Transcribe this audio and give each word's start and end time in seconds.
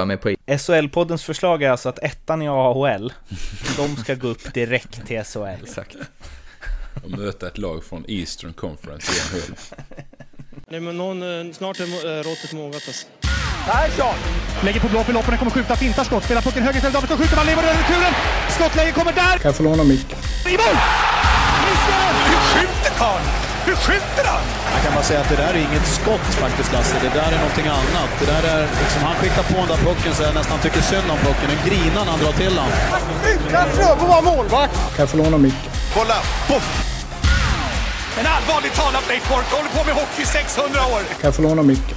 jag 0.00 0.08
mig 0.08 0.16
på. 0.16 0.28
SHL-poddens 0.46 1.24
förslag 1.24 1.62
är 1.62 1.70
alltså 1.70 1.88
att 1.88 1.98
ettan 1.98 2.42
i 2.42 2.48
AHL, 2.48 3.12
de 3.76 3.96
ska 3.96 4.14
gå 4.14 4.28
upp 4.28 4.54
direkt 4.54 5.06
till 5.06 5.24
SHL. 5.24 5.62
Exakt. 5.62 5.96
Och 7.04 7.10
möta 7.10 7.46
ett 7.46 7.58
lag 7.58 7.84
från 7.84 8.04
Eastern 8.08 8.52
Conference 8.52 9.12
i 9.12 9.36
NHL. 9.36 9.56
Nej, 10.68 10.80
men 10.80 10.96
någon, 10.96 11.22
eh, 11.22 11.52
snart 11.52 11.80
är 11.80 11.84
eh, 11.84 12.22
råttet 12.22 12.52
mogat 12.52 12.82
alltså. 12.86 13.06
Persson! 13.66 14.14
Lägger 14.64 14.80
på 14.80 14.88
blå 14.88 15.04
för 15.04 15.12
loppen, 15.12 15.38
kommer 15.38 15.50
skjuta, 15.50 15.76
fintar 15.76 16.04
skott, 16.04 16.24
spelar 16.24 16.42
pucken 16.42 16.62
höger 16.62 16.76
istället, 16.76 16.94
Davidsson 16.94 17.18
skjuter, 17.18 17.36
man 17.36 17.46
lever 17.46 17.62
över 17.62 17.74
returen! 17.74 18.12
Skottläge 18.50 18.92
kommer 18.92 19.12
där! 19.12 19.38
Kan 19.38 19.48
jag 19.48 19.56
få 19.56 19.62
låna 19.62 19.84
micken? 19.84 20.18
I 20.46 20.56
mål! 20.62 20.76
Missar! 21.64 22.12
Hur 22.30 22.40
skjuter 22.50 22.90
karln? 22.98 23.24
Hur 23.66 23.74
skjuter 23.74 24.24
han? 24.24 24.59
Jag 24.74 24.80
kan 24.84 24.92
bara 24.94 25.06
säga 25.10 25.20
att 25.20 25.30
det 25.34 25.40
där 25.44 25.52
är 25.54 25.62
inget 25.68 25.86
skott 25.98 26.26
faktiskt 26.44 26.72
Lasse, 26.72 26.96
det 27.06 27.12
där 27.20 27.30
är 27.36 27.40
någonting 27.44 27.68
annat. 27.80 28.10
Det 28.20 28.26
där 28.34 28.44
är 28.54 28.62
liksom, 28.82 29.00
han 29.08 29.16
skickar 29.20 29.42
på 29.52 29.56
den 29.62 29.68
där 29.72 29.80
pucken 29.88 30.12
så 30.16 30.22
jag 30.22 30.34
nästan 30.34 30.58
tycker 30.64 30.80
synd 30.80 31.08
om 31.14 31.18
pucken. 31.26 31.46
Den 31.52 31.60
grinar 31.68 32.02
när 32.06 32.12
han 32.14 32.20
drar 32.24 32.34
till 32.42 32.54
den. 32.60 32.70
Utan 33.32 33.66
Fröbo 33.76 34.04
var 34.14 34.22
målvakt! 34.30 34.74
Kan 34.94 35.00
jag 35.04 35.10
få 35.12 35.16
låna 35.22 35.38
micken? 35.38 35.70
Kolla! 35.94 36.18
Poff! 36.48 36.68
En 38.20 38.26
allvarligt 38.36 38.74
talad 38.80 39.02
Blake 39.08 39.26
Bork 39.30 39.48
håller 39.56 39.70
på 39.76 39.82
med 39.88 39.94
hockey 40.00 40.22
i 40.22 40.26
600 40.26 40.80
år! 40.94 41.00
Kan 41.20 41.28
jag 41.28 41.34
få 41.34 41.42
låna 41.42 41.62
micken? 41.62 41.96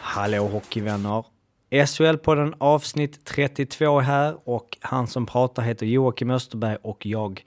Hallå 0.00 0.48
hockeyvänner! 0.48 1.24
SHL-podden 1.70 2.54
avsnitt 2.58 3.24
32 3.24 4.00
här 4.00 4.36
och 4.44 4.78
han 4.80 5.06
som 5.06 5.26
pratar 5.26 5.62
heter 5.62 5.86
Joakim 5.86 6.30
Österberg 6.30 6.76
och 6.82 7.06
jag 7.06 7.42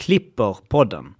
klipper 0.00 0.56
podden. 0.68 1.14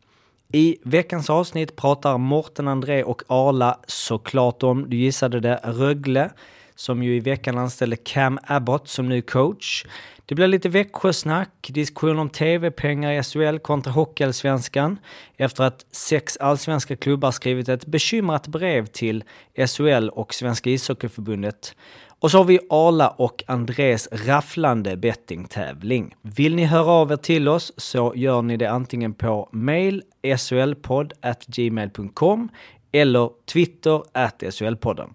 I 0.52 0.76
veckans 0.82 1.30
avsnitt 1.30 1.76
pratar 1.76 2.18
Morten 2.18 2.68
André 2.68 3.02
och 3.02 3.22
Arla 3.26 3.78
såklart 3.86 4.62
om, 4.62 4.90
du 4.90 4.96
gissade 4.96 5.40
det, 5.40 5.60
Rögle 5.64 6.30
som 6.74 7.02
ju 7.02 7.16
i 7.16 7.20
veckan 7.20 7.58
anställde 7.58 7.96
Cam 7.96 8.38
Abbott 8.46 8.88
som 8.88 9.08
ny 9.08 9.22
coach. 9.22 9.86
Det 10.30 10.34
blir 10.34 10.46
lite 10.46 10.68
Växjösnack, 10.68 11.68
diskussion 11.68 12.18
om 12.18 12.28
tv-pengar 12.28 13.12
i 13.12 13.22
SHL 13.22 13.58
kontra 13.58 13.92
Hockeyallsvenskan 13.92 14.98
efter 15.36 15.64
att 15.64 15.86
sex 15.90 16.36
allsvenska 16.36 16.96
klubbar 16.96 17.30
skrivit 17.30 17.68
ett 17.68 17.86
bekymrat 17.86 18.46
brev 18.46 18.86
till 18.86 19.24
SHL 19.66 20.08
och 20.08 20.34
Svenska 20.34 20.70
ishockeyförbundet. 20.70 21.74
Och 22.20 22.30
så 22.30 22.38
har 22.38 22.44
vi 22.44 22.60
Arla 22.70 23.08
och 23.08 23.44
Andres 23.46 24.08
rafflande 24.12 24.96
bettingtävling. 24.96 26.14
Vill 26.22 26.56
ni 26.56 26.64
höra 26.64 26.90
av 26.90 27.12
er 27.12 27.16
till 27.16 27.48
oss 27.48 27.72
så 27.76 28.12
gör 28.16 28.42
ni 28.42 28.56
det 28.56 28.70
antingen 28.70 29.14
på 29.14 29.48
mail 29.52 30.02
solpodd@gmail.com 30.36 32.48
eller 32.92 33.30
Twitter 33.52 34.02
at 34.12 34.42
solpodden. 34.50 35.14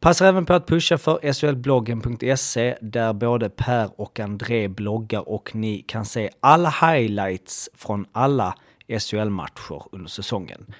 Passar 0.00 0.26
även 0.26 0.46
på 0.46 0.54
att 0.54 0.66
pusha 0.66 0.98
för 0.98 1.32
solbloggen.se 1.32 2.76
där 2.80 3.12
både 3.12 3.50
Per 3.50 4.00
och 4.00 4.20
André 4.20 4.68
bloggar 4.68 5.28
och 5.28 5.54
ni 5.54 5.82
kan 5.82 6.04
se 6.04 6.30
alla 6.40 6.70
highlights 6.70 7.70
från 7.74 8.06
alla 8.12 8.54
SHL-matcher 8.98 9.82
under 9.92 10.08
säsongen. 10.08 10.74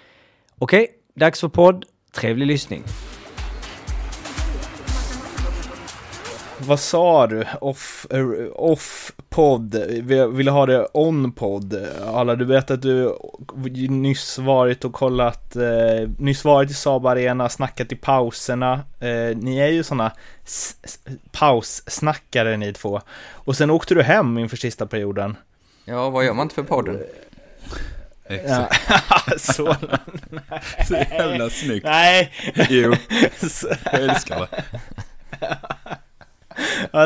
Okej, 0.59 0.89
dags 1.15 1.41
för 1.41 1.49
podd. 1.49 1.85
Trevlig 2.13 2.47
lyssning. 2.47 2.83
Vad 6.61 6.81
sa 6.81 7.27
du? 7.27 7.45
Off, 7.61 8.06
eh, 8.11 8.27
off 8.55 9.12
podd? 9.28 9.75
Vill 9.89 10.27
vill 10.27 10.48
ha 10.48 10.67
det 10.67 10.89
on 10.92 11.33
podd? 11.33 11.87
Alla, 12.06 12.37
du 12.37 12.47
berättade 12.47 12.75
att 12.75 12.83
du 12.83 13.19
nyss 13.89 14.39
varit 14.39 14.84
och 14.84 14.92
kollat, 14.92 15.56
eh, 15.56 16.09
nyss 16.19 16.45
varit 16.45 16.70
i 16.70 16.75
Saab 16.75 17.06
Arena, 17.06 17.48
snackat 17.48 17.92
i 17.92 17.97
pauserna. 17.97 18.73
Eh, 19.00 19.37
ni 19.37 19.59
är 19.59 19.69
ju 19.69 19.83
sådana 19.83 20.12
paussnackare 21.33 22.56
ni 22.56 22.72
två. 22.72 23.00
Och 23.33 23.56
sen 23.56 23.70
åkte 23.70 23.95
du 23.95 24.03
hem 24.03 24.39
inför 24.39 24.56
sista 24.56 24.87
perioden. 24.87 25.37
Ja, 25.84 26.11
vad 26.11 26.25
gör 26.25 26.34
man 26.34 26.43
inte 26.44 26.54
för 26.54 26.62
podden? 26.62 26.99
Exakt. 28.28 28.81
Ja, 28.88 29.21
så, 29.38 29.77
Så 30.88 30.94
jävla 30.94 31.50
snyggt. 31.50 31.84
nej. 31.84 32.33
Jo, 32.69 32.94
jag 33.93 34.03
älskar 34.03 34.41
det. 34.41 34.65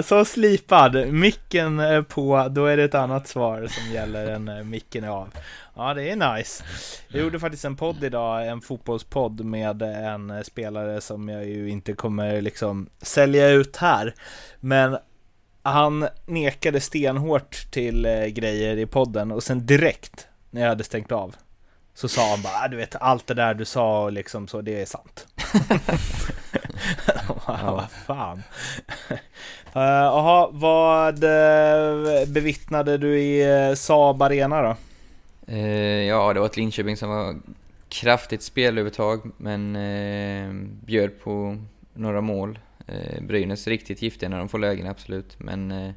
Så 0.04 0.24
slipad. 0.24 1.12
Micken 1.12 1.80
är 1.80 2.02
på, 2.02 2.48
då 2.50 2.66
är 2.66 2.76
det 2.76 2.84
ett 2.84 2.94
annat 2.94 3.28
svar 3.28 3.66
som 3.66 3.92
gäller 3.92 4.26
än 4.26 4.48
eh, 4.48 4.64
micken 4.64 5.04
är 5.04 5.08
av. 5.08 5.28
Ja, 5.76 5.94
det 5.94 6.10
är 6.10 6.34
nice. 6.34 6.64
Jag 7.08 7.22
gjorde 7.22 7.40
faktiskt 7.40 7.64
en 7.64 7.76
podd 7.76 8.04
idag, 8.04 8.46
en 8.46 8.60
fotbollspodd 8.60 9.44
med 9.44 9.82
en 9.82 10.30
eh, 10.30 10.42
spelare 10.42 11.00
som 11.00 11.28
jag 11.28 11.46
ju 11.46 11.68
inte 11.68 11.92
kommer 11.92 12.40
liksom 12.40 12.88
sälja 13.02 13.48
ut 13.48 13.76
här. 13.76 14.14
Men 14.60 14.98
han 15.62 16.08
nekade 16.26 16.80
stenhårt 16.80 17.70
till 17.70 18.02
grejer 18.28 18.76
i 18.76 18.86
podden 18.86 19.32
och 19.32 19.42
sen 19.42 19.66
direkt 19.66 20.26
när 20.50 20.60
jag 20.60 20.68
hade 20.68 20.84
stängt 20.84 21.12
av 21.12 21.34
så 21.94 22.08
sa 22.08 22.30
han 22.30 22.42
bara, 22.42 22.54
ah, 22.64 22.68
du 22.68 22.76
vet 22.76 22.96
allt 22.96 23.26
det 23.26 23.34
där 23.34 23.54
du 23.54 23.64
sa 23.64 24.04
och 24.04 24.12
liksom 24.12 24.48
så, 24.48 24.60
det 24.60 24.80
är 24.80 24.86
sant 24.86 25.26
ja. 27.46 27.72
Vad 27.72 27.90
fan. 28.06 28.42
Eh, 29.74 29.82
Jaha, 29.82 30.48
vad 30.52 31.24
eh, 31.24 32.28
bevittnade 32.28 32.98
du 32.98 33.20
i 33.20 33.68
uh, 33.70 33.74
Saab 33.74 34.22
Arena 34.22 34.62
då? 34.62 34.76
Eh, 35.46 36.02
ja, 36.02 36.32
det 36.32 36.40
var 36.40 36.46
ett 36.46 36.56
Linköping 36.56 36.96
som 36.96 37.10
var 37.10 37.36
kraftigt 37.88 38.42
spelövertag, 38.42 39.30
men 39.36 39.76
eh, 39.76 40.52
bjöd 40.86 41.20
på 41.20 41.56
några 41.94 42.20
mål. 42.20 42.58
Eh, 42.86 43.22
Brynäs 43.22 43.66
riktigt 43.66 44.02
giftiga 44.02 44.28
när 44.28 44.38
de 44.38 44.48
får 44.48 44.58
lägen, 44.58 44.86
absolut. 44.86 45.38
Men 45.38 45.70
eh, 45.70 45.92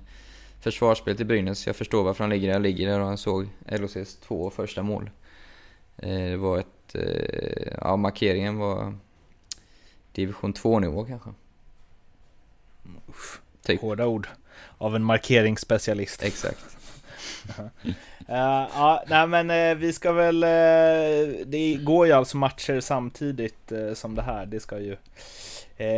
försvarsspelet 0.59 1.19
i 1.19 1.25
Brynäs, 1.25 1.67
jag 1.67 1.75
förstår 1.75 2.03
varför 2.03 2.23
han 2.23 2.29
ligger 2.29 2.47
där 2.47 2.53
han 2.53 2.63
ligger 2.63 2.87
där 2.87 2.99
och 2.99 3.05
han 3.05 3.17
såg 3.17 3.47
LHCs 3.65 4.15
två 4.15 4.49
första 4.49 4.83
mål. 4.83 5.09
Eh, 5.97 6.09
det 6.09 6.37
var 6.37 6.57
ett... 6.57 6.95
Eh, 6.95 7.73
ja, 7.81 7.95
markeringen 7.95 8.57
var 8.57 8.93
division 10.15 10.53
2-nivå 10.53 11.05
kanske. 11.05 11.29
Typ. 13.65 13.81
Hårda 13.81 14.05
ord 14.05 14.27
av 14.77 14.95
en 14.95 15.03
markeringsspecialist. 15.03 16.23
Exakt. 16.23 16.77
Eh, 18.27 18.67
ja, 18.75 19.03
nej 19.07 19.27
men 19.27 19.51
eh, 19.51 19.75
vi 19.75 19.93
ska 19.93 20.11
väl, 20.11 20.43
eh, 20.43 21.45
det 21.45 21.79
går 21.83 22.07
ju 22.07 22.13
alltså 22.13 22.37
matcher 22.37 22.79
samtidigt 22.79 23.71
som 23.93 24.15
det 24.15 24.21
här, 24.21 24.45
det 24.45 24.59
ska 24.59 24.79
ju 24.79 24.97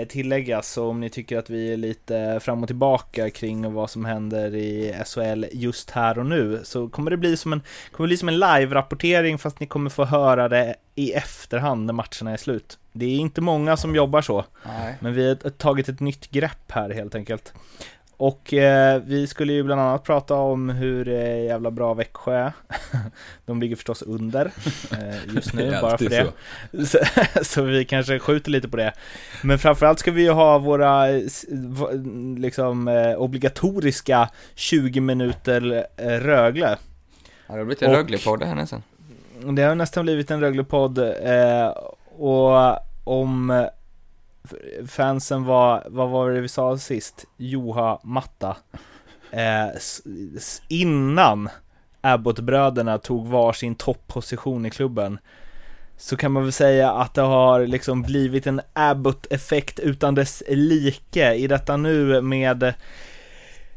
tilläggas. 0.07 0.71
Så 0.71 0.89
om 0.89 0.99
ni 0.99 1.09
tycker 1.09 1.37
att 1.37 1.49
vi 1.49 1.73
är 1.73 1.77
lite 1.77 2.39
fram 2.39 2.61
och 2.61 2.67
tillbaka 2.67 3.29
kring 3.29 3.73
vad 3.73 3.89
som 3.89 4.05
händer 4.05 4.55
i 4.55 4.95
SHL 5.05 5.45
just 5.51 5.91
här 5.91 6.19
och 6.19 6.25
nu 6.25 6.61
så 6.63 6.89
kommer 6.89 7.11
det 7.11 7.17
bli 7.17 7.37
som 7.37 7.53
en, 7.53 7.61
kommer 7.91 8.07
bli 8.07 8.17
som 8.17 8.29
en 8.29 8.39
live-rapportering 8.39 9.37
fast 9.37 9.59
ni 9.59 9.65
kommer 9.65 9.89
få 9.89 10.05
höra 10.05 10.49
det 10.49 10.75
i 10.95 11.11
efterhand 11.11 11.85
när 11.85 11.93
matcherna 11.93 12.31
är 12.31 12.37
slut. 12.37 12.79
Det 12.91 13.05
är 13.05 13.17
inte 13.17 13.41
många 13.41 13.77
som 13.77 13.95
jobbar 13.95 14.21
så. 14.21 14.45
Nej. 14.65 14.95
Men 14.99 15.13
vi 15.13 15.27
har 15.27 15.49
tagit 15.49 15.89
ett 15.89 15.99
nytt 15.99 16.31
grepp 16.31 16.71
här 16.71 16.89
helt 16.89 17.15
enkelt. 17.15 17.53
Och 18.17 18.53
eh, 18.53 19.01
vi 19.05 19.28
skulle 19.28 19.53
ju 19.53 19.63
bland 19.63 19.81
annat 19.81 20.03
prata 20.03 20.35
om 20.35 20.69
hur 20.69 21.07
eh, 21.07 21.44
jävla 21.44 21.72
bra 21.72 21.94
Växjö 21.94 22.33
är. 22.33 22.51
De 23.45 23.61
ligger 23.61 23.75
förstås 23.75 24.01
under 24.01 24.51
eh, 24.91 25.35
just 25.35 25.53
nu, 25.53 25.78
bara 25.81 25.97
för 25.97 26.09
det. 26.09 26.27
Så, 26.88 27.00
så 27.44 27.61
vi 27.61 27.85
kanske 27.85 28.19
skjuter 28.19 28.51
lite 28.51 28.67
på 28.69 28.77
det. 28.77 28.94
Men 29.44 29.59
framförallt 29.59 30.00
ska 30.00 30.11
vi 30.11 30.22
ju 30.22 30.31
ha 30.31 30.57
våra 30.57 31.06
liksom 32.38 32.88
eh, 32.88 33.13
obligatoriska 33.13 34.29
20 34.56 35.01
minuter 35.01 35.85
eh, 35.97 36.07
Rögle. 36.07 36.77
Ja, 37.47 37.53
det 37.53 37.59
har 37.59 37.66
blivit 37.66 37.81
en 37.81 37.91
Rögle-podd 37.91 38.44
här 38.44 38.56
nästan. 38.56 38.83
Det 39.56 39.61
har 39.61 39.75
nästan 39.75 40.03
blivit 40.03 40.31
en 40.31 40.39
Rögle-podd 40.39 40.97
eh, 40.97 41.67
och 42.17 42.77
om 43.03 43.50
eh, 43.50 43.66
fansen 44.87 45.44
var, 45.44 45.83
vad 45.89 46.09
var 46.09 46.31
det 46.31 46.41
vi 46.41 46.47
sa 46.47 46.77
sist? 46.77 47.25
Joha 47.38 47.99
Matta. 48.03 48.57
Eh, 49.31 49.67
s- 49.67 50.01
s- 50.38 50.61
innan 50.67 51.49
Abbott-bröderna 52.01 52.97
tog 52.97 53.27
varsin 53.27 53.75
topposition 53.75 54.65
i 54.65 54.69
klubben 54.69 55.19
så 55.97 56.17
kan 56.17 56.31
man 56.31 56.44
väl 56.44 56.51
säga 56.51 56.91
att 56.91 57.13
det 57.13 57.21
har 57.21 57.65
liksom 57.65 58.01
blivit 58.01 58.47
en 58.47 58.61
Abbott-effekt 58.73 59.79
utan 59.79 60.15
dess 60.15 60.44
like 60.47 61.33
i 61.33 61.47
detta 61.47 61.77
nu 61.77 62.21
med 62.21 62.63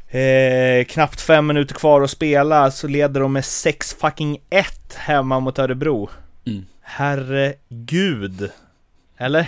eh, 0.07 0.85
knappt 0.87 1.21
fem 1.21 1.47
minuter 1.47 1.75
kvar 1.75 2.01
att 2.01 2.09
spela 2.11 2.71
så 2.71 2.87
leder 2.87 3.21
de 3.21 3.33
med 3.33 3.45
6 3.45 3.93
fucking 3.93 4.37
1 4.49 4.93
hemma 4.95 5.39
mot 5.39 5.59
Örebro. 5.59 6.09
Mm. 6.47 6.65
Herregud. 6.81 8.49
Eller? 9.17 9.47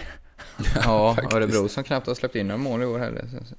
Ja, 0.76 1.16
Faktiskt. 1.16 1.34
Örebro 1.34 1.70
som 1.70 1.84
knappt 1.84 2.08
har 2.08 2.16
släppt 2.16 2.36
in 2.36 2.48
några 2.48 2.58
mål 2.58 2.82
i 2.82 2.86
år 2.86 3.00
heller. 3.00 3.26
Så, 3.32 3.46
så, 3.46 3.56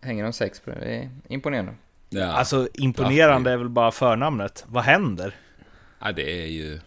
hänger 0.00 0.24
de 0.24 0.32
sex 0.32 0.60
på 0.60 0.70
det, 0.70 0.78
det 0.80 0.94
är 0.94 1.10
imponerande. 1.28 1.74
Ja. 2.08 2.26
Alltså 2.26 2.68
imponerande 2.74 3.50
är 3.50 3.56
väl 3.56 3.68
bara 3.68 3.90
förnamnet. 3.90 4.64
Vad 4.68 4.84
händer? 4.84 5.34
ja, 6.02 6.12
det 6.12 6.42
är 6.42 6.46
ju... 6.46 6.80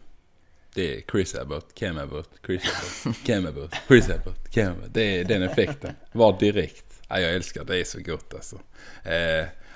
Det 0.74 0.98
är 0.98 1.02
Chris 1.12 1.36
Abbott, 1.36 1.76
Cam 1.76 1.98
Abbott, 1.98 2.30
Chris 2.46 2.64
Abbott, 2.64 3.18
Cam 3.26 3.46
Abbott, 3.46 3.76
Chris 3.88 4.10
Abbott, 4.10 4.52
Cam 4.52 4.68
Abbott. 4.72 4.94
Det 4.94 5.20
är 5.20 5.24
den 5.24 5.44
effekten. 5.44 5.94
Var 6.12 6.40
direkt. 6.40 7.02
Ja, 7.10 7.20
jag 7.20 7.34
älskar 7.34 7.64
det. 7.64 7.74
Det 7.74 7.80
är 7.80 7.84
så 7.84 8.00
gott 8.00 8.34
alltså. 8.34 8.56
Eh, 9.04 9.14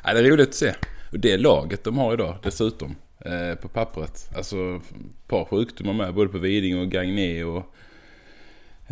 ja, 0.03 0.13
det 0.13 0.19
är 0.19 0.23
roligt 0.23 0.49
att 0.49 0.55
se. 0.55 0.73
Och 1.11 1.19
det 1.19 1.37
laget 1.37 1.83
de 1.83 1.97
har 1.97 2.13
idag 2.13 2.37
dessutom. 2.43 2.95
Eh, 3.25 3.55
på 3.55 3.67
pappret. 3.67 4.29
Alltså 4.35 4.75
ett 4.75 5.27
par 5.27 5.45
sjukdomar 5.45 5.93
med. 5.93 6.13
Både 6.13 6.29
på 6.29 6.37
Viding 6.37 6.79
och 6.79 6.91
Gagné 6.91 7.43
och 7.43 7.75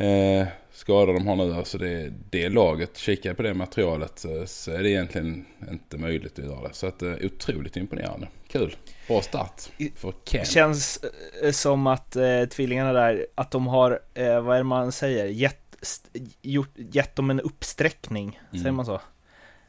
eh, 0.03 0.47
skador 0.77 1.13
de 1.13 1.27
har 1.27 1.35
nu. 1.35 1.53
Alltså 1.53 1.77
det, 1.77 2.13
det 2.29 2.49
laget. 2.49 2.97
Kika 2.97 3.33
på 3.35 3.41
det 3.43 3.53
materialet 3.53 4.25
så, 4.45 4.71
är 4.71 4.83
det 4.83 4.89
egentligen 4.89 5.45
inte 5.71 5.97
möjligt 5.97 6.39
att 6.39 6.45
göra 6.45 6.67
det. 6.67 6.73
Så 6.73 6.87
att 6.87 7.01
eh, 7.01 7.13
otroligt 7.23 7.77
imponerande. 7.77 8.27
Kul. 8.47 8.75
Bra 9.07 9.21
start 9.21 9.61
för 9.95 10.13
Cam. 10.25 10.45
Känns 10.45 10.99
eh, 11.43 11.51
som 11.51 11.87
att 11.87 12.15
eh, 12.15 12.43
tvillingarna 12.45 12.93
där, 12.93 13.27
att 13.35 13.51
de 13.51 13.67
har, 13.67 13.99
eh, 14.13 14.41
vad 14.41 14.55
är 14.55 14.57
det 14.59 14.63
man 14.63 14.91
säger, 14.91 15.25
gett, 15.25 15.75
st- 15.81 16.19
gjort, 16.41 16.71
gett 16.75 17.15
dem 17.15 17.29
en 17.29 17.39
uppsträckning, 17.41 18.39
säger 18.51 18.71
man 18.71 18.85
så? 18.85 19.01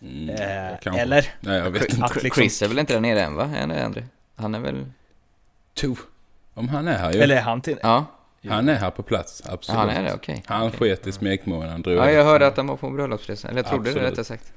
Mm, 0.02 0.31
Eh, 0.31 1.00
eller? 1.00 1.26
Nej, 1.40 1.58
jag 1.58 1.70
vet 1.70 1.93
inte. 1.93 2.05
Att 2.05 2.22
liksom, 2.22 2.43
Chris 2.43 2.62
är 2.62 2.69
väl 2.69 2.78
inte 2.78 2.93
där 2.93 3.00
nere 3.00 3.20
än 3.22 3.34
va? 3.34 3.50
Är 3.55 3.60
han 3.60 3.69
det, 3.69 3.84
André? 3.84 4.02
Han 4.37 4.55
är 4.55 4.60
väl... 4.60 4.87
To. 5.75 5.96
Om 6.55 6.69
han 6.69 6.88
är 6.88 6.99
här 6.99 7.12
ju. 7.12 7.20
eller 7.20 7.37
är 7.37 7.40
han 7.40 7.60
till, 7.60 7.78
Ja, 7.82 8.05
Han 8.49 8.69
är 8.69 8.75
här 8.75 8.90
på 8.90 9.02
plats, 9.02 9.43
ja 9.46 9.52
absolut. 9.52 9.79
han 9.81 9.88
är 9.90 10.02
det, 10.02 10.14
okej. 10.14 10.43
Han 10.46 10.67
Okej. 10.67 10.79
sket 10.79 11.06
i 11.06 11.12
smekmånaden, 11.12 11.82
drog 11.82 11.96
Ja, 11.96 12.11
jag 12.11 12.25
hörde 12.25 12.46
att 12.46 12.56
han 12.56 12.67
var 12.67 12.76
på 12.76 12.90
bröllopsresa. 12.90 13.49
Eller 13.49 13.58
jag 13.58 13.67
trodde 13.67 13.85
det 13.85 13.90
Absolut. 13.90 14.11
rättare 14.11 14.25
sagt. 14.25 14.52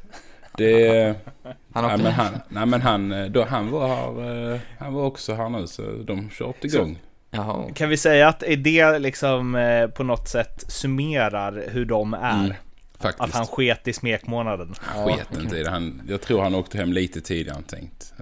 Det... 0.57 1.15
Han 1.73 1.83
nej, 1.83 1.85
åkte 1.85 2.03
men 2.03 2.11
han, 2.11 2.33
nej 2.49 2.65
men 2.65 2.81
han, 2.81 3.11
eh, 3.11 3.25
då, 3.25 3.45
han 3.45 3.71
var 3.71 3.87
här, 3.87 4.51
eh, 4.53 4.59
han 4.79 4.93
var 4.93 5.03
också 5.03 5.33
här 5.33 5.49
nu 5.49 5.67
så 5.67 5.81
de 5.81 6.29
körde 6.29 6.53
igång. 6.61 6.99
Jaha. 7.29 7.69
kan 7.75 7.89
vi 7.89 7.97
säga 7.97 8.27
att 8.27 8.43
det 8.57 8.99
liksom 8.99 9.55
eh, 9.55 9.87
på 9.87 10.03
något 10.03 10.27
sätt 10.29 10.63
summerar 10.67 11.63
hur 11.67 11.85
de 11.85 12.13
är? 12.13 12.39
Mm, 12.39 12.53
Faktiskt. 12.99 13.21
Att 13.21 13.31
han 13.33 13.45
sket 13.45 13.87
i 13.87 13.93
smekmånaden? 13.93 14.73
Han 14.79 15.07
sket 15.07 15.27
inte 15.41 15.57
i 15.57 15.63
det. 15.63 15.69
Han, 15.69 16.01
jag 16.09 16.21
tror 16.21 16.41
han 16.41 16.55
åkte 16.55 16.77
hem 16.77 16.93
lite 16.93 17.21
tidigare 17.21 17.57
än 17.57 17.63
tänkt. 17.63 18.13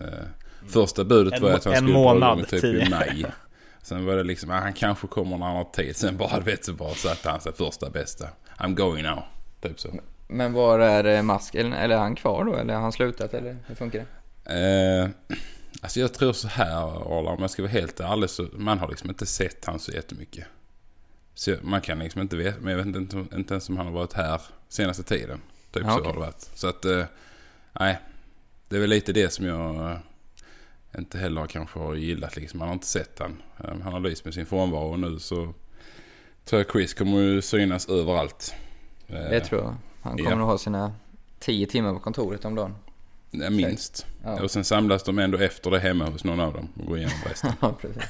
Första 0.67 1.03
budet 1.03 1.33
En 1.33 1.41
var 1.43 1.51
att 1.51 1.65
han 1.65 1.73
en 1.73 1.79
skulle 1.79 1.93
månad 1.93 2.37
igång 2.37 2.45
typ 2.49 2.61
tidigare. 2.61 2.85
i 2.85 2.89
maj. 2.89 3.25
Sen 3.89 4.05
var 4.05 4.15
det 4.15 4.23
liksom, 4.23 4.51
ah, 4.51 4.59
han 4.59 4.73
kanske 4.73 5.07
kommer 5.07 5.37
när 5.37 5.45
han 5.45 5.55
har 5.55 5.63
tid. 5.63 5.95
Sen 5.95 6.17
bara, 6.17 6.39
vet 6.39 6.65
du, 6.65 6.73
bara 6.73 6.93
satte 6.93 7.29
han 7.29 7.41
sig 7.41 7.53
första 7.53 7.89
bästa. 7.89 8.27
I'm 8.57 8.73
going 8.75 9.03
now. 9.03 9.23
Typ 9.61 9.79
så. 9.79 9.89
Men 10.27 10.53
var 10.53 10.79
är 10.79 11.03
eh, 11.17 11.21
Mask? 11.21 11.55
Eller, 11.55 11.77
eller 11.77 11.95
är 11.95 11.99
han 11.99 12.15
kvar 12.15 12.45
då? 12.45 12.55
Eller 12.55 12.73
har 12.73 12.81
han 12.81 12.91
slutat? 12.91 13.33
Eller 13.33 13.57
hur 13.67 13.75
funkar 13.75 14.05
det? 14.43 15.09
Eh, 15.29 15.37
alltså 15.81 15.99
jag 15.99 16.13
tror 16.13 16.33
så 16.33 16.47
här 16.47 16.71
Arla, 17.19 17.29
om 17.31 17.37
jag 17.41 17.49
ska 17.49 17.61
vara 17.61 17.71
helt 17.71 17.99
ärlig 17.99 18.29
så 18.29 18.47
man 18.53 18.79
har 18.79 18.87
liksom 18.87 19.09
inte 19.09 19.25
sett 19.25 19.65
han 19.65 19.79
så 19.79 19.91
jättemycket. 19.91 20.45
Så 21.33 21.55
man 21.61 21.81
kan 21.81 21.99
liksom 21.99 22.21
inte 22.21 22.35
veta, 22.35 22.57
men 22.61 22.71
jag 22.77 22.77
vet 22.85 22.95
inte, 22.95 23.25
inte 23.35 23.53
ens 23.53 23.69
om 23.69 23.77
han 23.77 23.85
har 23.85 23.93
varit 23.93 24.13
här 24.13 24.41
senaste 24.67 25.03
tiden. 25.03 25.41
Typ 25.71 25.83
Ja, 25.83 25.89
så 25.89 25.95
okej. 25.99 26.05
har 26.07 26.13
det 26.13 26.19
varit. 26.19 26.49
Så 26.55 26.67
att, 26.67 26.85
eh, 26.85 27.03
nej. 27.79 27.99
Det 28.69 28.75
är 28.75 28.79
väl 28.79 28.89
lite 28.89 29.13
det 29.13 29.33
som 29.33 29.45
jag 29.45 29.91
eh, 29.91 29.97
inte 30.97 31.17
heller 31.17 31.45
kanske 31.45 31.79
har 31.79 31.95
gillat 31.95 32.35
liksom. 32.35 32.59
Man 32.59 32.67
har 32.67 32.73
inte 32.73 32.87
sett 32.87 33.19
han. 33.19 33.41
Eh, 33.63 33.79
han 33.83 33.93
har 33.93 33.99
lyst 33.99 34.25
med 34.25 34.33
sin 34.33 34.45
frånvaro 34.45 34.91
och 34.91 34.99
nu 34.99 35.19
så 35.19 35.53
tror 36.45 36.61
jag 36.61 36.71
Chris 36.71 36.93
kommer 36.93 37.17
ju 37.17 37.41
synas 37.41 37.89
överallt. 37.89 38.55
Det 39.07 39.39
tror 39.39 39.61
jag. 39.61 39.75
Han 40.01 40.17
kommer 40.17 40.31
ja. 40.31 40.43
ha 40.43 40.57
sina 40.57 40.93
tio 41.39 41.67
timmar 41.67 41.93
på 41.93 41.99
kontoret 41.99 42.45
om 42.45 42.55
dagen. 42.55 42.75
ja, 43.31 43.49
minst. 43.49 44.05
Ja, 44.23 44.41
Och 44.41 44.51
sen 44.51 44.63
samlas 44.63 45.03
de 45.03 45.19
ändå 45.19 45.37
efter 45.37 45.71
det 45.71 45.79
hemma 45.79 46.05
hos 46.05 46.23
någon 46.23 46.39
av 46.39 46.53
dem 46.53 46.69
och 46.79 46.85
går 46.85 46.97
igenom 46.97 47.15
resten. 47.29 47.51
ja 47.59 47.73
precis. 47.81 48.03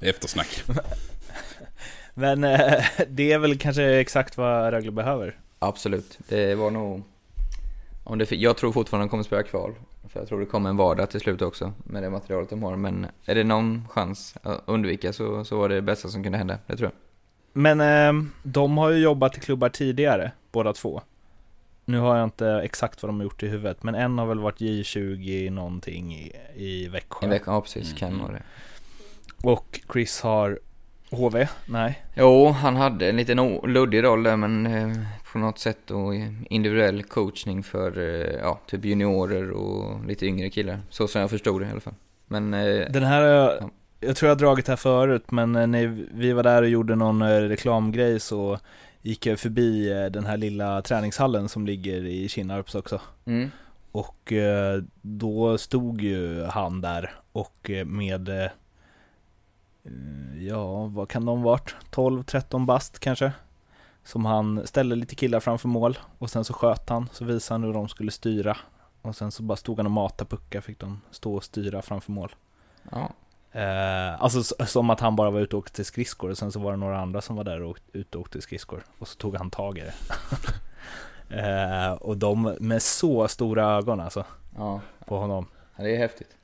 Eftersnack. 0.00 0.64
Men 2.14 2.44
eh, 2.44 2.84
det 3.08 3.32
är 3.32 3.38
väl 3.38 3.58
kanske 3.58 3.84
exakt 3.84 4.36
vad 4.36 4.70
Rögle 4.70 4.90
behöver? 4.90 5.38
Absolut. 5.58 6.18
Det 6.28 6.54
var 6.54 6.70
nog... 6.70 7.02
Om 8.04 8.18
det, 8.18 8.32
jag 8.32 8.56
tror 8.56 8.72
fortfarande 8.72 9.04
de 9.06 9.10
kommer 9.10 9.24
spela 9.24 9.42
kval. 9.42 9.74
För 10.08 10.20
jag 10.20 10.28
tror 10.28 10.40
det 10.40 10.46
kommer 10.46 10.70
en 10.70 10.76
vardag 10.76 11.10
till 11.10 11.20
slut 11.20 11.42
också 11.42 11.72
med 11.84 12.02
det 12.02 12.10
materialet 12.10 12.50
de 12.50 12.62
har. 12.62 12.76
Men 12.76 13.06
är 13.24 13.34
det 13.34 13.44
någon 13.44 13.88
chans 13.88 14.34
att 14.42 14.62
undvika 14.66 15.12
så, 15.12 15.44
så 15.44 15.58
var 15.58 15.68
det 15.68 15.74
det 15.74 15.82
bästa 15.82 16.08
som 16.08 16.22
kunde 16.22 16.38
hända. 16.38 16.58
Det 16.66 16.76
tror 16.76 16.90
jag. 16.90 16.92
Men 17.62 17.80
eh, 17.80 18.24
de 18.42 18.78
har 18.78 18.90
ju 18.90 18.98
jobbat 18.98 19.36
i 19.36 19.40
klubbar 19.40 19.68
tidigare, 19.68 20.32
båda 20.52 20.72
två. 20.72 21.02
Nu 21.84 21.98
har 21.98 22.16
jag 22.16 22.24
inte 22.24 22.48
exakt 22.48 23.02
vad 23.02 23.08
de 23.08 23.16
har 23.16 23.24
gjort 23.24 23.42
i 23.42 23.48
huvudet, 23.48 23.82
men 23.82 23.94
en 23.94 24.18
har 24.18 24.26
väl 24.26 24.38
varit 24.38 24.60
J20 24.60 25.50
någonting 25.50 26.14
i, 26.14 26.32
i 26.54 26.88
Växjö. 26.88 27.26
En 27.26 27.30
vecka, 27.30 27.50
ja 27.50 27.60
precis. 27.60 27.86
Mm. 27.86 27.96
Kan 27.96 28.18
vara 28.18 28.32
det. 28.32 28.42
Och 29.42 29.80
Chris 29.92 30.20
har 30.20 30.58
HV? 31.16 31.48
Nej. 31.66 32.02
Jo, 32.14 32.48
han 32.48 32.76
hade 32.76 33.08
en 33.08 33.16
liten 33.16 33.60
luddig 33.66 34.04
roll 34.04 34.22
där 34.22 34.36
men 34.36 34.66
eh, 34.66 34.96
på 35.32 35.38
något 35.38 35.58
sätt 35.58 35.78
då 35.86 36.14
individuell 36.50 37.02
coachning 37.02 37.62
för 37.62 37.98
eh, 37.98 38.36
ja, 38.42 38.60
typ 38.66 38.84
juniorer 38.84 39.50
och 39.50 40.04
lite 40.04 40.26
yngre 40.26 40.50
killar. 40.50 40.80
Så 40.90 41.08
som 41.08 41.20
jag 41.20 41.30
förstod 41.30 41.60
det 41.62 41.66
i 41.66 41.70
alla 41.70 41.80
fall. 41.80 41.94
Men 42.26 42.54
eh, 42.54 42.86
Den 42.90 43.02
här, 43.04 43.20
har 43.22 43.28
jag, 43.28 43.52
Ja. 43.60 43.70
jag 44.00 44.16
tror 44.16 44.28
jag 44.28 44.34
har 44.34 44.40
dragit 44.40 44.68
här 44.68 44.76
förut, 44.76 45.30
men 45.30 45.52
när 45.52 46.06
vi 46.14 46.32
var 46.32 46.42
där 46.42 46.62
och 46.62 46.68
gjorde 46.68 46.94
någon 46.94 47.48
reklamgrej 47.48 48.20
så 48.20 48.58
gick 49.02 49.26
jag 49.26 49.38
förbi 49.38 49.88
den 50.12 50.26
här 50.26 50.36
lilla 50.36 50.82
träningshallen 50.82 51.48
som 51.48 51.66
ligger 51.66 52.04
i 52.06 52.28
Kinnarps 52.28 52.74
också. 52.74 53.00
mm, 53.26 53.50
Och 53.92 54.32
då 55.02 55.58
stod 55.58 56.00
ju 56.02 56.44
han 56.44 56.80
där 56.80 57.10
och 57.32 57.70
med, 57.86 58.30
ja 60.48 60.86
vad 60.86 61.08
kan 61.08 61.24
de 61.24 61.42
varit? 61.42 61.74
12-13 61.90 62.66
bast 62.66 62.98
kanske? 62.98 63.32
Som 64.04 64.24
han 64.24 64.66
ställde 64.66 64.96
lite 64.96 65.14
killar 65.14 65.40
framför 65.40 65.68
mål 65.68 65.98
och 66.18 66.30
sen 66.30 66.44
så 66.44 66.52
sköt 66.52 66.88
han, 66.88 67.08
så 67.12 67.24
visade 67.24 67.54
han 67.54 67.64
hur 67.64 67.72
de 67.72 67.88
skulle 67.88 68.10
styra. 68.10 68.56
Och 69.02 69.16
sen 69.16 69.30
så 69.30 69.42
bara 69.42 69.56
stod 69.56 69.76
han 69.76 69.86
och 69.86 69.92
matade 69.92 70.30
puckar, 70.30 70.60
fick 70.60 70.78
de 70.78 71.00
stå 71.10 71.34
och 71.34 71.44
styra 71.44 71.82
framför 71.82 72.12
mål. 72.12 72.34
ja, 72.90 73.12
Eh, 73.56 74.22
alltså 74.22 74.42
som 74.66 74.90
att 74.90 75.00
han 75.00 75.16
bara 75.16 75.30
var 75.30 75.40
ute 75.40 75.56
och 75.56 75.62
åkte 75.62 75.84
skridskor 75.84 76.30
och 76.30 76.38
sen 76.38 76.52
så 76.52 76.60
var 76.60 76.70
det 76.70 76.76
några 76.76 77.00
andra 77.00 77.20
som 77.20 77.36
var 77.36 77.44
där 77.44 77.62
och 77.62 77.78
ute 77.92 78.18
och 78.18 78.22
åkte 78.22 78.40
skridskor. 78.40 78.84
Och 78.98 79.08
så 79.08 79.16
tog 79.16 79.36
han 79.36 79.50
tag 79.50 79.78
i 79.78 79.80
det. 79.80 79.94
eh, 81.36 81.92
och 81.92 82.16
de 82.16 82.56
med 82.60 82.82
så 82.82 83.28
stora 83.28 83.76
ögon 83.76 84.00
alltså 84.00 84.24
ja, 84.56 84.80
på 85.04 85.18
honom. 85.18 85.46
ja, 85.76 85.84
det 85.84 85.94
är 85.94 85.98
häftigt. 85.98 86.36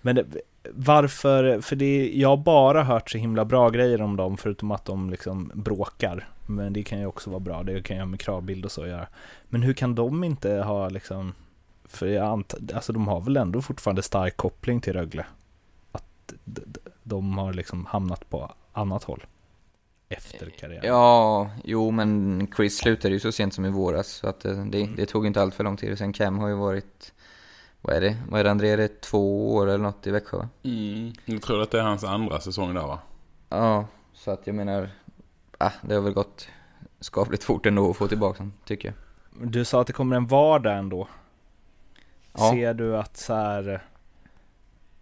Men 0.00 0.16
det, 0.16 0.26
varför, 0.72 1.60
för 1.60 1.76
det, 1.76 2.12
jag 2.14 2.28
har 2.28 2.36
bara 2.36 2.82
hört 2.82 3.10
så 3.10 3.18
himla 3.18 3.44
bra 3.44 3.70
grejer 3.70 4.02
om 4.02 4.16
dem 4.16 4.36
förutom 4.36 4.70
att 4.70 4.84
de 4.84 5.10
liksom 5.10 5.50
bråkar. 5.54 6.28
Men 6.46 6.72
det 6.72 6.82
kan 6.82 6.98
ju 7.00 7.06
också 7.06 7.30
vara 7.30 7.40
bra, 7.40 7.62
det 7.62 7.82
kan 7.82 7.98
ha 7.98 8.06
med 8.06 8.20
kravbild 8.20 8.64
och 8.64 8.72
så 8.72 8.86
göra. 8.86 9.06
Men 9.48 9.62
hur 9.62 9.74
kan 9.74 9.94
de 9.94 10.24
inte 10.24 10.50
ha 10.52 10.88
liksom, 10.88 11.34
för 11.84 12.06
jag 12.06 12.26
antar, 12.26 12.60
alltså 12.74 12.92
de 12.92 13.08
har 13.08 13.20
väl 13.20 13.36
ändå 13.36 13.62
fortfarande 13.62 14.02
stark 14.02 14.36
koppling 14.36 14.80
till 14.80 14.92
Rögle? 14.92 15.26
Att 15.92 16.32
de 17.02 17.38
har 17.38 17.52
liksom 17.52 17.86
hamnat 17.86 18.30
på 18.30 18.52
annat 18.72 19.04
håll 19.04 19.26
efter 20.08 20.50
karriären. 20.50 20.86
Ja, 20.86 21.50
jo 21.64 21.90
men 21.90 22.48
Chris 22.56 22.78
slutade 22.78 23.14
ju 23.14 23.20
så 23.20 23.32
sent 23.32 23.54
som 23.54 23.64
i 23.64 23.70
våras 23.70 24.08
så 24.08 24.28
att 24.28 24.44
eh, 24.44 24.64
det, 24.64 24.88
det 24.96 25.06
tog 25.06 25.26
inte 25.26 25.42
allt 25.42 25.54
för 25.54 25.64
lång 25.64 25.76
tid. 25.76 25.92
Och 25.92 25.98
sen 25.98 26.12
Cam 26.12 26.38
har 26.38 26.48
ju 26.48 26.54
varit, 26.54 27.12
vad 27.86 27.96
är 27.96 28.00
det, 28.00 28.16
vad 28.28 28.40
är 28.40 28.44
det 28.44 28.50
André, 28.50 28.70
är 28.70 28.76
det 28.76 29.00
två 29.00 29.54
år 29.54 29.66
eller 29.66 29.78
något 29.78 30.06
i 30.06 30.10
Växjö 30.10 30.36
va? 30.36 30.48
Mm. 30.62 31.12
Jag 31.24 31.42
tror 31.42 31.62
att 31.62 31.70
det 31.70 31.78
är 31.78 31.82
hans 31.82 32.04
andra 32.04 32.40
säsong 32.40 32.74
där 32.74 32.82
va? 32.82 32.98
Ja, 33.48 33.86
så 34.12 34.30
att 34.30 34.46
jag 34.46 34.56
menar, 34.56 34.90
ah, 35.58 35.70
det 35.82 35.94
har 35.94 36.02
väl 36.02 36.12
gått 36.12 36.48
skapligt 37.00 37.44
fort 37.44 37.66
ändå 37.66 37.90
att 37.90 37.96
få 37.96 38.08
tillbaka 38.08 38.38
honom, 38.38 38.52
tycker 38.64 38.88
jag. 38.88 39.50
Du 39.50 39.64
sa 39.64 39.80
att 39.80 39.86
det 39.86 39.92
kommer 39.92 40.16
en 40.16 40.26
vardag 40.26 40.78
ändå. 40.78 41.08
Ja. 42.32 42.50
Ser 42.52 42.74
du 42.74 42.96
att 42.96 43.16
så 43.16 43.34
här, 43.34 43.82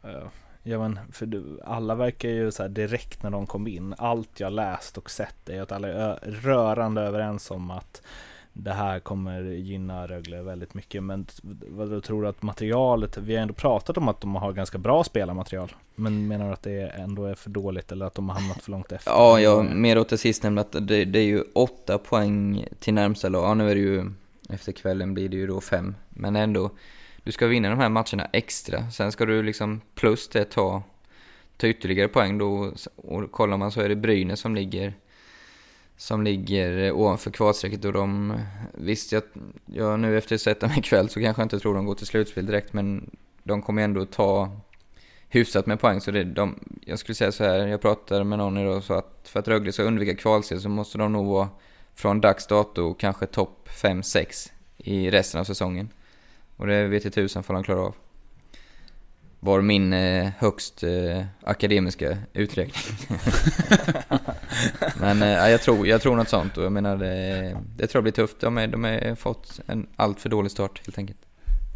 eh, 0.02 0.26
ja 0.62 0.78
men 0.78 0.98
för 1.12 1.26
du, 1.26 1.60
alla 1.64 1.94
verkar 1.94 2.28
ju 2.28 2.50
så 2.50 2.62
här 2.62 2.70
direkt 2.70 3.22
när 3.22 3.30
de 3.30 3.46
kom 3.46 3.66
in, 3.66 3.94
allt 3.98 4.40
jag 4.40 4.52
läst 4.52 4.98
och 4.98 5.10
sett 5.10 5.48
är 5.48 5.62
att 5.62 5.72
alla 5.72 5.88
är 5.88 6.16
rörande 6.22 7.02
överens 7.02 7.50
om 7.50 7.70
att 7.70 8.02
det 8.56 8.72
här 8.72 9.00
kommer 9.00 9.42
gynna 9.42 10.06
Rögle 10.06 10.42
väldigt 10.42 10.74
mycket. 10.74 11.02
Men 11.02 11.26
vad 11.42 11.90
du 11.90 12.00
tror 12.00 12.22
du 12.22 12.28
att 12.28 12.42
materialet, 12.42 13.16
vi 13.18 13.34
har 13.34 13.42
ändå 13.42 13.54
pratat 13.54 13.96
om 13.96 14.08
att 14.08 14.20
de 14.20 14.34
har 14.34 14.52
ganska 14.52 14.78
bra 14.78 15.04
spelarmaterial. 15.04 15.72
Men 15.94 16.28
menar 16.28 16.46
du 16.46 16.52
att 16.52 16.62
det 16.62 16.88
ändå 16.88 17.24
är 17.24 17.34
för 17.34 17.50
dåligt 17.50 17.92
eller 17.92 18.06
att 18.06 18.14
de 18.14 18.28
har 18.28 18.36
hamnat 18.36 18.62
för 18.62 18.70
långt 18.70 18.92
efter? 18.92 19.10
Ja, 19.10 19.40
jag 19.40 19.64
mer 19.64 19.98
åt 19.98 20.08
det 20.08 20.18
sistnämnda 20.18 20.62
att 20.62 20.72
det, 20.72 21.04
det 21.04 21.18
är 21.18 21.24
ju 21.24 21.42
åtta 21.52 21.98
poäng 21.98 22.66
till 22.78 22.94
närmsta 22.94 23.28
lag. 23.28 23.44
Ja, 23.44 23.54
nu 23.54 23.70
är 23.70 23.74
det 23.74 23.80
ju, 23.80 24.10
efter 24.50 24.72
kvällen 24.72 25.14
blir 25.14 25.28
det 25.28 25.36
ju 25.36 25.46
då 25.46 25.60
fem. 25.60 25.94
Men 26.08 26.36
ändå, 26.36 26.70
du 27.22 27.32
ska 27.32 27.46
vinna 27.46 27.70
de 27.70 27.78
här 27.78 27.88
matcherna 27.88 28.28
extra. 28.32 28.90
Sen 28.90 29.12
ska 29.12 29.26
du 29.26 29.42
liksom 29.42 29.80
plus 29.94 30.28
det 30.28 30.44
ta, 30.44 30.82
ta 31.56 31.66
ytterligare 31.66 32.08
poäng 32.08 32.38
då. 32.38 32.72
Och 32.96 33.30
kollar 33.32 33.56
man 33.56 33.72
så 33.72 33.80
är 33.80 33.88
det 33.88 33.96
Brynäs 33.96 34.40
som 34.40 34.54
ligger 34.54 34.94
som 35.96 36.22
ligger 36.22 36.78
eh, 36.78 36.96
ovanför 36.96 37.30
kvalstrecket 37.30 37.84
och 37.84 37.92
de, 37.92 38.38
visst 38.74 39.12
jag, 39.12 39.22
jag 39.66 40.00
nu 40.00 40.18
efter 40.18 40.34
att 40.34 40.40
sett 40.40 40.60
dem 40.60 40.70
ikväll 40.76 41.08
så 41.08 41.20
kanske 41.20 41.42
jag 41.42 41.46
inte 41.46 41.58
tror 41.58 41.74
de 41.74 41.86
går 41.86 41.94
till 41.94 42.06
slutspel 42.06 42.46
direkt 42.46 42.72
men 42.72 43.10
de 43.42 43.62
kommer 43.62 43.82
ändå 43.82 44.06
ta 44.06 44.50
hyfsat 45.28 45.66
med 45.66 45.80
poäng. 45.80 46.00
Så 46.00 46.10
det, 46.10 46.24
de, 46.24 46.58
jag 46.86 46.98
skulle 46.98 47.14
säga 47.14 47.32
så 47.32 47.44
här, 47.44 47.66
jag 47.66 47.80
pratade 47.80 48.24
med 48.24 48.38
någon 48.38 48.58
idag 48.58 48.76
och 48.76 48.84
sa 48.84 48.98
att 48.98 49.28
för 49.28 49.40
att 49.40 49.48
Rögle 49.48 49.72
ska 49.72 49.82
undvika 49.82 50.16
kvalserie 50.16 50.60
så 50.60 50.68
måste 50.68 50.98
de 50.98 51.12
nog 51.12 51.26
vara 51.26 51.48
från 51.94 52.20
dags 52.20 52.46
dato 52.46 52.94
kanske 52.94 53.26
topp 53.26 53.68
5-6 53.68 54.52
i 54.76 55.10
resten 55.10 55.40
av 55.40 55.44
säsongen. 55.44 55.88
Och 56.56 56.66
det 56.66 56.86
vet 56.86 57.04
jag 57.04 57.12
tusan 57.12 57.42
för 57.42 57.54
de 57.54 57.64
klarar 57.64 57.80
av. 57.80 57.94
Var 59.44 59.60
min 59.60 59.92
eh, 59.92 60.30
högst 60.38 60.82
eh, 60.82 61.24
akademiska 61.42 62.18
uträkning. 62.32 62.98
Men 65.00 65.22
eh, 65.22 65.28
jag, 65.28 65.62
tror, 65.62 65.86
jag 65.86 66.02
tror 66.02 66.16
något 66.16 66.28
sånt 66.28 66.56
och 66.56 66.64
jag 66.64 66.72
menar 66.72 66.96
det, 66.96 67.56
det 67.76 67.86
tror 67.86 67.98
jag 67.98 68.02
blir 68.02 68.12
tufft. 68.12 68.40
De 68.40 68.56
har 68.56 68.66
de 68.66 68.84
är 68.84 69.14
fått 69.14 69.60
en 69.66 69.86
allt 69.96 70.20
för 70.20 70.28
dålig 70.28 70.50
start 70.50 70.80
helt 70.84 70.98
enkelt. 70.98 71.18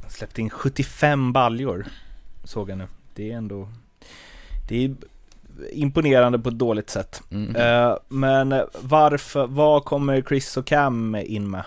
Släppte 0.08 0.40
in 0.40 0.50
75 0.50 1.32
baljor, 1.32 1.86
såg 2.44 2.70
jag 2.70 2.78
nu. 2.78 2.86
Det 3.14 3.32
är 3.32 3.36
ändå... 3.36 3.68
Det 4.68 4.84
är 4.84 4.94
imponerande 5.72 6.38
på 6.38 6.48
ett 6.48 6.58
dåligt 6.58 6.90
sätt. 6.90 7.22
Mm. 7.30 7.56
Eh, 7.56 7.96
men 8.08 8.62
varför, 8.80 9.46
vad 9.46 9.84
kommer 9.84 10.22
Chris 10.22 10.56
och 10.56 10.66
Cam 10.66 11.16
in 11.16 11.50
med? 11.50 11.64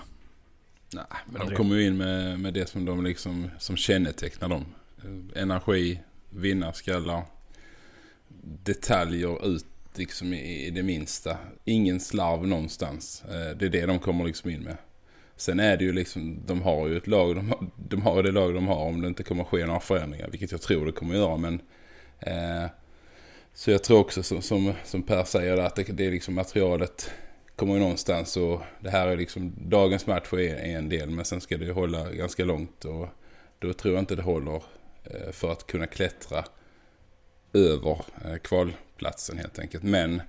Nej, 0.94 1.06
men 1.26 1.48
de 1.48 1.56
kommer 1.56 1.76
ju 1.76 1.88
in 1.88 1.98
med, 1.98 2.40
med 2.40 2.54
det 2.54 2.70
som 2.70 2.86
de 2.86 3.04
liksom 3.04 3.50
som 3.60 3.78
kännetecknar 3.78 4.50
dem. 4.50 4.66
Eh, 5.04 5.42
energi, 5.42 6.00
vinnarskallar, 6.30 7.24
detaljer 8.64 9.56
ut 9.56 9.66
liksom 9.96 10.34
i, 10.34 10.70
det 10.70 10.84
minsta. 10.84 11.38
Ingen 11.66 12.00
slarv 12.00 12.48
någonstans. 12.48 13.24
Eh, 13.24 13.58
det 13.58 13.66
är 13.66 13.70
det 13.70 13.86
de 13.86 14.00
kommer 14.00 14.26
liksom 14.26 14.50
in 14.50 14.64
med. 14.64 14.78
Sen 15.36 15.60
är 15.60 15.78
det 15.78 15.84
ju 15.84 15.94
liksom, 15.94 16.44
de 16.46 16.62
har 16.62 16.88
ju 16.88 16.98
ett 16.98 17.08
lag, 17.08 17.36
de 17.36 17.50
har, 17.50 17.68
de 17.90 18.02
har 18.02 18.24
det 18.24 18.32
lag 18.32 18.54
de 18.54 18.68
har 18.68 18.86
om 18.86 19.02
det 19.02 19.08
inte 19.08 19.24
kommer 19.24 19.44
ske 19.44 19.66
några 19.66 19.80
förändringar, 19.80 20.30
vilket 20.30 20.52
jag 20.52 20.62
tror 20.62 20.86
det 20.86 20.92
kommer 20.92 21.16
göra. 21.16 21.38
Men, 21.38 21.62
eh, 22.20 22.70
så 23.54 23.72
jag 23.72 23.84
tror 23.84 24.00
också 24.00 24.24
som, 24.24 24.42
som, 24.42 24.74
som 24.86 25.04
Per 25.04 25.24
säger 25.24 25.58
att 25.58 25.76
det, 25.76 25.84
det 25.84 26.06
är 26.06 26.12
liksom 26.12 26.34
materialet 26.34 27.12
kommer 27.56 27.74
ju 27.74 27.80
någonstans 27.80 28.38
och 28.38 28.62
det 28.80 28.90
här 28.90 29.08
är 29.08 29.18
liksom, 29.18 29.54
dagens 29.58 30.08
match 30.08 30.34
är 30.34 30.38
är 30.40 30.78
en 30.78 30.90
del 30.90 31.10
men 31.10 31.26
sen 31.26 31.42
ska 31.42 31.58
det 31.58 31.66
ju 31.66 31.72
hålla 31.72 32.12
ganska 32.12 32.46
långt 32.46 32.86
och 32.86 33.08
då 33.60 33.74
tror 33.74 33.94
jag 33.94 34.02
inte 34.02 34.16
det 34.16 34.22
håller 34.22 34.64
för 35.32 35.52
att 35.52 35.68
kunna 35.68 35.88
klättra 35.88 36.44
över 37.54 38.02
eh, 38.26 38.38
kvalplatsen 38.42 39.38
helt 39.38 39.60
enkelt. 39.60 39.84
Men 39.84 40.22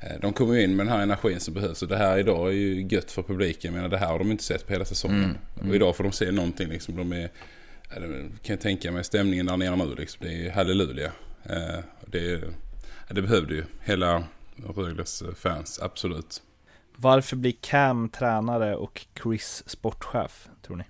eh, 0.00 0.20
de 0.20 0.32
kommer 0.32 0.54
ju 0.54 0.62
in 0.62 0.76
med 0.76 0.86
den 0.86 0.92
här 0.92 1.02
energin 1.02 1.40
som 1.40 1.54
behövs 1.54 1.82
och 1.82 1.88
det 1.88 1.96
här 1.96 2.18
idag 2.18 2.48
är 2.48 2.52
ju 2.52 2.86
gött 2.90 3.10
för 3.10 3.22
publiken. 3.22 3.72
Jag 3.72 3.76
menar 3.76 3.88
det 3.88 3.98
här 3.98 4.06
har 4.06 4.18
de 4.18 4.30
inte 4.30 4.44
sett 4.44 4.66
på 4.66 4.72
hela 4.72 4.84
säsongen. 4.84 5.38
Och 5.68 5.74
idag 5.74 5.96
får 5.96 6.04
de 6.04 6.12
se 6.12 6.30
någonting 6.30 6.68
liksom. 6.68 6.96
De 6.96 7.12
är, 7.12 7.30
kan 8.42 8.54
jag 8.54 8.60
tänka 8.60 8.92
mig 8.92 9.04
stämningen 9.04 9.46
där 9.46 9.56
nere 9.56 9.76
nu 9.76 9.94
liksom. 9.94 10.26
Det 10.26 10.32
är 10.32 10.38
ju 10.38 10.50
halleluja. 10.50 11.12
Eh, 11.44 11.78
det, 12.06 12.42
det 13.10 13.22
behövde 13.22 13.54
ju 13.54 13.64
hela 13.84 14.24
Rögles 14.76 15.22
eh, 15.22 15.34
fans, 15.34 15.80
absolut. 15.82 16.42
Varför 16.96 17.36
blir 17.36 17.54
Cam 17.60 18.08
tränare 18.08 18.76
och 18.76 19.06
Chris 19.22 19.62
sportchef, 19.66 20.48
tror 20.62 20.76
ni? 20.76 20.84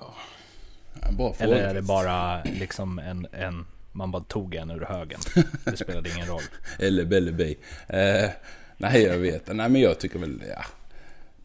Ja, 0.00 1.10
bra 1.12 1.32
fråga. 1.32 1.54
Eller 1.54 1.68
är 1.68 1.74
det 1.74 1.82
bara 1.82 2.42
liksom 2.44 2.98
en, 2.98 3.26
en 3.32 3.66
man 3.92 4.10
bara 4.10 4.22
tog 4.22 4.54
en 4.54 4.70
ur 4.70 4.80
högen? 4.84 5.20
Det 5.64 5.76
spelade 5.76 6.10
ingen 6.16 6.26
roll. 6.26 6.42
Eller 6.78 7.04
Belle 7.04 7.32
Bi. 7.32 7.58
Eh, 7.88 8.30
nej, 8.76 9.02
jag 9.02 9.18
vet 9.18 9.46
Nej, 9.56 9.68
men 9.68 9.80
jag 9.80 9.98
tycker 9.98 10.18
väl, 10.18 10.42
ja. 10.48 10.64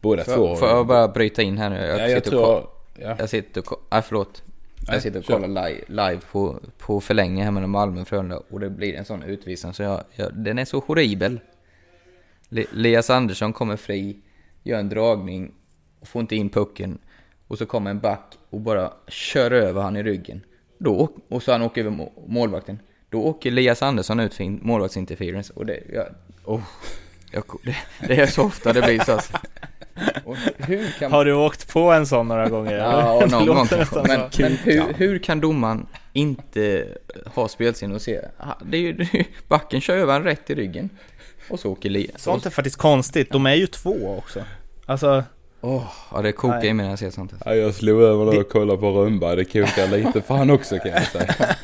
Båda 0.00 0.24
två. 0.24 0.32
Får, 0.34 0.56
får 0.56 0.68
jag 0.68 0.86
bara 0.86 1.08
bryta 1.08 1.42
in 1.42 1.58
här 1.58 1.70
nu? 1.70 1.76
Jag, 1.76 2.00
ja, 2.00 2.08
jag 2.08 2.24
sitter, 2.24 2.36
och, 2.38 2.44
tror... 2.44 2.60
ko- 2.60 2.68
Ja. 2.98 3.16
jag 3.18 3.28
sitter 3.30 3.72
och... 3.72 3.86
Nej, 3.90 4.02
förlåt. 4.02 4.42
Nej, 4.76 4.94
Jag 4.94 5.02
sitter 5.02 5.18
och 5.18 5.24
kollar 5.26 5.48
live, 5.68 5.80
live 5.88 6.20
på, 6.32 6.60
på 6.78 7.00
förlänge 7.00 7.44
här 7.44 7.50
mellan 7.50 7.70
Malmö 7.70 8.00
och 8.00 8.08
Frölunda 8.08 8.42
och 8.50 8.60
det 8.60 8.70
blir 8.70 8.94
en 8.94 9.04
sån 9.04 9.22
utvisning 9.22 9.74
så 9.74 9.82
jag, 9.82 10.04
jag, 10.14 10.34
den 10.34 10.58
är 10.58 10.64
så 10.64 10.78
horribel. 10.86 11.40
Le, 12.48 12.64
Leas 12.72 13.10
Andersson 13.10 13.52
kommer 13.52 13.76
fri, 13.76 14.16
gör 14.62 14.78
en 14.78 14.88
dragning 14.88 15.52
och 16.00 16.08
får 16.08 16.20
inte 16.20 16.36
in 16.36 16.48
pucken. 16.50 16.98
Och 17.48 17.58
så 17.58 17.66
kommer 17.66 17.90
en 17.90 18.00
back 18.00 18.34
och 18.50 18.60
bara 18.60 18.92
kör 19.08 19.50
över 19.50 19.82
han 19.82 19.96
i 19.96 20.02
ryggen. 20.02 20.40
Då, 20.78 21.08
och 21.28 21.42
så 21.42 21.52
han 21.52 21.62
åker 21.62 21.80
över 21.80 21.90
må- 21.90 22.24
målvakten. 22.28 22.78
Då 23.10 23.22
åker 23.22 23.50
Elias 23.50 23.82
Andersson 23.82 24.20
ut 24.20 24.34
för 24.34 24.44
in- 24.44 24.60
målvaktsinterference 24.62 25.52
och 25.56 25.66
det, 25.66 25.80
jag, 25.92 26.06
oh, 26.44 26.60
jag, 27.32 27.44
det, 27.64 27.76
det 28.08 28.16
är 28.20 28.26
så 28.26 28.42
ofta 28.44 28.72
det 28.72 28.82
blir 28.82 29.00
så. 29.00 29.12
Alltså. 29.12 29.32
Kan 30.98 31.12
Har 31.12 31.24
du 31.24 31.32
åkt 31.32 31.72
på 31.72 31.92
en 31.92 32.06
sån 32.06 32.28
några 32.28 32.48
gånger? 32.48 32.72
Ja, 32.72 33.22
eller? 33.22 33.30
någon 33.30 33.46
gång 33.56 33.66
Men, 34.06 34.20
men 34.38 34.56
hur, 34.56 34.92
hur 34.94 35.18
kan 35.18 35.40
domaren 35.40 35.86
inte 36.12 36.88
ha 37.34 37.48
spelsinne 37.48 37.94
och 37.94 38.02
se? 38.02 38.20
Det 38.64 38.76
är 38.76 38.80
ju, 38.80 39.06
backen 39.48 39.80
kör 39.80 39.96
över 39.96 40.20
rätt 40.20 40.50
i 40.50 40.54
ryggen. 40.54 40.90
Och 41.50 41.60
så 41.60 41.72
åker 41.72 41.88
Elias. 41.88 42.22
Sånt 42.22 42.46
är 42.46 42.50
faktiskt 42.50 42.76
konstigt. 42.76 43.30
De 43.30 43.46
är 43.46 43.54
ju 43.54 43.66
två 43.66 44.16
också. 44.18 44.44
Alltså, 44.86 45.24
Åh, 45.66 45.92
ja 46.14 46.22
det 46.22 46.32
kokar 46.32 46.58
Nej. 46.58 46.68
i 46.68 46.72
mig 46.74 46.84
när 46.84 46.90
jag 46.92 46.98
ser 46.98 47.10
sånt. 47.10 47.32
Ja, 47.44 47.54
jag 47.54 47.74
slog 47.74 48.02
över 48.02 48.24
där 48.32 48.40
och 48.40 48.48
kollade 48.48 48.78
på 48.80 48.90
Rönnberg. 48.90 49.36
Det 49.36 49.44
kokar 49.44 49.88
lite 49.96 50.22
för 50.22 50.34
han 50.34 50.50
också 50.50 50.78
kan 50.78 50.90
jag 50.90 51.06
säga. 51.06 51.34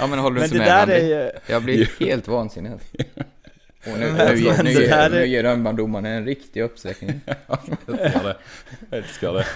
Ja 0.00 0.06
men 0.06 0.18
håller 0.18 0.34
du 0.34 0.40
men 0.40 0.44
inte 0.44 0.58
med 0.58 0.66
där 0.66 0.82
Andy? 0.82 1.08
ju... 1.08 1.30
Jag 1.46 1.62
blir 1.62 1.88
helt 2.06 2.28
vansinnig. 2.28 2.72
Och 2.72 3.98
nu, 3.98 4.12
Men 4.12 4.34
nu, 4.34 4.40
ger- 4.40 4.62
nu, 4.62 4.70
ger- 4.70 5.10
nu 5.10 5.26
ger 5.26 5.42
Rönnbanedomaren 5.42 6.04
en 6.06 6.24
riktig 6.24 6.62
uppsträckning. 6.62 7.20
Älskar 7.86 8.22
det. 8.22 8.36
Älskar 8.96 9.32
det. 9.32 9.46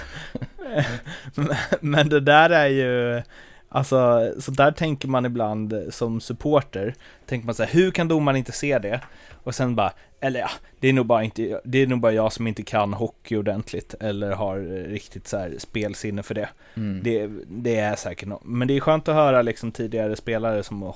Men 1.80 2.08
det 2.08 2.20
där 2.20 2.50
är 2.50 2.66
ju, 2.68 3.22
alltså, 3.68 4.32
så 4.40 4.50
där 4.50 4.72
tänker 4.72 5.08
man 5.08 5.26
ibland 5.26 5.74
som 5.90 6.20
supporter. 6.20 6.94
Tänker 7.26 7.46
man 7.46 7.54
så 7.54 7.62
här, 7.62 7.70
hur 7.72 7.90
kan 7.90 8.08
domaren 8.08 8.36
inte 8.36 8.52
se 8.52 8.78
det? 8.78 9.00
Och 9.44 9.54
sen 9.54 9.74
bara, 9.74 9.92
eller 10.20 10.40
ja, 10.40 10.50
det 10.80 10.88
är 10.88 10.92
nog 10.92 11.06
bara 11.06 11.24
inte, 11.24 11.60
det 11.64 11.82
är 11.82 11.86
nog 11.86 12.00
bara 12.00 12.12
jag 12.12 12.32
som 12.32 12.46
inte 12.46 12.62
kan 12.62 12.92
hockey 12.92 13.36
ordentligt 13.36 13.94
eller 14.00 14.32
har 14.32 14.58
riktigt 14.88 15.28
så 15.28 15.36
här 15.38 15.54
spelsinne 15.58 16.22
för 16.22 16.34
det. 16.34 16.48
Mm. 16.74 17.00
Det, 17.02 17.30
det 17.48 17.76
är 17.76 17.96
säkert 17.96 18.28
något. 18.28 18.44
Men 18.44 18.68
det 18.68 18.76
är 18.76 18.80
skönt 18.80 19.08
att 19.08 19.14
höra 19.14 19.42
liksom 19.42 19.72
tidigare 19.72 20.16
spelare 20.16 20.62
som, 20.62 20.92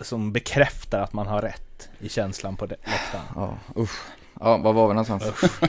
som 0.00 0.32
bekräftar 0.32 1.00
att 1.02 1.12
man 1.12 1.26
har 1.26 1.42
rätt 1.42 1.88
i 2.00 2.08
känslan 2.08 2.56
på 2.56 2.66
det- 2.66 2.76
läktaren. 2.76 3.24
Ja, 3.34 3.58
usch. 3.82 4.00
Ja, 4.40 4.56
var 4.56 4.72
var 4.72 4.88
vi 4.88 4.94
någonstans? 4.94 5.24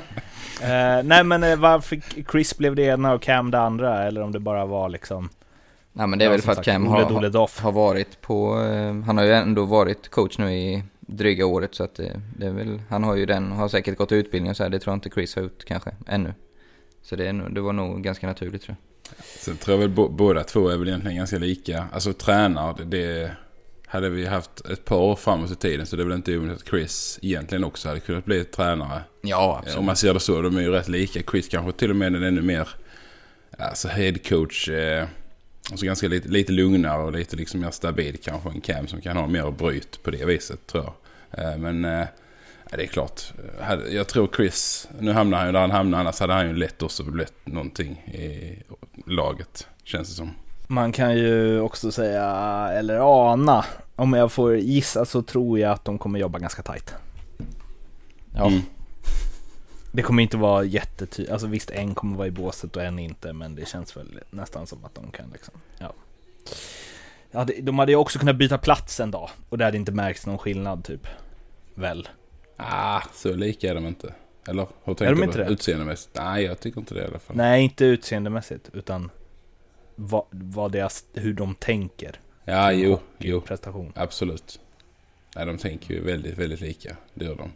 Eh, 0.62 1.03
nej 1.03 1.24
men 1.24 1.44
eh, 1.44 1.56
varför 1.56 2.01
Chris 2.32 2.58
blev 2.58 2.75
det 2.75 2.84
ena 2.84 3.13
och 3.13 3.22
Cam 3.22 3.51
det 3.51 3.60
andra 3.60 4.03
eller 4.03 4.22
om 4.22 4.32
det 4.32 4.39
bara 4.39 4.65
var 4.65 4.89
liksom 4.89 5.30
Nej 5.94 6.08
men 6.08 6.20
det 6.20 6.25
är 6.25 6.30
väl 6.30 6.42
för 6.42 6.51
att 6.51 6.63
Cam 6.63 6.88
har, 6.88 7.62
har 7.62 7.72
varit 7.72 8.22
på, 8.22 8.62
eh, 8.62 9.03
han 9.06 9.18
har 9.18 9.24
ju 9.24 9.34
ändå 9.34 9.65
varit 9.65 10.10
coach 10.10 10.38
nu 10.38 10.53
i 10.53 10.84
dryga 11.17 11.46
året 11.46 11.75
så 11.75 11.84
att 11.84 11.96
det, 11.96 12.22
det 12.38 12.46
är 12.46 12.51
väl, 12.51 12.82
han 12.89 13.03
har 13.03 13.15
ju 13.15 13.25
den, 13.25 13.51
har 13.51 13.67
säkert 13.67 13.98
gått 13.98 14.12
utbildning 14.12 14.50
och 14.50 14.58
så 14.58 14.63
här, 14.63 14.70
det 14.70 14.79
tror 14.79 14.91
jag 14.91 14.98
inte 14.98 15.10
Chris 15.10 15.36
har 15.36 15.43
gjort 15.43 15.65
kanske, 15.65 15.91
ännu. 16.08 16.34
Så 17.01 17.15
det, 17.15 17.27
är, 17.27 17.34
det 17.34 17.62
var 17.62 17.74
nog 17.74 18.03
ganska 18.03 18.27
naturligt 18.27 18.62
tror 18.62 18.75
jag. 18.79 18.93
Sen 19.25 19.58
tror 19.58 19.82
jag 19.82 19.88
väl 19.88 20.10
båda 20.10 20.43
två 20.43 20.70
är 20.70 20.77
väl 20.77 20.88
egentligen 20.88 21.17
ganska 21.17 21.38
lika. 21.38 21.88
Alltså 21.91 22.13
tränar, 22.13 22.75
det, 22.86 23.32
hade 23.86 24.10
vi 24.10 24.25
haft 24.25 24.65
ett 24.65 24.86
par 24.86 24.98
år 24.98 25.15
framåt 25.15 25.51
i 25.51 25.55
tiden 25.55 25.86
så 25.86 25.96
det 25.96 26.03
är 26.03 26.05
väl 26.05 26.15
inte 26.15 26.38
omöjligt 26.38 26.62
att 26.62 26.67
Chris 26.70 27.20
egentligen 27.22 27.63
också 27.63 27.88
hade 27.88 28.00
kunnat 28.00 28.25
bli 28.25 28.43
tränare. 28.43 29.01
Ja, 29.22 29.63
Om 29.77 29.86
man 29.86 29.96
ser 29.96 30.13
det 30.13 30.20
så, 30.20 30.41
de 30.41 30.58
är 30.58 30.62
ju 30.62 30.72
rätt 30.72 30.88
lika. 30.88 31.22
Chris 31.32 31.48
kanske 31.48 31.72
till 31.72 31.89
och 31.89 31.96
med 31.96 32.15
är 32.15 32.22
ännu 32.22 32.41
mer 32.41 32.70
alltså 33.58 33.88
head 33.88 34.13
coach. 34.29 34.70
Eh, 34.70 35.08
alltså 35.72 35.86
ganska 35.86 36.08
lite, 36.08 36.29
lite 36.29 36.51
lugnare 36.51 37.03
och 37.03 37.12
lite 37.12 37.36
liksom 37.36 37.60
mer 37.60 37.72
stabil 37.72 38.17
kanske 38.24 38.50
än 38.50 38.62
Cam 38.62 38.88
som 38.88 39.01
kan 39.01 39.17
ha 39.17 39.27
mer 39.27 39.51
bryt 39.51 40.03
på 40.03 40.12
det 40.12 40.25
viset 40.25 40.67
tror 40.67 40.84
jag. 40.84 40.93
Eh, 41.38 41.58
men 41.58 41.86
eh, 41.86 42.06
det 42.72 42.84
är 42.84 42.88
klart. 42.88 43.22
Eh, 43.62 43.96
Jag 43.96 44.08
tror 44.08 44.30
Chris, 44.36 44.88
nu 45.00 45.12
hamnar 45.12 45.38
han 45.38 45.48
ju 45.48 45.54
där 45.54 45.60
han 45.60 45.72
hamnar 45.72 46.00
annars 46.00 46.20
hade 46.20 46.34
han 46.34 46.48
ju 46.48 46.56
lätt 46.56 46.84
också 46.84 47.04
blivit 47.04 47.34
någonting 47.44 47.92
i 47.92 48.63
laget. 49.06 49.68
Känns 49.84 50.10
det 50.10 50.16
som. 50.16 50.32
Man 50.68 50.92
kan 50.92 51.18
ju 51.18 51.60
också 51.60 51.92
säga, 51.92 52.25
eller 52.72 53.32
ana, 53.32 53.66
om 53.96 54.13
jag 54.13 54.32
får 54.32 54.58
gissa 54.58 55.06
så 55.06 55.22
tror 55.22 55.60
jag 55.60 55.72
att 55.72 55.86
de 55.86 55.98
kommer 55.98 56.20
jobba 56.20 56.40
ganska 56.40 56.62
tajt. 56.62 56.94
ja. 58.36 58.48
Mm. 58.48 58.62
Det 59.96 60.02
kommer 60.02 60.24
inte 60.24 60.38
vara 60.38 60.63
jättetydligt, 60.63 61.32
alltså 61.32 61.48
visst 61.48 61.70
en 61.72 61.96
kommer 61.96 62.18
vara 62.18 62.28
i 62.28 62.32
båset 62.32 62.75
och 62.75 62.84
en 62.84 63.00
inte, 63.00 63.34
men 63.34 63.56
det 63.56 63.68
känns 63.68 63.98
väl 63.98 64.20
nästan 64.30 64.68
som 64.68 64.86
att 64.86 64.96
de 64.96 65.12
kan 65.12 65.25
liksom, 65.34 65.54
ja. 65.78 65.94
ja 67.32 67.46
de 67.62 67.80
hade 67.80 67.92
ju 67.92 67.96
också 67.96 68.20
kunnat 68.20 68.36
byta 68.36 68.58
plats 68.58 69.00
en 69.00 69.12
dag 69.12 69.30
och 69.50 69.58
det 69.58 69.66
hade 69.66 69.78
inte 69.78 69.92
märkts 69.92 70.25
någon 70.25 70.38
skillnad 70.38 70.84
typ. 70.84 71.08
Väl? 71.75 72.08
Ah, 72.58 73.01
så 73.13 73.34
lika 73.34 73.70
är 73.70 73.75
de 73.75 73.88
inte. 73.88 74.13
Eller 74.48 74.68
hur 74.84 74.94
tänker 74.94 75.06
Är 75.06 75.10
de 75.10 75.20
du? 75.20 75.25
inte 75.25 75.38
det? 75.38 75.50
Utseendemässigt? 75.50 76.15
Nej, 76.15 76.44
jag 76.44 76.60
tycker 76.60 76.80
inte 76.80 76.94
det 76.94 77.01
i 77.01 77.06
alla 77.06 77.20
fall. 77.20 77.36
Nej, 77.36 77.63
inte 77.63 77.86
utseendemässigt, 77.86 78.70
utan 78.74 79.10
vad, 79.96 80.25
vad 80.32 80.72
deras, 80.72 81.06
hur 81.13 81.34
de 81.34 81.56
tänker. 81.56 82.20
Ja, 82.46 82.70
Som 82.70 82.80
jo, 82.80 83.00
jo. 83.18 83.42
Prestation. 83.42 83.94
Absolut. 83.96 84.60
Nej, 85.36 85.46
de 85.46 85.58
tänker 85.58 85.94
ju 85.94 86.03
väldigt, 86.03 86.38
väldigt 86.38 86.62
lika. 86.62 86.96
Det 87.13 87.25
gör 87.25 87.36
de. 87.36 87.51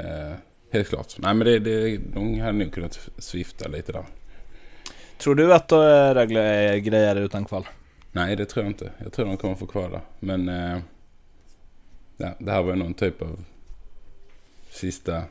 Eh, 0.00 0.32
helt 0.70 0.88
klart. 0.88 1.14
Nej, 1.18 1.34
men 1.34 1.46
det, 1.46 1.58
det, 1.58 1.96
de 1.96 2.40
hade 2.40 2.52
nog 2.52 2.72
kunnat 2.72 3.08
svifta 3.18 3.68
lite 3.68 3.92
där. 3.92 4.04
Tror 5.18 5.34
du 5.34 5.54
att 5.54 5.72
äh, 5.72 5.78
Rögle 6.14 6.40
är 6.42 6.76
grejare 6.76 7.20
utan 7.20 7.44
kval? 7.44 7.66
Nej, 8.12 8.36
det 8.36 8.44
tror 8.46 8.64
jag 8.64 8.70
inte. 8.70 8.90
Jag 9.02 9.12
tror 9.12 9.26
de 9.26 9.36
kommer 9.36 9.54
få 9.54 9.66
kvala. 9.66 10.00
Men 10.20 10.48
eh, 10.48 10.78
ja, 12.16 12.34
det 12.38 12.50
här 12.50 12.62
var 12.62 12.76
någon 12.76 12.94
typ 12.94 13.22
av 13.22 13.44
sista 14.70 15.22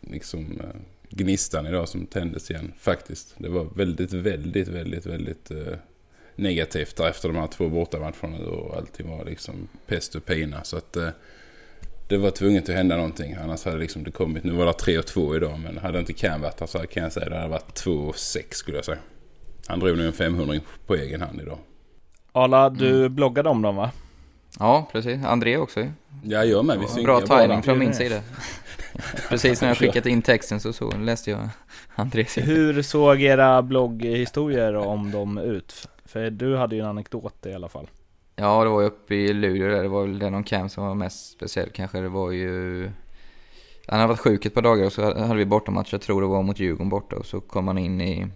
liksom, 0.00 0.60
eh, 0.60 0.80
gnistan 1.10 1.66
idag 1.66 1.88
som 1.88 2.06
tändes 2.06 2.50
igen 2.50 2.72
faktiskt. 2.78 3.34
Det 3.38 3.48
var 3.48 3.64
väldigt, 3.64 4.12
väldigt, 4.12 4.68
väldigt, 4.68 5.06
väldigt 5.06 5.50
eh, 5.50 5.74
negativt 6.36 6.96
där 6.96 7.08
efter 7.08 7.28
de 7.28 7.36
här 7.36 7.46
två 7.46 7.68
bortamatcherna 7.68 8.38
och 8.38 8.76
allting 8.76 9.10
var 9.10 9.24
liksom 9.24 9.68
pest 9.86 10.14
och 10.14 10.24
pina. 10.24 10.64
Så 10.64 10.76
att 10.76 10.96
eh, 10.96 11.08
det 12.08 12.16
var 12.16 12.30
tvunget 12.30 12.68
att 12.68 12.74
hända 12.74 12.96
någonting. 12.96 13.34
Annars 13.34 13.64
hade 13.64 13.78
liksom 13.78 14.04
det 14.04 14.10
kommit, 14.10 14.44
nu 14.44 14.52
var 14.52 14.66
det 14.66 14.72
3 14.72 14.98
och 14.98 15.06
2 15.06 15.36
idag 15.36 15.58
men 15.58 15.78
hade 15.78 15.98
inte 15.98 16.12
Cam 16.12 16.40
varit 16.40 16.60
här 16.60 16.66
så 16.66 16.78
kan 16.78 17.02
jag 17.02 17.12
säga 17.12 17.28
det 17.28 17.36
hade 17.36 17.48
varit 17.48 17.74
2 17.74 17.92
och 17.92 18.16
6 18.16 18.58
skulle 18.58 18.78
jag 18.78 18.84
säga. 18.84 18.98
Han 19.66 19.80
drog 19.80 19.96
nu 19.96 20.06
en 20.06 20.12
500 20.12 20.60
på 20.86 20.94
egen 20.94 21.20
hand 21.20 21.40
idag. 21.40 21.58
Arla, 22.32 22.70
du 22.70 23.08
bloggade 23.08 23.48
om 23.48 23.62
dem 23.62 23.76
va? 23.76 23.90
Ja, 24.58 24.88
precis. 24.92 25.24
André 25.24 25.56
också 25.56 25.80
ju. 25.80 25.90
Ja, 26.24 26.44
jag 26.44 26.64
med. 26.64 26.78
Vi 26.78 26.84
Bra 27.04 27.20
synkar 27.20 27.20
timing 27.38 27.48
bara. 27.48 27.62
från 27.62 27.78
min 27.78 27.94
sida. 27.94 28.20
Precis 29.28 29.60
när 29.60 29.68
jag 29.68 29.76
skickat 29.76 30.06
in 30.06 30.22
texten 30.22 30.60
så, 30.60 30.72
så 30.72 30.90
läste 30.90 31.30
jag 31.30 31.48
Andrés. 31.94 32.38
Hur 32.38 32.82
såg 32.82 33.22
era 33.22 33.62
blogghistorier 33.62 34.76
om 34.76 35.10
dem 35.10 35.38
ut? 35.38 35.88
För 36.04 36.30
du 36.30 36.56
hade 36.56 36.76
ju 36.76 36.82
en 36.82 36.88
anekdot 36.88 37.46
i 37.46 37.54
alla 37.54 37.68
fall. 37.68 37.90
Ja, 38.36 38.64
det 38.64 38.70
var 38.70 38.80
ju 38.80 38.86
uppe 38.86 39.14
i 39.14 39.32
Luleå 39.32 39.68
där. 39.68 39.82
Det 39.82 39.88
var 39.88 40.02
väl 40.02 40.18
den 40.18 40.34
om 40.34 40.44
Cam 40.44 40.68
som 40.68 40.84
var 40.86 40.94
mest 40.94 41.32
speciell 41.32 41.70
kanske. 41.70 42.00
Det 42.00 42.08
var 42.08 42.30
ju... 42.30 42.84
Han 43.86 44.00
hade 44.00 44.08
varit 44.08 44.20
sjuk 44.20 44.46
ett 44.46 44.54
par 44.54 44.62
dagar 44.62 44.86
och 44.86 44.92
så 44.92 45.02
hade 45.02 45.34
vi 45.34 45.44
bortamatch. 45.44 45.92
Jag 45.92 46.00
tror 46.00 46.20
det 46.20 46.26
var 46.26 46.42
mot 46.42 46.60
Djurgården 46.60 46.88
borta. 46.88 47.16
Och 47.16 47.26
så 47.26 47.40
kom 47.40 47.68
han 47.68 47.78
in 47.78 48.00
i... 48.00 48.26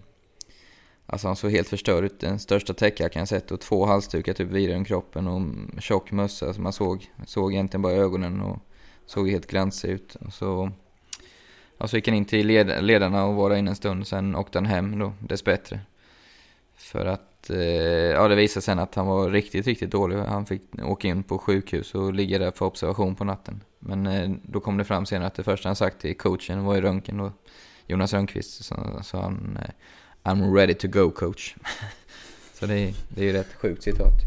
Alltså 1.06 1.26
han 1.26 1.36
såg 1.36 1.50
helt 1.50 1.68
förstörd 1.68 2.04
ut. 2.04 2.20
Den 2.20 2.38
största 2.38 2.74
täckjackan 2.74 3.20
jag 3.20 3.28
sett 3.28 3.52
och 3.52 3.60
två 3.60 3.86
halsdukar 3.86 4.32
typ 4.32 4.48
vidare 4.48 4.76
än 4.76 4.84
kroppen 4.84 5.28
och 5.28 5.42
tjock 5.82 6.12
mössa. 6.12 6.54
Så 6.54 6.60
man 6.60 6.72
såg, 6.72 7.10
såg 7.26 7.52
egentligen 7.52 7.82
bara 7.82 7.92
ögonen 7.92 8.40
och 8.40 8.58
såg 9.06 9.28
helt 9.28 9.46
glansig 9.46 9.90
ut. 9.90 10.14
Och 10.14 10.32
så... 10.32 10.70
Ja, 11.78 11.88
så 11.88 11.96
gick 11.96 12.08
han 12.08 12.16
in 12.16 12.24
till 12.24 12.46
led, 12.46 12.84
ledarna 12.84 13.24
och 13.24 13.34
var 13.34 13.50
där 13.50 13.56
inne 13.56 13.70
en 13.70 13.76
stund. 13.76 14.06
Sen 14.06 14.36
åkte 14.36 14.58
han 14.58 14.66
hem 14.66 14.98
då, 14.98 15.12
dessbättre. 15.20 15.80
För 16.76 17.06
att, 17.06 17.50
eh, 17.50 17.58
ja 17.58 18.28
det 18.28 18.34
visade 18.34 18.64
sen 18.64 18.78
att 18.78 18.94
han 18.94 19.06
var 19.06 19.30
riktigt, 19.30 19.66
riktigt 19.66 19.90
dålig. 19.90 20.16
Han 20.16 20.46
fick 20.46 20.62
åka 20.82 21.08
in 21.08 21.22
på 21.22 21.38
sjukhus 21.38 21.94
och 21.94 22.14
ligga 22.14 22.38
där 22.38 22.50
för 22.50 22.66
observation 22.66 23.14
på 23.14 23.24
natten. 23.24 23.60
Men 23.78 24.06
eh, 24.06 24.30
då 24.42 24.60
kom 24.60 24.76
det 24.76 24.84
fram 24.84 25.06
senare 25.06 25.26
att 25.26 25.34
det 25.34 25.42
första 25.42 25.68
han 25.68 25.76
sagt 25.76 26.00
till 26.00 26.16
coachen 26.16 26.64
var 26.64 26.76
i 26.76 26.80
röntgen 26.80 27.18
då, 27.18 27.32
Jonas 27.86 28.12
Rönnqvist. 28.12 28.64
Så 28.64 29.00
så 29.02 29.18
han, 29.18 29.58
eh, 29.62 29.70
I'm 30.24 30.54
ready 30.54 30.74
to 30.74 30.88
go 30.88 31.10
coach. 31.10 31.54
så 32.54 32.66
det, 32.66 32.74
är- 32.78 32.94
det 33.08 33.20
är 33.20 33.24
ju 33.24 33.32
rätt 33.32 33.54
sjukt 33.54 33.82
citat. 33.82 34.12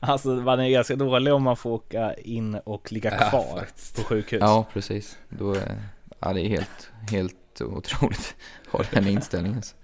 alltså 0.00 0.28
man 0.28 0.60
är 0.60 0.68
ganska 0.70 0.96
dålig 0.96 1.32
om 1.34 1.42
man 1.42 1.56
får 1.56 1.70
åka 1.70 2.14
in 2.14 2.54
och 2.54 2.92
ligga 2.92 3.14
Ja, 3.20 3.30
kvar 3.30 3.58
faktiskt. 3.58 3.96
på 3.96 4.02
sjukhus. 4.02 4.40
Ja, 4.40 4.66
precis. 4.72 5.18
Då, 5.28 5.54
eh, 5.54 5.62
ja 6.20 6.32
det 6.32 6.40
är 6.40 6.48
helt, 6.48 6.90
helt 7.10 7.60
otroligt 7.60 8.34
att 8.66 8.72
ha 8.72 8.84
den 8.90 9.06
inställningen. 9.08 9.56
alltså. 9.58 9.74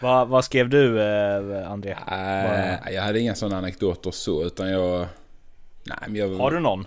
Vad, 0.00 0.28
vad 0.28 0.44
skrev 0.44 0.68
du 0.68 1.00
eh, 1.02 1.70
André? 1.70 1.96
Äh, 2.10 2.94
jag 2.94 3.02
hade 3.02 3.20
inga 3.20 3.34
sådana 3.34 3.58
anekdoter 3.58 4.10
så 4.10 4.44
utan 4.44 4.70
jag... 4.70 5.06
Nej 5.84 5.98
men 6.06 6.16
jag... 6.16 6.28
Har 6.36 6.50
du 6.50 6.60
någon? 6.60 6.86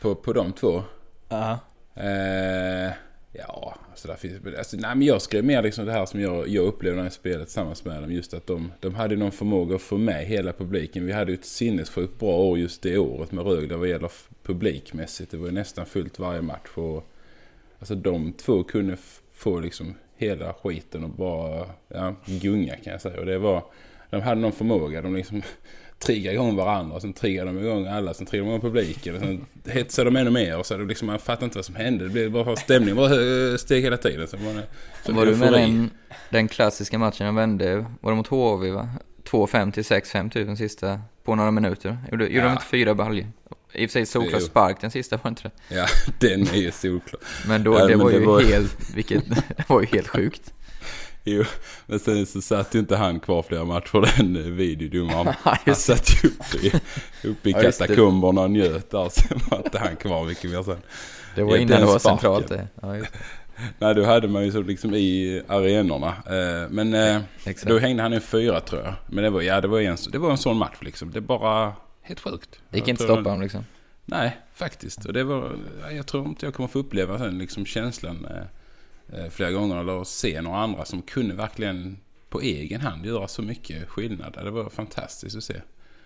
På, 0.00 0.14
på 0.14 0.32
de 0.32 0.52
två? 0.52 0.82
Ja. 1.28 1.58
Eh, 1.94 2.92
ja, 3.32 3.74
alltså 3.90 4.08
där 4.08 4.14
finns 4.14 4.58
alltså, 4.58 4.76
Nej 4.76 4.94
men 4.94 5.06
jag 5.06 5.22
skrev 5.22 5.44
mer 5.44 5.62
liksom 5.62 5.86
det 5.86 5.92
här 5.92 6.06
som 6.06 6.20
jag, 6.20 6.48
jag 6.48 6.64
upplevde 6.64 6.96
när 6.96 7.04
jag 7.04 7.12
spelade 7.12 7.44
tillsammans 7.44 7.84
med 7.84 8.02
dem. 8.02 8.12
Just 8.12 8.34
att 8.34 8.46
de, 8.46 8.72
de 8.80 8.94
hade 8.94 9.16
någon 9.16 9.32
förmåga 9.32 9.76
att 9.76 9.82
få 9.82 9.98
med 9.98 10.26
hela 10.26 10.52
publiken. 10.52 11.06
Vi 11.06 11.12
hade 11.12 11.32
ju 11.32 11.38
ett 11.38 11.44
sinnessjukt 11.44 12.18
bra 12.18 12.36
år 12.36 12.58
just 12.58 12.82
det 12.82 12.98
året 12.98 13.32
med 13.32 13.44
Rögle 13.44 13.76
vad 13.76 13.88
gäller 13.88 14.10
publikmässigt. 14.42 15.30
Det 15.30 15.36
var 15.36 15.46
ju 15.46 15.52
nästan 15.52 15.86
fullt 15.86 16.18
varje 16.18 16.42
match. 16.42 16.68
Och, 16.74 17.04
alltså 17.78 17.94
de 17.94 18.32
två 18.32 18.64
kunde 18.64 18.96
få 19.32 19.60
liksom 19.60 19.94
hela 20.16 20.54
skiten 20.54 21.04
och 21.04 21.10
bara 21.10 21.66
ja, 21.88 22.14
gunga 22.26 22.76
kan 22.76 22.92
jag 22.92 23.00
säga. 23.00 23.20
Och 23.20 23.26
det 23.26 23.38
var, 23.38 23.64
de 24.10 24.20
hade 24.20 24.40
någon 24.40 24.52
förmåga. 24.52 25.02
De 25.02 25.16
liksom 25.16 25.42
triggade 25.98 26.34
igång 26.34 26.56
varandra. 26.56 27.00
Sen 27.00 27.12
triggade 27.12 27.50
de 27.52 27.58
igång 27.66 27.86
alla. 27.86 28.14
Sen 28.14 28.26
triggade 28.26 28.50
de 28.50 28.54
igång 28.56 28.70
publiken. 28.70 29.14
Och 29.14 29.20
sen 29.20 29.44
hetsade 29.66 30.10
de 30.10 30.16
ännu 30.16 30.30
mer. 30.30 30.58
Och 30.58 30.66
så 30.66 30.78
liksom, 30.78 31.06
man 31.06 31.18
fattade 31.18 31.44
inte 31.44 31.58
vad 31.58 31.64
som 31.64 31.74
hände. 31.74 32.04
Det 32.04 32.10
blev 32.10 32.30
bara 32.30 32.56
stämningen 32.56 32.96
bara 32.96 33.58
steg 33.58 33.82
hela 33.82 33.96
tiden. 33.96 34.28
Så 34.28 34.36
var, 34.36 34.54
det, 34.54 34.62
så 35.06 35.12
Var 35.12 35.26
du 35.26 35.36
med 35.36 35.52
den, 35.52 35.90
den 36.30 36.48
klassiska 36.48 36.98
matchen 36.98 37.26
jag 37.26 37.34
vände? 37.34 37.84
Var 38.00 38.10
det 38.12 38.16
mot 38.16 38.26
HV 38.26 38.70
va? 38.70 38.88
2-5 39.30 39.72
till 39.72 39.82
6-5 39.82 40.30
typ 40.30 40.46
den 40.46 40.56
sista 40.56 41.00
på 41.24 41.34
några 41.34 41.50
minuter. 41.50 41.98
Gjorde, 42.10 42.26
gjorde 42.28 42.46
de 42.46 42.52
inte 42.52 42.64
fyra 42.64 42.94
baljor? 42.94 43.26
I 43.72 43.86
och 43.86 43.90
för 43.90 43.92
sig 43.92 44.06
solklar 44.06 44.40
spark 44.40 44.80
den 44.80 44.90
sista 44.90 45.18
var 45.22 45.28
inte 45.28 45.42
det? 45.42 45.74
Ja, 45.74 45.86
den 46.18 46.42
är 46.42 46.56
ju 46.56 46.70
solklar. 46.70 47.20
Men 47.48 47.62
då, 47.64 47.74
Ja, 47.78 47.86
det 47.86 47.96
men 47.96 47.98
var 47.98 48.10
det 48.12 48.18
ju 48.18 48.24
var- 48.24 48.42
helt, 48.42 48.90
vilket, 48.94 49.28
det 49.56 49.68
var 49.68 49.80
ju 49.80 49.86
helt 49.86 50.08
sjukt. 50.08 50.54
Jo, 51.24 51.44
men 51.86 51.98
sen 51.98 52.26
så 52.26 52.40
satt 52.42 52.74
ju 52.74 52.78
inte 52.78 52.96
han 52.96 53.20
kvar 53.20 53.42
flera 53.42 53.64
matcher 53.64 54.16
den 54.16 54.36
eh, 54.36 54.42
videodomaren. 54.42 55.26
Ja, 55.44 55.56
Han 55.66 55.74
satt 55.74 56.24
ju 56.24 56.28
uppe 56.28 56.66
i, 56.66 56.72
uppe 57.28 57.48
i 57.48 57.52
Ja, 57.52 57.60
katakomberna 57.62 58.40
och 58.40 58.50
njöt 58.50 58.90
där. 58.90 59.08
Sen 59.08 59.38
var 59.50 59.58
inte 59.58 59.78
han 59.78 59.96
kvar 59.96 60.24
mycket 60.24 60.50
mer 60.50 60.62
sen. 60.62 60.78
Det 61.34 61.42
var 61.42 61.50
Ja, 61.56 61.58
innan 61.58 61.80
det 61.80 61.86
var 61.86 61.98
centralt 61.98 62.48
det. 62.48 62.68
Ja. 62.82 62.94
Nej, 63.78 63.94
då 63.94 64.04
hade 64.04 64.28
man 64.28 64.44
ju 64.44 64.52
så 64.52 64.62
liksom 64.62 64.94
i 64.94 65.42
arenorna. 65.48 66.08
Eh, 66.08 66.70
Men 66.70 66.94
eh, 66.94 67.20
Exakt. 67.44 67.68
då 67.68 67.78
hängde 67.78 68.02
han 68.02 68.12
i 68.12 68.20
fyra 68.20 68.60
tror 68.60 68.82
jag. 68.82 68.94
Men 69.06 69.24
det 69.24 69.30
var, 69.30 69.42
ja, 69.42 69.60
det 69.60 69.68
var, 69.68 69.80
en, 69.80 69.96
det 70.12 70.18
var 70.18 70.30
en 70.30 70.38
sån 70.38 70.56
match 70.56 70.76
liksom. 70.80 71.10
Det 71.10 71.18
är 71.18 71.20
bara 71.20 71.72
helt 72.02 72.20
sjukt. 72.20 72.60
Det 72.70 72.78
gick 72.78 72.88
inte 72.88 73.02
stoppa 73.02 73.22
honom 73.22 73.40
liksom. 73.40 73.64
Nej, 74.04 74.36
faktiskt. 74.54 75.04
Och 75.04 75.12
det 75.12 75.24
var, 75.24 75.56
jag 75.92 76.06
tror 76.06 76.26
inte 76.28 76.46
jag 76.46 76.54
kommer 76.54 76.68
få 76.68 76.78
uppleva 76.78 77.18
sen 77.18 77.38
liksom 77.38 77.66
känslan 77.66 78.26
eh, 78.30 78.36
eh, 78.36 78.42
flera 79.30 79.50
gånger. 79.50 79.80
Eller 79.80 80.04
se 80.04 80.40
några 80.40 80.58
andra 80.58 80.84
som 80.84 81.02
kunde 81.02 81.34
verkligen 81.34 81.98
på 82.28 82.40
egen 82.40 82.80
hand 82.80 83.06
göra 83.06 83.28
så 83.28 83.42
mycket 83.42 83.88
skillnad. 83.88 84.32
Det 84.44 84.50
var 84.50 84.70
fantastiskt 84.70 85.36
att 85.36 85.44
se. 85.44 85.60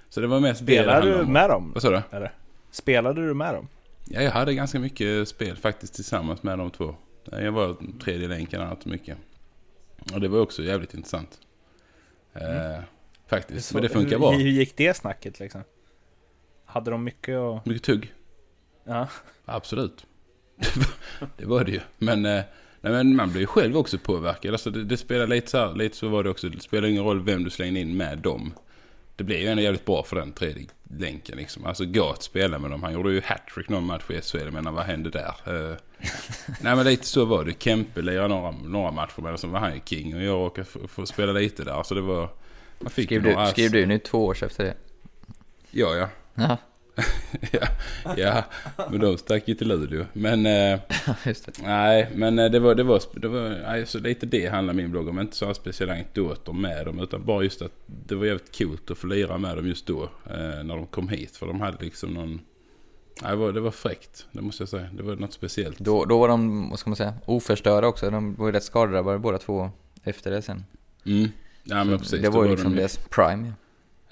Så 0.09 0.21
det 0.21 0.27
var 0.27 0.41
mest 0.41 0.67
det 0.67 0.67
det 0.67 0.73
Spelade 0.73 0.93
handlade 0.93 1.25
du 1.25 1.33
med 1.33 1.51
dem? 1.51 1.71
Vad 1.75 1.83
sa 1.83 1.91
du? 1.91 2.03
Eller? 2.11 2.33
Spelade 2.71 3.27
du 3.27 3.35
med 3.35 3.55
dem? 3.55 3.69
Ja, 4.05 4.23
jag 4.23 4.31
hade 4.31 4.55
ganska 4.55 4.79
mycket 4.79 5.29
spel 5.29 5.57
faktiskt 5.57 5.95
tillsammans 5.95 6.43
med 6.43 6.59
de 6.59 6.71
två. 6.71 6.95
Jag 7.25 7.53
var 7.53 7.77
tredje 8.01 8.29
länken 8.29 8.61
annat 8.61 8.85
mycket. 8.85 9.19
Och 10.13 10.21
det 10.21 10.29
var 10.29 10.41
också 10.41 10.63
jävligt 10.63 10.95
intressant. 10.95 11.39
Eh, 12.35 12.83
faktiskt. 13.27 13.73
Men 13.73 13.83
det 13.83 13.89
funkar 13.89 14.19
bra. 14.19 14.31
Hur 14.31 14.51
gick 14.51 14.77
det 14.77 14.97
snacket 14.97 15.41
liksom? 15.41 15.63
Hade 16.65 16.91
de 16.91 17.05
mycket 17.05 17.37
att... 17.37 17.67
Mycket 17.67 17.83
tugg. 17.83 18.15
Ja. 18.85 19.09
Absolut. 19.45 20.07
det 21.37 21.45
var 21.45 21.65
det 21.65 21.73
ju. 21.73 21.81
Men, 21.99 22.27
eh, 22.27 22.43
nej, 22.83 22.93
men 22.93 23.17
man 23.17 23.31
blir 23.31 23.41
ju 23.41 23.47
själv 23.47 23.77
också 23.77 23.99
påverkad. 23.99 24.53
Alltså 24.53 24.71
det, 24.71 24.85
det 24.85 24.97
spelar 24.97 25.27
lite 25.27 25.51
så 25.51 25.59
här, 25.59 25.75
lite 25.75 25.97
så 25.97 26.09
var 26.09 26.25
det 26.25 26.31
också. 26.31 26.49
Det 26.49 26.61
spelar 26.61 26.89
ingen 26.89 27.05
roll 27.05 27.23
vem 27.23 27.45
du 27.45 27.51
slänger 27.51 27.81
in 27.81 27.97
med 27.97 28.19
dem. 28.19 28.53
Det 29.17 29.25
blir 29.25 29.39
ju 29.39 29.47
ändå 29.47 29.63
jävligt 29.63 29.85
bra 29.85 30.03
för 30.03 30.17
den 30.17 30.33
tredje 30.33 30.67
länken 30.99 31.37
liksom. 31.37 31.67
Alltså 31.67 31.85
Gat 31.85 32.23
spelar 32.23 32.59
med 32.59 32.71
dem. 32.71 32.83
Han 32.83 32.93
gjorde 32.93 33.13
ju 33.13 33.21
hattrick 33.25 33.69
någon 33.69 33.87
match 33.87 34.03
i 34.11 34.21
SHL. 34.21 34.39
Jag 34.39 34.53
menar 34.53 34.73
vad 34.73 34.85
hände 34.85 35.11
där? 35.11 35.35
Eh, 35.47 35.77
nej 36.61 36.77
men 36.77 36.85
lite 36.85 37.07
så 37.07 37.25
var 37.25 37.45
det. 37.45 37.63
Kempe 37.63 38.03
lirade 38.03 38.29
några, 38.29 38.51
några 38.51 38.91
matcher 38.91 39.23
med 39.23 39.41
så 39.41 39.47
var 39.47 39.61
han 39.61 39.75
ju 39.75 39.81
king. 39.85 40.17
Och 40.17 40.23
jag 40.23 40.35
råkade 40.35 40.65
få, 40.65 40.89
få 40.89 41.07
spela 41.07 41.33
lite 41.33 41.65
där. 41.65 41.83
Så 41.83 41.95
det 41.95 42.01
var... 42.01 42.29
Man 42.79 42.91
fick 42.91 43.09
Skrev 43.09 43.23
du, 43.23 43.47
skrev 43.51 43.71
du 43.71 43.87
nu 43.87 43.99
två 43.99 44.25
år 44.25 44.45
efter 44.45 44.65
det? 44.65 44.75
Ja, 45.71 45.95
ja. 45.95 46.09
Ja, 46.35 46.57
ja, 47.53 47.67
ja, 48.17 48.45
men 48.91 49.01
de 49.01 49.19
stack 49.19 49.49
ju 49.49 49.55
till 49.55 49.69
Luleå. 49.69 50.05
Men... 50.13 50.47
Eh. 50.47 50.81
Nej, 51.63 52.11
men 52.15 52.39
eh, 52.39 52.51
det 52.51 52.59
var, 52.59 52.75
det 52.75 52.83
var, 52.83 53.03
det 53.15 53.29
var 53.29 53.49
nej, 53.49 53.87
så 53.87 53.99
lite 53.99 54.27
det 54.27 54.47
handlar 54.47 54.75
min 54.75 54.91
blogg 54.91 55.09
om. 55.09 55.21
Inte 55.21 55.37
så 55.37 55.55
speciella 55.55 55.93
anekdoter 55.93 56.53
med 56.53 56.87
dem. 56.87 56.99
Utan 56.99 57.25
bara 57.25 57.43
just 57.43 57.63
att 57.63 57.73
det 57.87 58.15
var 58.15 58.27
jävligt 58.27 58.59
coolt 58.59 58.91
att 58.91 58.99
få 58.99 59.07
lira 59.07 59.39
med 59.39 59.57
dem 59.57 59.67
just 59.67 59.87
då. 59.87 60.03
Eh, 60.03 60.65
när 60.65 60.77
de 60.77 60.87
kom 60.87 61.09
hit. 61.09 61.37
För 61.37 61.47
de 61.47 61.61
hade 61.61 61.85
liksom 61.85 62.15
någon... 62.15 62.41
Nej, 63.23 63.31
det, 63.31 63.37
var, 63.37 63.53
det 63.53 63.61
var 63.61 63.71
fräckt. 63.71 64.27
Det 64.33 64.41
måste 64.43 64.63
jag 64.63 64.69
säga. 64.69 64.89
Det 64.93 65.03
var 65.03 65.17
något 65.17 65.33
speciellt. 65.33 65.79
Då, 65.79 66.05
då 66.05 66.19
var 66.19 66.29
de, 66.29 66.71
vad 66.71 66.79
ska 66.79 66.91
man 66.91 66.97
säga, 66.97 67.15
oförstörda 67.25 67.87
också. 67.87 68.11
De 68.11 68.35
var 68.35 68.47
ju 68.47 68.53
rätt 68.53 68.65
skadedrabbade 68.65 69.19
båda 69.19 69.39
två 69.39 69.71
efter 70.05 70.31
det 70.31 70.43
sen. 70.43 70.65
Mm. 71.07 71.29
Ja, 71.65 71.85
men 71.85 71.99
precis. 71.99 72.23
det 72.23 72.29
var 72.29 72.45
ju 72.45 72.51
liksom 72.51 72.71
de, 72.71 72.79
deras 72.79 72.97
prime. 72.97 73.47
ja. 73.47 73.53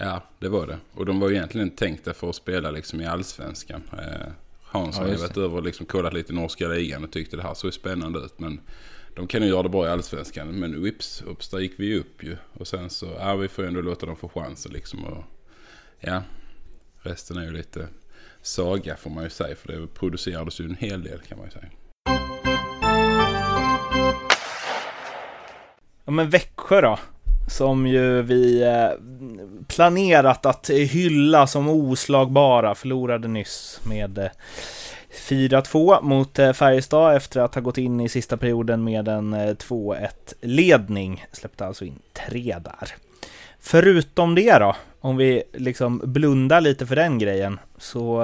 Ja, 0.03 0.23
det 0.39 0.49
var 0.49 0.67
det. 0.67 0.79
Och 0.95 1.07
de 1.07 1.21
var 1.21 1.29
ju 1.29 1.35
egentligen 1.37 1.71
tänkta 1.71 2.15
för 2.15 2.31
att 2.31 2.37
spela 2.37 2.71
liksom 2.71 3.01
i 3.01 3.07
Allsvenskan. 3.07 3.83
Eh, 3.93 4.33
Hans 4.63 4.97
Ja, 4.97 5.03
har 5.03 5.11
ju 5.11 5.17
varit 5.17 5.37
över 5.37 5.57
och 5.57 5.63
liksom 5.63 5.87
kollat 5.87 6.13
lite 6.13 6.33
i 6.33 6.37
norska 6.37 6.69
ligan 6.69 7.05
och 7.05 7.11
tyckte 7.11 7.37
det 7.37 7.43
här 7.43 7.55
såg 7.55 7.75
spännande 7.75 8.19
ut. 8.19 8.39
Men 8.39 8.61
de 9.15 9.27
kan 9.27 9.43
ju 9.43 9.49
göra 9.49 9.63
det 9.63 9.69
bra 9.69 9.87
i 9.87 9.89
Allsvenskan. 9.89 10.49
Men 10.49 10.83
whips, 10.83 11.23
ups, 11.27 11.49
där 11.49 11.59
gick 11.59 11.73
vi 11.77 11.99
upp 11.99 12.23
ju. 12.23 12.37
Och 12.53 12.69
sen 12.69 12.91
så, 12.91 13.07
ja 13.19 13.37
vi 13.37 13.49
får 13.49 13.65
ju 13.65 13.69
ändå 13.69 13.81
låta 13.81 14.07
dem 14.07 14.17
få 14.17 14.29
chansen 14.29 14.73
liksom. 14.73 15.05
Och, 15.05 15.25
ja, 16.01 16.23
resten 17.03 17.37
är 17.37 17.45
ju 17.45 17.53
lite 17.53 17.89
saga 18.43 18.97
får 18.97 19.11
man 19.11 19.25
ju 19.25 19.31
säga. 19.31 19.57
För 19.57 19.73
det 19.73 19.87
producerades 19.87 20.61
ju 20.61 20.65
en 20.65 20.77
hel 20.77 21.03
del 21.03 21.21
kan 21.21 21.39
man 21.39 21.47
ju 21.47 21.53
säga. 21.53 21.69
Ja 26.05 26.13
men 26.13 26.31
Växjö 26.31 26.81
då, 26.81 26.99
som 27.51 27.87
ju 27.87 28.23
vi 28.23 28.63
eh, 28.63 28.89
planerat 29.67 30.47
att 30.47 30.71
hylla 30.71 31.47
som 31.47 31.69
oslagbara, 31.69 32.75
förlorade 32.75 33.29
nyss 33.29 33.81
med 33.83 34.19
eh, 34.19 34.31
4-2 35.29 36.03
mot 36.03 36.39
eh, 36.39 36.53
Färjestad 36.53 37.17
efter 37.17 37.41
att 37.41 37.55
ha 37.55 37.63
gått 37.63 37.79
in 37.79 38.01
i 38.01 38.09
sista 38.09 38.37
perioden 38.37 38.85
med 38.85 39.09
en 39.09 39.35
2-1 39.35 40.09
ledning. 40.41 41.25
Släppte 41.33 41.67
alltså 41.67 41.85
in 41.85 41.99
tre 42.13 42.57
där. 42.65 42.95
Förutom 43.61 44.35
det 44.35 44.59
då, 44.59 44.77
om 45.01 45.17
vi 45.17 45.43
liksom 45.53 46.01
blundar 46.05 46.61
lite 46.61 46.87
för 46.87 46.97
den 46.97 47.19
grejen, 47.19 47.61
så 47.79 48.21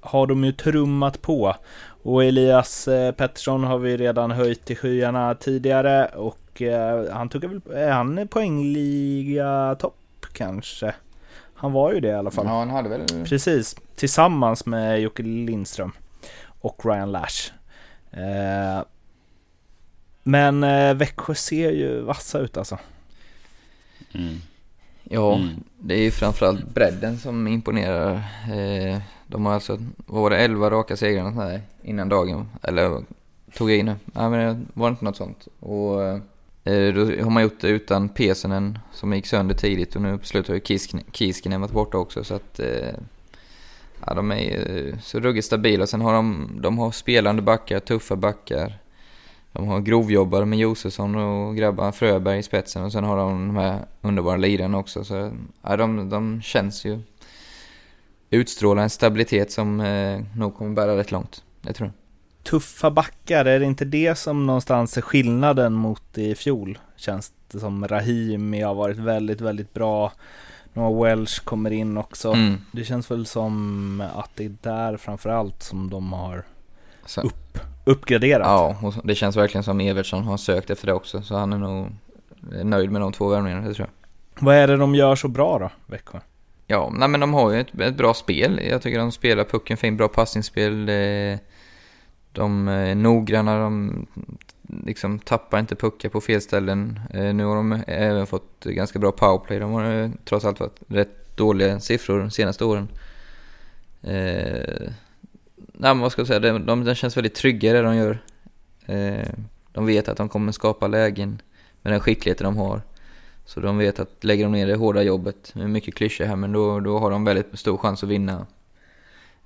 har 0.00 0.26
de 0.26 0.44
ju 0.44 0.52
trummat 0.52 1.22
på. 1.22 1.56
Och 2.02 2.24
Elias 2.24 2.88
Pettersson 3.16 3.64
har 3.64 3.78
vi 3.78 3.96
redan 3.96 4.30
höjt 4.30 4.64
till 4.64 4.76
skyarna 4.76 5.34
tidigare 5.34 6.06
och 6.06 6.41
eh, 6.60 7.12
han 7.12 7.28
tog 7.28 7.44
väl, 7.44 7.60
är 7.74 7.90
han 7.90 8.28
poängliga 8.28 9.76
topp 9.78 10.26
kanske? 10.32 10.94
Han 11.54 11.72
var 11.72 11.92
ju 11.92 12.00
det 12.00 12.08
i 12.08 12.12
alla 12.14 12.30
fall. 12.30 12.46
Ja, 12.46 12.58
han 12.58 12.70
hade 12.70 12.88
väl... 12.88 13.06
Precis, 13.24 13.76
tillsammans 13.96 14.66
med 14.66 15.00
Jocke 15.00 15.22
Lindström 15.22 15.92
och 16.60 16.86
Ryan 16.86 17.12
Lash. 17.12 17.52
Eh, 18.10 18.84
men 20.22 20.64
eh, 20.64 20.94
Växjö 20.94 21.34
ser 21.34 21.70
ju 21.70 22.00
vassa 22.00 22.38
ut 22.38 22.56
alltså. 22.56 22.78
Mm. 24.14 24.36
Ja, 25.04 25.34
Mm. 25.34 25.48
det 25.78 25.94
är 25.94 26.02
ju 26.02 26.10
framförallt 26.10 26.68
bredden 26.68 27.18
som 27.18 27.48
imponerar. 27.48 28.22
De 29.26 29.46
har 29.46 29.52
alltså, 29.54 29.78
vad 29.96 30.22
var 30.22 30.30
det, 30.30 30.36
11 30.38 30.70
raka 30.70 30.96
segrar 30.96 31.52
och 31.54 31.60
innan 31.82 32.08
dagen. 32.08 32.48
Eller 32.62 33.02
tog 33.54 33.70
jag 33.70 33.78
in 33.78 33.86
det? 33.86 33.96
Nej 34.04 34.30
men 34.30 34.40
det 34.60 34.66
var 34.74 34.88
inte 34.88 35.04
något 35.04 35.16
sånt. 35.16 35.48
Och 35.60 36.00
Eh, 36.64 36.94
då 36.94 37.04
har 37.04 37.30
man 37.30 37.42
gjort 37.42 37.60
det 37.60 37.68
utan 37.68 38.08
Pesonen 38.08 38.78
som 38.92 39.12
gick 39.14 39.26
sönder 39.26 39.54
tidigt 39.54 39.96
och 39.96 40.02
nu 40.02 40.18
på 40.18 40.24
slutet 40.24 40.48
har 40.48 40.54
ju 40.54 40.78
Kiskinen, 41.12 41.60
varit 41.60 41.72
borta 41.72 41.98
också 41.98 42.24
så 42.24 42.34
att 42.34 42.60
eh, 42.60 42.94
Ja, 44.06 44.14
de 44.14 44.30
är 44.32 44.36
ju 44.36 44.88
eh, 44.88 44.98
så 44.98 45.20
ruggigt 45.20 45.46
stabila. 45.46 45.86
Sen 45.86 46.00
har 46.00 46.12
de, 46.12 46.50
de 46.62 46.78
har 46.78 46.90
spelande 46.90 47.42
backar, 47.42 47.80
tuffa 47.80 48.16
backar. 48.16 48.78
De 49.52 49.68
har 49.68 49.80
grovjobbare 49.80 50.44
med 50.44 50.58
Josefsson 50.58 51.14
och 51.14 51.56
grabbar 51.56 51.92
Fröberg 51.92 52.38
i 52.38 52.42
spetsen 52.42 52.84
och 52.84 52.92
sen 52.92 53.04
har 53.04 53.16
de 53.16 53.46
de 53.46 53.56
här 53.56 53.84
underbara 54.00 54.36
lirarna 54.36 54.78
också. 54.78 55.04
Så 55.04 55.32
ja, 55.62 55.76
de, 55.76 56.08
de 56.08 56.42
känns 56.42 56.84
ju 56.84 57.00
utstrålar 58.30 58.82
en 58.82 58.90
stabilitet 58.90 59.52
som 59.52 59.80
eh, 59.80 60.20
nog 60.36 60.56
kommer 60.56 60.74
bära 60.74 60.96
rätt 60.96 61.10
långt. 61.10 61.44
Det 61.60 61.72
tror 61.72 61.86
jag. 61.86 62.01
Tuffa 62.42 62.90
backar, 62.90 63.44
är 63.44 63.58
det 63.60 63.64
inte 63.66 63.84
det 63.84 64.14
som 64.18 64.46
någonstans 64.46 64.96
är 64.96 65.00
skillnaden 65.00 65.72
mot 65.72 66.18
i 66.18 66.34
fjol? 66.34 66.78
Känns 66.96 67.32
det 67.52 67.58
som 67.60 67.88
Rahimi 67.88 68.60
har 68.62 68.74
varit 68.74 68.96
väldigt, 68.98 69.40
väldigt 69.40 69.74
bra. 69.74 70.12
Noah 70.72 71.02
Welsh 71.04 71.44
kommer 71.44 71.70
in 71.70 71.96
också. 71.96 72.32
Mm. 72.32 72.58
Det 72.72 72.84
känns 72.84 73.10
väl 73.10 73.26
som 73.26 74.02
att 74.14 74.30
det 74.34 74.44
är 74.44 74.54
där 74.62 74.96
framförallt 74.96 75.62
som 75.62 75.90
de 75.90 76.12
har 76.12 76.42
Så, 77.06 77.30
uppgraderat. 77.84 78.46
ja, 78.46 78.76
och 78.82 78.94
det 79.04 79.14
känns 79.14 79.36
verkligen 79.36 79.64
som 79.64 79.80
Evertsson 79.80 80.24
har 80.24 80.36
sökt 80.36 80.70
efter 80.70 80.86
det 80.86 80.92
också. 80.92 81.22
Så 81.22 81.36
han 81.36 81.52
är 81.52 81.58
nog 81.58 81.86
nöjd 82.64 82.90
med 82.90 83.00
de 83.00 83.12
två 83.12 83.28
värvningarna, 83.28 83.68
det 83.68 83.74
tror 83.74 83.88
jag. 83.88 84.44
Vad 84.46 84.54
är 84.56 84.66
det 84.66 84.76
de 84.76 84.94
gör 84.94 85.16
så 85.16 85.28
bra 85.28 85.58
då, 85.58 85.70
Växjö? 85.86 86.18
Ja, 86.66 86.90
nej 86.94 87.08
men 87.08 87.20
de 87.20 87.34
har 87.34 87.50
ju 87.50 87.60
ett, 87.60 87.80
ett 87.80 87.96
bra 87.96 88.14
spel. 88.14 88.60
Jag 88.70 88.82
tycker 88.82 88.98
de 88.98 89.12
spelar 89.12 89.44
pucken 89.44 89.76
fint, 89.76 89.98
bra 89.98 90.08
passningsspel. 90.08 90.88
eh, 90.88 91.38
de 92.32 92.68
är 92.68 92.94
noggranna, 92.94 93.58
de 93.58 94.06
liksom 94.62 95.18
tappar 95.18 95.58
inte 95.60 95.76
puckar 95.76 96.08
på 96.08 96.20
fel 96.20 96.40
ställen. 96.40 97.00
Eh, 97.14 97.34
nu 97.34 97.44
har 97.44 97.56
de 97.56 97.82
även 97.86 98.26
fått 98.26 98.64
ganska 98.64 98.98
bra 98.98 99.12
powerplay. 99.12 99.58
De 99.58 99.72
har 99.72 99.84
eh, 99.84 100.10
trots 100.24 100.44
allt 100.44 100.60
varit 100.60 100.80
rätt 100.88 101.36
dåliga 101.36 101.80
siffror 101.80 102.18
de 102.20 102.30
senaste 102.30 102.64
åren. 102.64 102.88
Eh, 104.02 104.90
nej 105.56 105.94
men 105.94 105.98
vad 105.98 106.12
ska 106.12 106.20
jag 106.20 106.26
säga, 106.26 106.40
de, 106.40 106.66
de, 106.66 106.84
de 106.84 106.94
känns 106.94 107.16
väldigt 107.16 107.34
trygga 107.34 107.70
i 107.70 107.72
det 107.72 107.82
de 107.82 107.96
gör. 107.96 108.18
Eh, 108.86 109.28
De 109.72 109.86
vet 109.86 110.08
att 110.08 110.16
de 110.16 110.28
kommer 110.28 110.52
skapa 110.52 110.86
lägen 110.86 111.42
med 111.82 111.92
den 111.92 112.00
skickligheten 112.00 112.44
de 112.44 112.56
har. 112.56 112.82
Så 113.44 113.60
de 113.60 113.78
vet 113.78 114.00
att 114.00 114.24
lägger 114.24 114.44
de 114.44 114.52
ner 114.52 114.66
det 114.66 114.76
hårda 114.76 115.02
jobbet, 115.02 115.50
det 115.54 115.62
är 115.62 115.66
mycket 115.68 115.94
klyschor 115.94 116.24
här, 116.24 116.36
men 116.36 116.52
då, 116.52 116.80
då 116.80 116.98
har 116.98 117.10
de 117.10 117.24
väldigt 117.24 117.58
stor 117.58 117.76
chans 117.76 118.02
att 118.02 118.08
vinna 118.08 118.46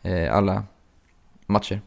eh, 0.03 0.37
alla 0.37 0.64
matcher. 1.46 1.81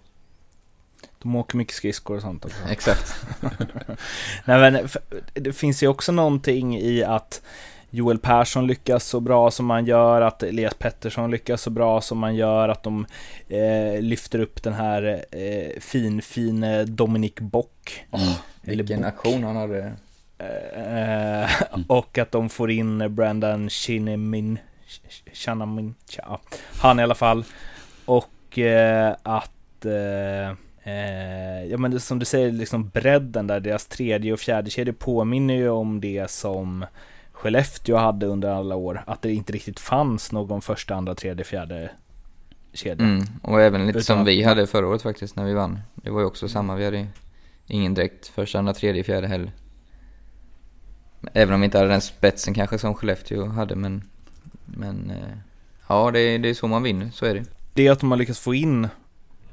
De 1.22 1.36
åker 1.36 1.58
mycket 1.58 1.76
skridskor 1.76 2.16
och 2.16 2.22
sånt 2.22 2.46
också. 2.46 2.58
Exakt. 2.70 3.16
Nej 4.46 4.72
men 4.72 4.88
det 5.34 5.54
finns 5.54 5.84
ju 5.84 5.88
också 5.88 6.12
någonting 6.12 6.78
i 6.78 7.04
att 7.04 7.42
Joel 7.90 8.20
Persson 8.20 8.68
lyckas 8.68 9.06
så 9.06 9.20
bra 9.20 9.52
som 9.52 9.66
man 9.66 9.86
gör, 9.86 10.22
att 10.22 10.44
Elias 10.44 10.74
Pettersson 10.74 11.32
lyckas 11.32 11.62
så 11.62 11.70
bra 11.70 12.02
som 12.02 12.18
man 12.18 12.36
gör, 12.36 12.70
att 12.70 12.84
de 12.84 13.06
eh, 13.48 14.02
lyfter 14.02 14.40
upp 14.40 14.64
den 14.64 14.74
här 14.74 15.26
eh, 15.32 15.80
fin, 15.80 16.22
fin 16.22 16.64
eh, 16.64 16.82
Dominic 16.82 17.36
Bock. 17.36 18.06
Eller 18.64 18.76
Vilken 18.76 19.02
Bock. 19.02 19.08
aktion 19.08 19.44
han 19.44 19.56
hade. 19.56 19.94
Eh, 20.40 21.50
och 21.88 22.18
att 22.18 22.32
de 22.32 22.50
får 22.50 22.72
in 22.72 23.16
Brandon 23.16 23.70
Chinamin, 23.70 24.60
Chanamin, 25.34 25.96
ja, 26.18 26.40
han 26.82 27.00
i 27.00 27.04
alla 27.04 27.16
fall. 27.16 27.44
Och 28.06 28.60
eh, 28.60 29.16
att, 29.24 29.86
eh, 30.90 31.66
ja 31.72 31.78
men 31.78 32.00
som 32.00 32.20
du 32.20 32.26
säger, 32.26 32.52
liksom 32.52 32.90
bredden 32.90 33.48
där, 33.48 33.60
deras 33.60 33.86
tredje 33.88 34.34
och 34.34 34.40
fjärde 34.40 34.70
kedja 34.70 34.94
påminner 34.94 35.54
ju 35.54 35.70
om 35.70 36.02
det 36.02 36.32
som 36.32 36.86
Skellefteå 37.32 37.98
hade 37.98 38.26
under 38.26 38.50
alla 38.50 38.76
år. 38.76 39.04
Att 39.08 39.22
det 39.22 39.34
inte 39.34 39.54
riktigt 39.54 39.80
fanns 39.80 40.32
någon 40.32 40.62
första, 40.62 40.96
andra, 40.96 41.16
tredje, 41.16 41.46
fjärde 41.46 41.90
kedja. 42.74 43.06
Mm, 43.06 43.24
och 43.42 43.62
även 43.62 43.82
lite 43.88 44.00
Utan 44.00 44.04
som 44.18 44.26
vi 44.26 44.44
hade 44.44 44.68
förra 44.68 44.88
året 44.88 45.02
faktiskt 45.02 45.36
när 45.36 45.46
vi 45.46 45.54
vann. 45.54 45.80
Det 45.96 46.10
var 46.10 46.20
ju 46.20 46.26
också 46.26 46.48
samma, 46.48 46.76
vi 46.76 46.86
hade 46.86 47.08
ingen 47.68 47.94
direkt 47.94 48.28
första, 48.28 48.60
andra, 48.60 48.74
tredje, 48.74 49.04
fjärde 49.04 49.28
heller. 49.28 49.52
Även 51.34 51.54
om 51.54 51.62
vi 51.62 51.66
inte 51.66 51.78
hade 51.78 51.90
den 51.90 52.02
spetsen 52.02 52.54
kanske 52.54 52.78
som 52.78 52.94
Skellefteå 52.94 53.46
hade 53.46 53.76
men, 53.76 54.04
men 54.66 55.10
eh, 55.12 55.38
ja 55.88 56.12
det, 56.12 56.20
är- 56.20 56.40
det 56.40 56.50
är 56.50 56.54
så 56.54 56.68
man 56.68 56.84
vinner, 56.84 57.10
så 57.14 57.26
är 57.26 57.34
det. 57.34 57.44
det 57.74 57.90
att 57.90 58.00
de 58.00 58.12
har 58.12 58.18
lyckats 58.18 58.40
få 58.40 58.54
in 58.54 58.88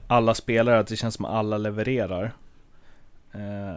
alla 0.06 0.34
spelare, 0.34 0.78
att 0.78 0.86
det 0.86 0.96
känns 0.96 1.14
som 1.14 1.24
att 1.24 1.32
alla 1.32 1.58
levererar. 1.58 2.32
Eh, 3.32 3.76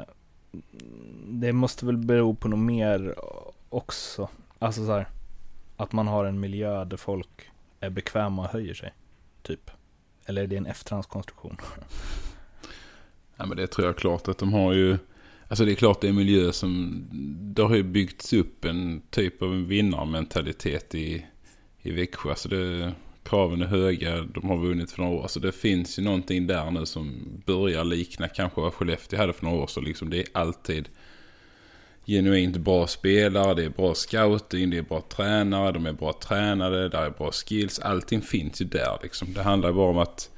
det 1.25 1.53
måste 1.53 1.85
väl 1.85 1.97
bero 1.97 2.35
på 2.35 2.47
något 2.47 2.59
mer 2.59 3.15
också. 3.69 4.29
Alltså 4.59 4.85
så 4.85 4.91
här, 4.91 5.07
att 5.77 5.91
man 5.91 6.07
har 6.07 6.25
en 6.25 6.39
miljö 6.39 6.85
där 6.85 6.97
folk 6.97 7.49
är 7.79 7.89
bekväma 7.89 8.41
och 8.41 8.49
höjer 8.49 8.73
sig. 8.73 8.93
Typ. 9.41 9.71
Eller 10.25 10.43
är 10.43 10.47
det 10.47 10.57
en 10.57 10.65
efterhandskonstruktion? 10.65 11.57
Ja, 13.41 13.45
men 13.45 13.57
det 13.57 13.67
tror 13.67 13.87
jag 13.87 13.97
klart 13.97 14.27
att 14.27 14.37
de 14.37 14.53
har 14.53 14.73
ju... 14.73 14.97
Alltså 15.47 15.65
det 15.65 15.71
är 15.71 15.75
klart 15.75 16.01
det 16.01 16.07
är 16.07 16.09
en 16.09 16.15
miljö 16.15 16.51
som... 16.51 17.03
Det 17.55 17.61
har 17.61 17.75
ju 17.75 17.83
byggts 17.83 18.33
upp 18.33 18.65
en 18.65 19.01
typ 19.09 19.41
av 19.41 19.53
en 19.53 19.67
vinnarmentalitet 19.67 20.95
i, 20.95 21.25
i 21.81 21.91
Växjö. 21.91 22.29
Alltså 22.29 22.49
det, 22.49 22.93
kraven 23.29 23.61
är 23.61 23.65
höga, 23.65 24.21
de 24.21 24.49
har 24.49 24.57
vunnit 24.57 24.91
för 24.91 25.01
några 25.01 25.15
år. 25.15 25.27
Så 25.27 25.39
det 25.39 25.51
finns 25.51 25.99
ju 25.99 26.03
någonting 26.03 26.47
där 26.47 26.71
nu 26.71 26.85
som 26.85 27.27
börjar 27.45 27.83
likna 27.83 28.27
kanske 28.27 28.61
vad 28.61 28.73
Skellefteå 28.73 29.19
hade 29.19 29.33
för 29.33 29.45
några 29.45 29.57
år. 29.63 29.67
Så 29.67 29.81
liksom 29.81 30.09
det 30.09 30.17
är 30.17 30.25
alltid 30.31 30.89
genuint 32.05 32.57
bra 32.57 32.87
spelare, 32.87 33.53
det 33.53 33.65
är 33.65 33.69
bra 33.69 33.95
scouting, 33.95 34.69
det 34.69 34.77
är 34.77 34.81
bra 34.81 35.01
tränare, 35.01 35.71
de 35.71 35.85
är 35.85 35.93
bra 35.93 36.13
tränade, 36.13 36.89
där 36.89 37.05
är 37.05 37.09
bra 37.09 37.31
skills. 37.31 37.79
Allting 37.79 38.21
finns 38.21 38.61
ju 38.61 38.65
där 38.65 38.97
liksom. 39.03 39.33
Det 39.33 39.41
handlar 39.41 39.71
bara 39.71 39.89
om 39.89 39.97
att 39.97 40.29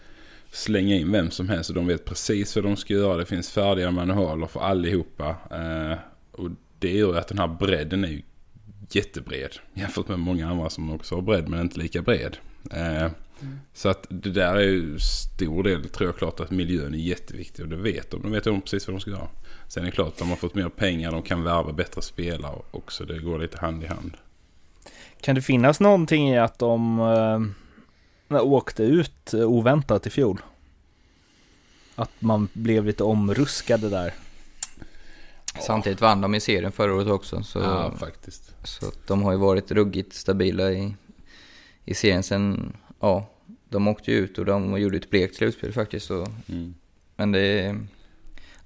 slänga 0.52 0.96
in 0.96 1.12
vem 1.12 1.32
som 1.32 1.50
helst 1.50 1.70
och 1.70 1.76
de 1.76 1.88
vet 1.88 2.06
precis 2.06 2.56
vad 2.56 2.66
de 2.66 2.76
ska 2.76 2.94
göra. 2.94 3.18
Det 3.18 3.26
finns 3.26 3.52
färdiga 3.52 3.92
manualer 3.92 4.48
för 4.48 4.60
allihopa. 4.60 5.36
Eh, 5.52 5.98
och 6.32 6.50
det 6.80 6.92
gör 6.92 7.14
ju 7.14 7.18
att 7.18 7.28
den 7.28 7.40
här 7.40 7.48
bredden 7.48 8.04
är 8.04 8.10
ju 8.10 8.22
jättebred 8.90 9.56
jämfört 9.74 10.08
med 10.08 10.20
många 10.20 10.50
andra 10.50 10.70
som 10.70 10.92
också 10.92 11.16
har 11.16 11.22
bredd 11.22 11.50
men 11.50 11.62
inte 11.62 11.80
lika 11.80 12.02
bred. 12.02 12.38
Eh, 12.71 13.08
Så 13.74 13.89
att 13.89 14.06
det 14.10 14.30
där 14.30 14.56
är 14.56 14.62
ju 14.62 15.00
stor 15.00 15.63
del, 15.63 15.89
tror 15.89 16.08
jag 16.10 16.17
klart 16.17 16.39
att 16.39 16.52
miljön 16.52 16.93
är 16.93 16.97
jätteviktig 16.97 17.65
och 17.65 17.69
det 17.71 17.76
vet 17.78 18.12
de. 18.12 18.21
De 18.21 18.32
vet 18.32 18.47
om 18.47 18.62
precis 18.62 18.88
vad 18.88 18.95
de 18.95 19.00
ska 19.02 19.12
göra. 19.12 19.28
Sen 19.67 19.84
är 19.84 19.86
det 19.86 19.91
klart, 19.91 20.17
de 20.17 20.30
har 20.30 20.36
fått 20.36 20.56
mer 20.56 20.69
pengar, 20.69 21.12
de 21.12 21.21
kan 21.24 21.43
värva 21.43 21.74
bättre 21.74 22.02
spelare 22.02 22.56
också. 22.71 23.06
Det 23.06 23.19
går 23.19 23.39
lite 23.39 23.58
hand 23.58 23.84
i 23.84 23.88
hand. 23.88 24.17
Kan 25.21 25.36
det 25.36 25.41
finnas 25.41 25.80
någonting 25.80 26.30
i 26.30 26.38
att 26.39 26.60
de 26.60 27.00
eh, 28.30 28.43
åkte 28.45 28.84
ut 28.84 29.34
oväntat 29.34 30.08
i 30.08 30.10
fjol? 30.10 30.41
Att 31.95 32.12
man 32.19 32.47
blev 32.54 32.86
lite 32.86 33.04
omruskade 33.04 33.89
där. 33.89 34.13
Samtidigt 35.62 36.02
vann 36.02 36.21
de 36.21 36.36
i 36.36 36.39
serien 36.39 36.71
förra 36.71 36.93
året 36.95 37.08
också 37.08 37.43
så, 37.43 37.60
Ja, 37.60 37.93
faktiskt. 38.00 38.54
så 38.63 38.86
de 39.08 39.24
har 39.24 39.32
ju 39.32 39.38
varit 39.38 39.71
ruggigt 39.71 40.13
stabila 40.13 40.71
i, 40.71 40.95
i 41.86 41.94
serien 41.94 42.24
sen, 42.24 42.74
ja, 43.00 43.30
de 43.70 43.88
åkte 43.88 44.12
ju 44.12 44.17
ut 44.17 44.38
och 44.38 44.46
de 44.46 44.82
gjorde 44.82 44.98
ett 44.98 45.10
blekt 45.10 45.36
slutspel 45.36 45.74
faktiskt. 45.74 46.06
Så, 46.06 46.28
Mm. 46.50 46.74
men 47.15 47.32
det, 47.32 47.63
ja 47.65 47.74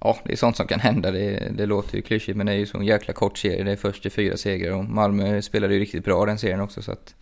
ja, 0.00 0.18
det 0.24 0.32
är 0.32 0.36
sånt 0.36 0.56
som 0.56 0.66
kan 0.66 0.80
hända. 0.80 1.10
Det, 1.10 1.52
det 1.56 1.66
låter 1.66 1.96
ju 1.96 2.02
klyschigt 2.02 2.36
men 2.36 2.46
det 2.46 2.52
är 2.52 2.56
ju 2.56 2.66
så 2.66 2.78
en 2.78 2.84
jäkla 2.84 3.14
kort 3.14 3.38
serie. 3.38 3.64
Det 3.64 3.72
är 3.72 3.76
först 3.76 4.02
till 4.02 4.10
fyra 4.10 4.36
segrar 4.36 4.72
och 4.72 4.84
Malmö 4.84 5.42
spelade 5.42 5.74
ju 5.74 5.80
riktigt 5.80 6.04
bra 6.04 6.26
den 6.26 6.38
serien 6.38 6.60
också 6.60 6.82
så 6.82 6.92
att 6.92 7.14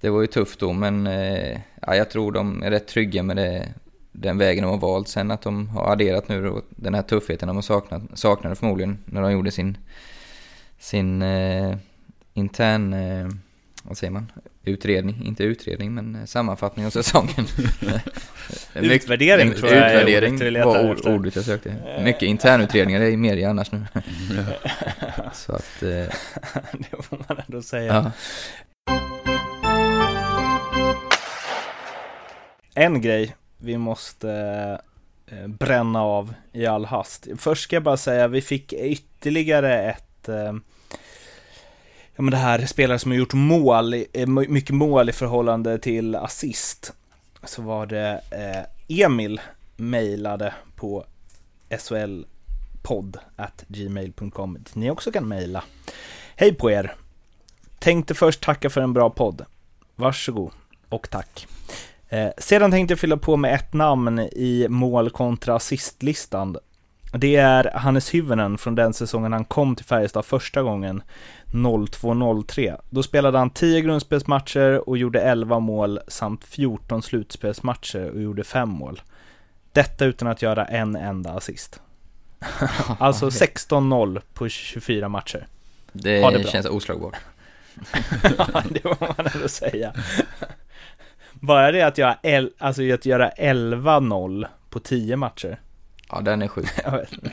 det 0.00 0.10
var 0.10 0.20
ju 0.20 0.26
tufft 0.26 0.60
då 0.60 0.72
men 0.72 1.06
eh, 1.06 1.60
ja, 1.82 1.96
jag 1.96 2.10
tror 2.10 2.32
de 2.32 2.62
är 2.62 2.70
rätt 2.70 2.86
trygga 2.88 3.22
med 3.22 3.36
det, 3.36 3.68
den 4.12 4.38
vägen 4.38 4.62
de 4.64 4.70
har 4.70 4.78
valt. 4.78 5.08
Sen 5.08 5.30
att 5.30 5.42
de 5.42 5.68
har 5.68 5.92
adderat 5.92 6.28
nu 6.28 6.42
då, 6.42 6.62
den 6.70 6.94
här 6.94 7.02
tuffheten 7.02 7.48
de 7.48 7.56
har 7.56 7.62
saknat, 7.62 8.02
saknade 8.14 8.56
förmodligen 8.56 8.98
när 9.04 9.22
de 9.22 9.32
gjorde 9.32 9.50
sin, 9.50 9.78
sin 10.78 11.22
eh, 11.22 11.76
intern, 12.34 12.92
eh, 12.92 13.28
vad 13.88 13.98
säger 13.98 14.10
man, 14.10 14.32
utredning, 14.64 15.22
inte 15.24 15.44
utredning 15.44 15.94
men 15.94 16.14
eh, 16.14 16.24
sammanfattning 16.24 16.86
av 16.86 16.90
säsongen. 16.90 17.46
Utvärdering 18.74 19.54
tror 19.54 19.72
jag 19.72 19.78
är 19.78 20.00
Utvärdering 20.00 20.34
ordet 20.34 20.54
vi 20.54 20.60
var 20.60 20.94
efter. 20.94 21.14
ordet 21.14 21.36
jag 21.36 21.44
sökte. 21.44 22.00
Mycket 22.04 22.22
internutredningar 22.22 23.00
är 23.00 23.10
i 23.10 23.16
media 23.16 23.50
annars 23.50 23.72
nu. 23.72 23.84
Så 25.32 25.52
att, 25.52 25.82
eh, 25.82 25.88
det 26.72 27.02
får 27.02 27.24
man 27.28 27.42
ändå 27.46 27.62
säga. 27.62 27.94
ja. 27.94 28.12
En 32.74 33.00
grej 33.00 33.36
vi 33.58 33.78
måste 33.78 34.30
eh, 35.26 35.46
bränna 35.46 36.02
av 36.02 36.34
i 36.52 36.66
all 36.66 36.84
hast. 36.84 37.28
Först 37.38 37.62
ska 37.62 37.76
jag 37.76 37.82
bara 37.82 37.96
säga, 37.96 38.28
vi 38.28 38.40
fick 38.40 38.72
ytterligare 38.72 39.82
ett 39.82 40.28
eh, 40.28 40.52
Ja 42.16 42.22
men 42.22 42.30
det 42.30 42.36
här 42.36 42.66
spelare 42.66 42.98
som 42.98 43.10
har 43.10 43.18
gjort 43.18 43.34
mål, 43.34 43.94
eh, 43.94 44.26
mycket 44.26 44.74
mål 44.74 45.08
i 45.08 45.12
förhållande 45.12 45.78
till 45.78 46.14
assist. 46.14 46.92
Så 47.44 47.62
var 47.62 47.86
det 47.86 48.20
eh, 48.30 49.04
Emil 49.04 49.40
mejlade 49.76 50.54
på 50.76 51.04
solpodd 51.78 53.18
at 53.36 53.64
gmail.com 53.68 54.54
dit 54.54 54.74
ni 54.74 54.90
också 54.90 55.12
kan 55.12 55.28
mejla. 55.28 55.64
Hej 56.36 56.54
på 56.54 56.70
er! 56.70 56.94
Tänkte 57.78 58.14
först 58.14 58.42
tacka 58.42 58.70
för 58.70 58.80
en 58.80 58.92
bra 58.92 59.10
podd. 59.10 59.44
Varsågod 59.94 60.52
och 60.88 61.10
tack. 61.10 61.46
Eh, 62.08 62.28
sedan 62.38 62.70
tänkte 62.70 62.92
jag 62.92 62.98
fylla 62.98 63.16
på 63.16 63.36
med 63.36 63.54
ett 63.54 63.72
namn 63.72 64.18
i 64.18 64.66
mål 64.68 65.10
kontra 65.10 65.54
assistlistan. 65.54 66.56
Det 67.12 67.36
är 67.36 67.70
Hannes 67.74 68.14
Hyvönen 68.14 68.58
från 68.58 68.74
den 68.74 68.94
säsongen 68.94 69.32
han 69.32 69.44
kom 69.44 69.76
till 69.76 69.84
Färjestad 69.86 70.24
första 70.24 70.62
gången, 70.62 71.02
02-03. 71.46 72.80
Då 72.90 73.02
spelade 73.02 73.38
han 73.38 73.50
10 73.50 73.80
grundspelsmatcher 73.80 74.88
och 74.88 74.98
gjorde 74.98 75.20
11 75.20 75.58
mål 75.58 76.00
samt 76.08 76.44
14 76.44 77.02
slutspelsmatcher 77.02 78.10
och 78.10 78.22
gjorde 78.22 78.44
5 78.44 78.68
mål. 78.68 79.02
Detta 79.72 80.04
utan 80.04 80.28
att 80.28 80.42
göra 80.42 80.64
en 80.64 80.96
enda 80.96 81.30
assist. 81.30 81.80
alltså 82.98 83.28
16-0 83.28 84.20
på 84.34 84.48
24 84.48 85.08
matcher. 85.08 85.46
Det, 85.92 86.22
Ha 86.22 86.30
det 86.30 86.48
känns 86.48 86.66
oslagbart. 86.66 87.16
det 88.70 88.80
får 88.82 88.96
man 89.16 89.26
ändå 89.34 89.48
säga. 89.48 89.92
Bara 91.32 91.72
det 91.72 91.82
att 91.82 91.98
göra, 91.98 92.18
el- 92.22 92.52
alltså 92.58 92.92
att 92.92 93.06
göra 93.06 93.30
11-0 93.30 94.46
på 94.70 94.80
10 94.80 95.16
matcher. 95.16 95.58
Ja, 96.08 96.20
den 96.20 96.42
är 96.42 96.48
sjuk. 96.48 96.68
Jag 96.84 96.90
vet 96.92 97.12
inte. 97.12 97.30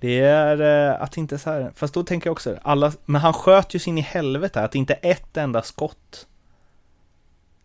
Det 0.00 0.20
är 0.20 0.60
eh, 0.90 1.02
att 1.02 1.16
inte 1.16 1.38
så 1.38 1.50
här, 1.50 1.72
fast 1.74 1.94
då 1.94 2.04
tänker 2.04 2.26
jag 2.28 2.32
också, 2.32 2.58
alla, 2.62 2.92
men 3.04 3.20
han 3.20 3.32
sköt 3.32 3.74
ju 3.74 3.78
sin 3.78 3.98
i 3.98 4.00
helvete, 4.00 4.62
att 4.62 4.74
inte 4.74 4.94
ett 4.94 5.36
enda 5.36 5.62
skott 5.62 6.26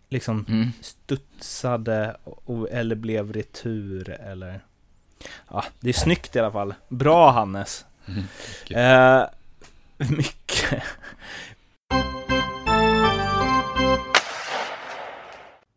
liksom 0.10 0.46
Mm. 0.50 0.72
studsade 0.82 2.18
och, 2.24 2.70
eller 2.72 2.96
blev 2.96 3.34
retur 3.34 4.10
eller 4.10 4.62
Ja, 5.50 5.64
det 5.80 5.90
är 5.90 5.94
snyggt 5.94 6.36
i 6.36 6.40
alla 6.40 6.52
fall. 6.52 6.74
Bra 6.90 7.32
Hannes. 7.32 7.86
Mm, 8.08 8.24
Eh, 8.70 9.28
mycket. 9.98 10.84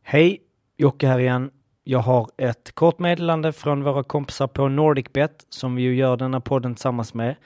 Hej, 0.02 0.42
Jocke 0.76 1.06
här 1.08 1.18
igen. 1.18 1.50
Jag 1.86 1.98
har 1.98 2.30
ett 2.36 2.72
kort 2.74 2.98
meddelande 2.98 3.52
från 3.52 3.84
våra 3.84 4.02
kompisar 4.02 4.46
på 4.46 4.68
NordicBet 4.68 5.46
som 5.48 5.74
vi 5.74 5.82
ju 5.82 5.94
gör 5.94 6.16
denna 6.16 6.40
podden 6.40 6.74
tillsammans 6.74 7.14
med. 7.14 7.36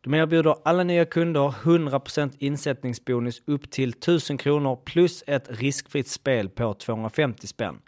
De 0.00 0.14
erbjuder 0.14 0.56
alla 0.64 0.84
nya 0.84 1.04
kunder 1.04 1.40
100% 1.40 2.32
insättningsbonus 2.38 3.42
upp 3.46 3.70
till 3.70 3.88
1000 3.88 4.38
kronor 4.38 4.76
plus 4.84 5.24
ett 5.26 5.46
riskfritt 5.48 6.08
spel 6.08 6.48
på 6.48 6.74
250 6.74 7.46
spänn. 7.46 7.78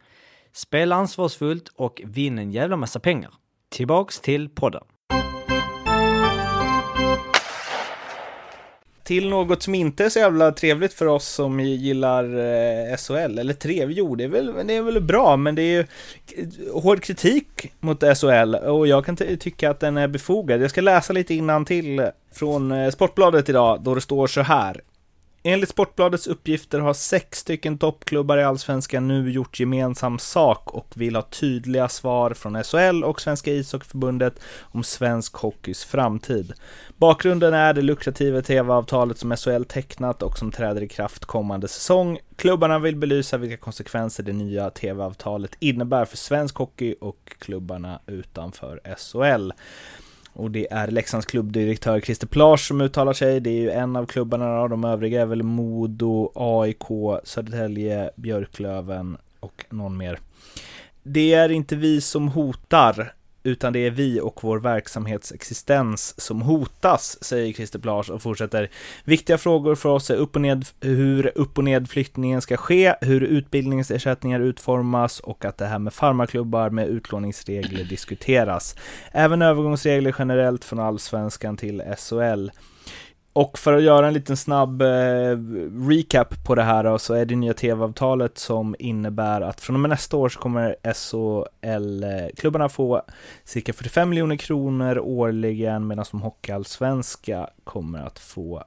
Spela 0.52 0.96
ansvarsfullt 0.96 1.68
och 1.68 2.02
vinn 2.04 2.38
en 2.38 2.50
jävla 2.50 2.76
massa 2.76 3.00
pengar. 3.00 3.30
Tillbaks 3.68 4.20
till 4.20 4.48
podden. 4.48 4.84
Till 9.08 9.28
något 9.28 9.62
som 9.62 9.74
inte 9.74 10.04
är 10.04 10.08
så 10.08 10.18
jävla 10.18 10.52
trevligt 10.52 10.94
för 10.94 11.06
oss 11.06 11.28
som 11.28 11.60
gillar 11.60 12.24
eh, 12.24 12.96
SHL, 12.96 13.38
eller 13.38 13.52
trevligt, 13.54 13.98
jo 13.98 14.14
det 14.14 14.24
är, 14.24 14.28
väl, 14.28 14.66
det 14.66 14.76
är 14.76 14.82
väl 14.82 15.00
bra, 15.00 15.36
men 15.36 15.54
det 15.54 15.62
är 15.62 15.72
ju 15.72 15.86
hård 16.72 17.02
kritik 17.02 17.72
mot 17.80 18.00
SHL 18.18 18.54
och 18.54 18.86
jag 18.86 19.04
kan 19.04 19.16
tycka 19.16 19.70
att 19.70 19.80
den 19.80 19.96
är 19.96 20.08
befogad. 20.08 20.62
Jag 20.62 20.70
ska 20.70 20.80
läsa 20.80 21.12
lite 21.12 21.34
innan 21.34 21.64
till 21.64 22.10
från 22.32 22.72
eh, 22.72 22.90
Sportbladet 22.90 23.48
idag, 23.48 23.80
då 23.80 23.94
det 23.94 24.00
står 24.00 24.26
så 24.26 24.42
här. 24.42 24.80
Enligt 25.42 25.68
Sportbladets 25.68 26.26
uppgifter 26.26 26.80
har 26.80 26.94
sex 26.94 27.38
stycken 27.38 27.78
toppklubbar 27.78 28.38
i 28.38 28.44
Allsvenskan 28.44 29.08
nu 29.08 29.30
gjort 29.30 29.60
gemensam 29.60 30.18
sak 30.18 30.70
och 30.70 30.86
vill 30.94 31.16
ha 31.16 31.22
tydliga 31.22 31.88
svar 31.88 32.34
från 32.34 32.64
SHL 32.64 33.04
och 33.04 33.20
Svenska 33.20 33.52
ishockeyförbundet 33.52 34.40
om 34.60 34.84
svensk 34.84 35.36
hockeys 35.36 35.84
framtid. 35.84 36.52
Bakgrunden 36.96 37.54
är 37.54 37.74
det 37.74 37.82
lukrativa 37.82 38.42
tv-avtalet 38.42 39.18
som 39.18 39.36
SHL 39.36 39.64
tecknat 39.64 40.22
och 40.22 40.38
som 40.38 40.52
träder 40.52 40.82
i 40.82 40.88
kraft 40.88 41.24
kommande 41.24 41.68
säsong. 41.68 42.18
Klubbarna 42.36 42.78
vill 42.78 42.96
belysa 42.96 43.36
vilka 43.36 43.56
konsekvenser 43.56 44.22
det 44.22 44.32
nya 44.32 44.70
tv-avtalet 44.70 45.56
innebär 45.58 46.04
för 46.04 46.16
svensk 46.16 46.56
hockey 46.56 46.94
och 47.00 47.36
klubbarna 47.38 48.00
utanför 48.06 48.80
SHL. 48.96 49.52
Och 50.38 50.50
det 50.50 50.66
är 50.70 50.88
Leksands 50.88 51.26
klubbdirektör 51.26 52.00
Christer 52.00 52.26
Plage 52.26 52.60
som 52.60 52.80
uttalar 52.80 53.12
sig. 53.12 53.40
Det 53.40 53.50
är 53.50 53.60
ju 53.60 53.70
en 53.70 53.96
av 53.96 54.06
klubbarna 54.06 54.60
och 54.60 54.68
de 54.68 54.84
övriga 54.84 55.22
är 55.22 55.26
väl 55.26 55.42
Modo, 55.42 56.32
AIK, 56.34 56.84
Södertälje, 57.24 58.10
Björklöven 58.16 59.16
och 59.40 59.64
någon 59.70 59.96
mer. 59.96 60.18
Det 61.02 61.34
är 61.34 61.48
inte 61.48 61.76
vi 61.76 62.00
som 62.00 62.28
hotar, 62.28 63.12
utan 63.48 63.72
det 63.72 63.86
är 63.86 63.90
vi 63.90 64.20
och 64.20 64.38
vår 64.42 64.58
verksamhetsexistens 64.58 66.20
som 66.20 66.42
hotas, 66.42 67.24
säger 67.24 67.52
Christer 67.52 67.78
Plage 67.78 68.10
och 68.10 68.22
fortsätter. 68.22 68.70
Viktiga 69.04 69.38
frågor 69.38 69.74
för 69.74 69.88
oss 69.88 70.10
är 70.10 70.16
upp 70.16 70.36
och 70.36 70.42
ned, 70.42 70.64
hur 70.80 71.32
upp 71.34 71.58
och 71.58 71.64
nedflyttningen 71.64 72.40
ska 72.40 72.56
ske, 72.56 72.94
hur 73.00 73.20
utbildningsersättningar 73.20 74.40
utformas 74.40 75.20
och 75.20 75.44
att 75.44 75.58
det 75.58 75.66
här 75.66 75.78
med 75.78 75.92
farmaklubbar 75.92 76.70
med 76.70 76.88
utlåningsregler 76.88 77.84
diskuteras. 77.84 78.76
Även 79.12 79.42
övergångsregler 79.42 80.14
generellt 80.18 80.64
från 80.64 80.78
allsvenskan 80.78 81.56
till 81.56 81.82
SHL. 81.98 82.48
Och 83.38 83.58
för 83.58 83.72
att 83.72 83.82
göra 83.82 84.06
en 84.08 84.14
liten 84.14 84.36
snabb 84.36 84.82
eh, 84.82 85.38
recap 85.88 86.44
på 86.44 86.54
det 86.54 86.62
här 86.62 86.84
då, 86.84 86.98
så 86.98 87.14
är 87.14 87.24
det 87.24 87.36
nya 87.36 87.54
tv-avtalet 87.54 88.38
som 88.38 88.76
innebär 88.78 89.40
att 89.40 89.60
från 89.60 89.76
och 89.76 89.80
med 89.80 89.90
nästa 89.90 90.16
år 90.16 90.28
så 90.28 90.38
kommer 90.38 90.76
SHL-klubbarna 90.94 92.68
få 92.68 93.02
cirka 93.44 93.72
45 93.72 94.08
miljoner 94.08 94.36
kronor 94.36 94.98
årligen 94.98 95.86
medan 95.86 96.04
de 96.10 96.22
hockeyallsvenska 96.22 97.50
kommer 97.64 97.98
att 97.98 98.18
få 98.18 98.64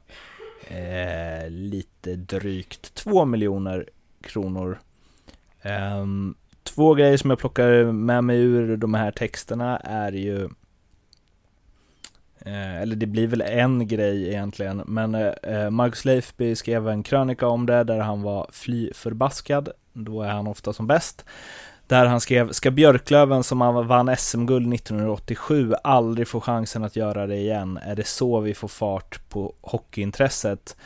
eh, 0.67 1.49
lite 1.49 2.15
drygt 2.15 2.93
2 2.93 3.25
miljoner 3.25 3.89
kronor. 4.21 4.79
Ehm, 5.61 6.35
två 6.63 6.93
grejer 6.93 7.17
som 7.17 7.29
jag 7.29 7.39
plockar 7.39 7.91
med 7.91 8.23
mig 8.23 8.37
ur 8.37 8.77
de 8.77 8.93
här 8.93 9.11
texterna 9.11 9.77
är 9.77 10.11
ju 10.11 10.49
Eh, 12.45 12.81
eller 12.81 12.95
det 12.95 13.05
blir 13.05 13.27
väl 13.27 13.41
en 13.41 13.87
grej 13.87 14.29
egentligen, 14.29 14.83
men 14.85 15.15
eh, 15.15 15.31
eh, 15.43 15.69
Marcus 15.69 16.05
Leifby 16.05 16.55
skrev 16.55 16.89
en 16.89 17.03
krönika 17.03 17.47
om 17.47 17.65
det 17.65 17.83
där 17.83 17.99
han 17.99 18.21
var 18.21 18.49
fly 18.51 18.93
förbaskad, 18.93 19.69
då 19.93 20.21
är 20.21 20.29
han 20.29 20.47
ofta 20.47 20.73
som 20.73 20.87
bäst. 20.87 21.25
Där 21.87 22.05
han 22.05 22.21
skrev, 22.21 22.51
ska 22.51 22.71
Björklöven 22.71 23.43
som 23.43 23.61
han 23.61 23.87
vann 23.87 24.15
SM-guld 24.17 24.73
1987 24.73 25.73
aldrig 25.83 26.27
få 26.27 26.41
chansen 26.41 26.83
att 26.83 26.95
göra 26.95 27.27
det 27.27 27.37
igen? 27.37 27.79
Är 27.83 27.95
det 27.95 28.07
så 28.07 28.39
vi 28.39 28.53
får 28.53 28.67
fart 28.67 29.29
på 29.29 29.53
hockeyintresset? 29.61 30.77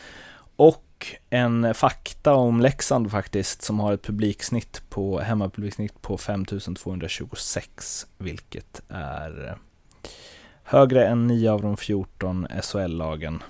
Och 0.56 1.08
en 1.30 1.74
fakta 1.74 2.34
om 2.34 2.62
Leksand 2.62 3.12
faktiskt, 3.12 3.62
som 3.62 3.80
har 3.80 3.94
ett 3.94 4.02
publiksnitt 4.02 4.82
på, 4.90 5.20
hemmapubliksnitt 5.20 6.02
på 6.02 6.18
5226, 6.18 8.08
vilket 8.18 8.82
är 8.90 9.58
högre 10.66 11.08
än 11.08 11.28
9 11.28 11.52
av 11.52 11.62
de 11.62 11.78
14 11.78 12.48
SHL-lagen. 12.64 13.44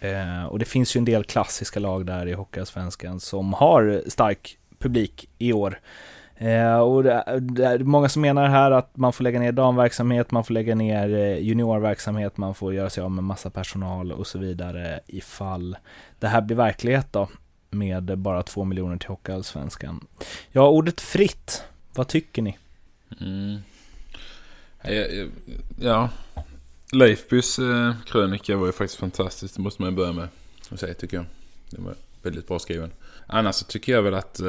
Eh, 0.00 0.44
och 0.44 0.58
det 0.58 0.64
finns 0.64 0.96
ju 0.96 0.98
en 0.98 1.04
del 1.04 1.24
klassiska 1.24 1.80
lag 1.80 2.06
där 2.06 2.26
i 2.26 2.32
Hockeyallsvenskan 2.32 3.20
som 3.20 3.52
har 3.52 4.02
stark 4.06 4.58
publik 4.78 5.28
i 5.38 5.52
år. 5.52 5.80
Eh, 6.36 6.78
och 6.78 7.04
det, 7.04 7.24
det 7.40 7.64
är 7.64 7.78
många 7.78 8.08
som 8.08 8.22
menar 8.22 8.48
här 8.48 8.70
att 8.70 8.96
man 8.96 9.12
får 9.12 9.24
lägga 9.24 9.40
ner 9.40 9.52
damverksamhet, 9.52 10.30
man 10.30 10.44
får 10.44 10.54
lägga 10.54 10.74
ner 10.74 11.14
eh, 11.14 11.38
juniorverksamhet, 11.38 12.36
man 12.36 12.54
får 12.54 12.74
göra 12.74 12.90
sig 12.90 13.02
av 13.02 13.10
med 13.10 13.24
massa 13.24 13.50
personal 13.50 14.12
och 14.12 14.26
så 14.26 14.38
vidare 14.38 15.00
ifall 15.06 15.76
det 16.18 16.26
här 16.26 16.40
blir 16.40 16.56
verklighet 16.56 17.06
då 17.10 17.28
med 17.70 18.18
bara 18.18 18.42
två 18.42 18.64
miljoner 18.64 18.96
till 18.96 19.08
Hockeyallsvenskan. 19.08 20.06
Ja, 20.52 20.68
ordet 20.68 21.00
fritt, 21.00 21.64
vad 21.94 22.08
tycker 22.08 22.42
ni? 22.42 22.58
Mm. 23.20 23.58
Eh, 24.84 25.20
eh, 25.20 25.26
ja. 25.80 26.10
Leifbys 26.92 27.58
eh, 27.58 27.94
krönika 28.06 28.56
var 28.56 28.66
ju 28.66 28.72
faktiskt 28.72 29.00
fantastisk. 29.00 29.54
Det 29.56 29.62
måste 29.62 29.82
man 29.82 29.94
börja 29.94 30.12
med 30.12 30.28
att 30.70 30.80
säga 30.80 30.94
tycker 30.94 31.16
jag. 31.16 31.26
Den 31.70 31.84
var 31.84 31.94
väldigt 32.22 32.48
bra 32.48 32.58
skriven. 32.58 32.92
Annars 33.26 33.54
så 33.54 33.64
tycker 33.64 33.92
jag 33.92 34.02
väl 34.02 34.14
att... 34.14 34.40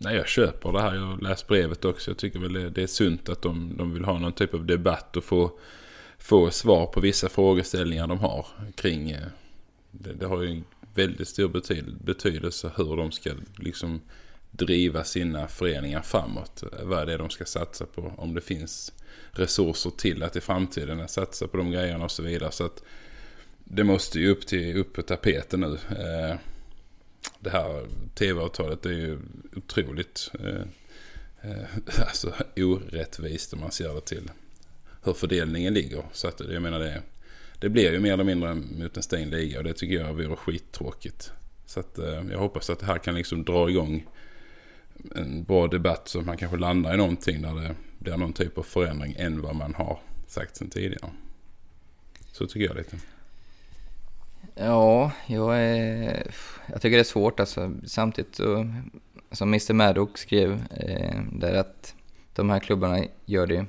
Nej, 0.00 0.16
jag 0.16 0.28
köper 0.28 0.72
det 0.72 0.80
här. 0.80 0.94
Jag 0.94 1.02
har 1.02 1.18
läst 1.18 1.48
brevet 1.48 1.84
också. 1.84 2.10
Jag 2.10 2.18
tycker 2.18 2.38
väl 2.38 2.52
det, 2.52 2.70
det 2.70 2.82
är 2.82 2.86
sunt 2.86 3.28
att 3.28 3.42
de, 3.42 3.76
de 3.76 3.94
vill 3.94 4.04
ha 4.04 4.18
någon 4.18 4.32
typ 4.32 4.54
av 4.54 4.64
debatt 4.64 5.16
och 5.16 5.24
få, 5.24 5.52
få 6.18 6.50
svar 6.50 6.86
på 6.86 7.00
vissa 7.00 7.28
frågeställningar 7.28 8.06
de 8.06 8.18
har 8.18 8.46
kring... 8.74 9.16
Det, 9.90 10.12
det, 10.12 10.26
har 10.26 10.42
ju 10.42 10.50
en 10.50 10.64
väldigt 10.94 11.28
stor 11.28 11.48
betydelse 12.04 12.70
hur 12.76 12.96
de 12.96 13.12
ska 13.12 13.30
liksom 13.56 14.00
driva 14.50 15.04
sina 15.04 15.48
föreningar 15.48 16.02
framåt. 16.02 16.62
Vad 16.82 17.02
är 17.02 17.06
det 17.06 17.16
de 17.16 17.30
ska 17.30 17.44
satsa 17.44 17.86
på? 17.86 18.12
Om 18.16 18.34
det 18.34 18.40
finns 18.40 18.92
resurser 19.30 19.90
till 19.90 20.22
att 20.22 20.36
i 20.36 20.40
framtiden 20.40 21.08
satsa 21.08 21.48
på 21.48 21.56
de 21.56 21.70
grejerna 21.70 22.04
och 22.04 22.10
så 22.10 22.22
vidare. 22.22 22.52
Så 22.52 22.64
att 22.64 22.82
det 23.64 23.84
måste 23.84 24.18
ju 24.18 24.30
upp, 24.30 24.46
till, 24.46 24.76
upp 24.76 24.92
på 24.92 25.02
tapeten 25.02 25.60
nu. 25.60 25.78
Eh, 25.90 26.36
det 27.40 27.50
här 27.50 27.86
tv-avtalet 28.14 28.86
är 28.86 28.90
ju 28.90 29.18
otroligt 29.56 30.30
eh, 30.40 30.62
eh, 31.50 31.66
alltså, 32.00 32.34
orättvist 32.56 33.52
om 33.52 33.60
man 33.60 33.70
ser 33.70 33.94
det 33.94 34.00
till 34.00 34.30
hur 35.02 35.12
fördelningen 35.12 35.74
ligger. 35.74 36.04
Så 36.12 36.28
att 36.28 36.40
jag 36.40 36.62
menar 36.62 36.78
det, 36.78 37.02
det 37.58 37.68
blir 37.68 37.92
ju 37.92 38.00
mer 38.00 38.12
eller 38.12 38.24
mindre 38.24 38.54
mot 38.54 38.96
en 38.96 39.02
stängd 39.02 39.30
liga 39.30 39.58
och 39.58 39.64
det 39.64 39.74
tycker 39.74 39.94
jag 39.94 40.14
vore 40.14 40.36
skittråkigt. 40.36 41.32
Så 41.66 41.80
att 41.80 41.98
jag 42.30 42.38
hoppas 42.38 42.70
att 42.70 42.78
det 42.78 42.86
här 42.86 42.98
kan 42.98 43.14
liksom 43.14 43.44
dra 43.44 43.70
igång 43.70 44.06
en 45.14 45.44
bra 45.44 45.66
debatt 45.66 46.08
så 46.08 46.18
att 46.18 46.26
man 46.26 46.36
kanske 46.36 46.56
landar 46.56 46.94
i 46.94 46.96
någonting 46.96 47.42
där 47.42 47.54
det 47.54 47.74
blir 47.98 48.16
någon 48.16 48.32
typ 48.32 48.58
av 48.58 48.62
förändring 48.62 49.14
än 49.18 49.42
vad 49.42 49.56
man 49.56 49.74
har 49.74 49.98
sagt 50.26 50.56
sedan 50.56 50.70
tidigare. 50.70 51.10
Så 52.32 52.46
tycker 52.46 52.66
jag 52.66 52.76
lite. 52.76 52.96
Ja, 54.54 55.12
jag, 55.26 55.58
är, 55.58 56.26
jag 56.66 56.82
tycker 56.82 56.96
det 56.96 57.02
är 57.02 57.04
svårt 57.04 57.40
alltså. 57.40 57.72
Samtidigt 57.84 58.34
så, 58.34 58.74
som 59.32 59.48
Mr 59.48 59.72
Maddock 59.72 60.18
skrev 60.18 60.62
eh, 60.70 61.22
där 61.32 61.54
att 61.54 61.94
de 62.32 62.50
här 62.50 62.58
klubbarna 62.58 63.04
gör 63.24 63.46
det 63.46 63.66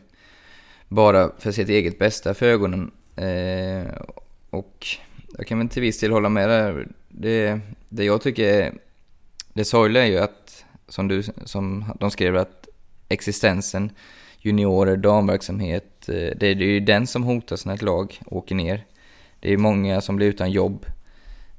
bara 0.87 1.31
för 1.37 1.51
sitt 1.51 1.69
eget 1.69 1.99
bästa 1.99 2.33
för 2.33 2.45
ögonen. 2.45 2.91
Eh, 3.15 3.93
och 4.49 4.87
jag 5.37 5.47
kan 5.47 5.59
väl 5.59 5.69
till 5.69 5.81
viss 5.81 5.99
del 5.99 6.11
hålla 6.11 6.29
med 6.29 6.49
där. 6.49 6.87
Det, 7.09 7.59
det 7.89 8.03
jag 8.03 8.21
tycker 8.21 8.43
är 8.43 8.73
det 9.53 9.65
sorgliga 9.65 10.03
är 10.03 10.07
ju 10.07 10.17
att, 10.19 10.65
som, 10.89 11.07
du, 11.07 11.23
som 11.45 11.85
de 11.99 12.11
skrev, 12.11 12.37
att 12.37 12.67
existensen, 13.09 13.91
juniorer, 14.39 14.97
damverksamhet, 14.97 16.09
eh, 16.09 16.37
det 16.37 16.47
är 16.47 16.55
ju 16.55 16.79
den 16.79 17.07
som 17.07 17.23
hotas 17.23 17.65
när 17.65 17.73
ett 17.73 17.81
lag 17.81 18.19
åker 18.25 18.55
ner. 18.55 18.85
Det 19.39 19.53
är 19.53 19.57
många 19.57 20.01
som 20.01 20.15
blir 20.15 20.27
utan 20.27 20.51
jobb. 20.51 20.85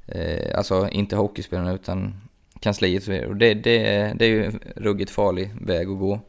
Eh, 0.07 0.59
alltså 0.59 0.89
inte 0.89 1.17
hockeyspelarna 1.17 1.73
utan 1.73 2.15
kansliet 2.61 3.27
och 3.29 3.37
det, 3.37 3.55
det, 3.55 3.79
det 4.19 4.25
är 4.25 4.29
ju 4.29 4.45
en 4.45 4.61
ruggigt 4.77 5.11
farlig 5.11 5.51
väg 5.61 5.89
att 5.89 5.99
gå. 5.99 6.21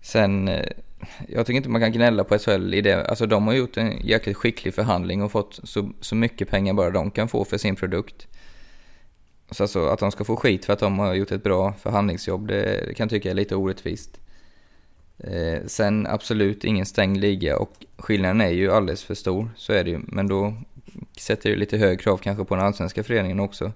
Sen, 0.00 0.48
eh, 0.48 0.66
jag 1.28 1.46
tycker 1.46 1.56
inte 1.56 1.68
man 1.68 1.80
kan 1.80 1.92
gnälla 1.92 2.24
på 2.24 2.38
SHL 2.38 2.74
i 2.74 2.80
det. 2.80 3.06
Alltså 3.06 3.26
de 3.26 3.46
har 3.46 3.54
gjort 3.54 3.76
en 3.76 4.00
jäkligt 4.06 4.36
skicklig 4.36 4.74
förhandling 4.74 5.22
och 5.22 5.32
fått 5.32 5.60
så, 5.62 5.90
så 6.00 6.14
mycket 6.14 6.48
pengar 6.48 6.74
bara 6.74 6.90
de 6.90 7.10
kan 7.10 7.28
få 7.28 7.44
för 7.44 7.58
sin 7.58 7.76
produkt. 7.76 8.26
Så 9.50 9.62
alltså 9.62 9.86
att 9.86 9.98
de 9.98 10.10
ska 10.10 10.24
få 10.24 10.36
skit 10.36 10.64
för 10.64 10.72
att 10.72 10.78
de 10.78 10.98
har 10.98 11.14
gjort 11.14 11.32
ett 11.32 11.42
bra 11.42 11.72
förhandlingsjobb, 11.72 12.48
det, 12.48 12.96
kan 12.96 13.04
jag 13.04 13.10
tycka 13.10 13.30
är 13.30 13.34
lite 13.34 13.56
orättvist. 13.56 14.20
Eh, 15.18 15.66
sen 15.66 16.06
absolut 16.06 16.64
ingen 16.64 16.86
stängd 16.86 17.16
liga 17.16 17.58
och 17.58 17.72
skillnaden 17.98 18.40
är 18.40 18.50
ju 18.50 18.72
alldeles 18.72 19.04
för 19.04 19.14
stor, 19.14 19.50
så 19.56 19.72
är 19.72 19.84
det 19.84 19.90
ju. 19.90 20.00
Men 20.02 20.28
då 20.28 20.54
sätter 21.18 21.50
det 21.50 21.56
lite 21.56 21.76
högre 21.76 21.96
krav 21.96 22.16
kanske 22.16 22.44
på 22.44 22.54
den 22.56 22.64
allsvenska 22.64 23.04
föreningen 23.04 23.40
också. 23.40 23.72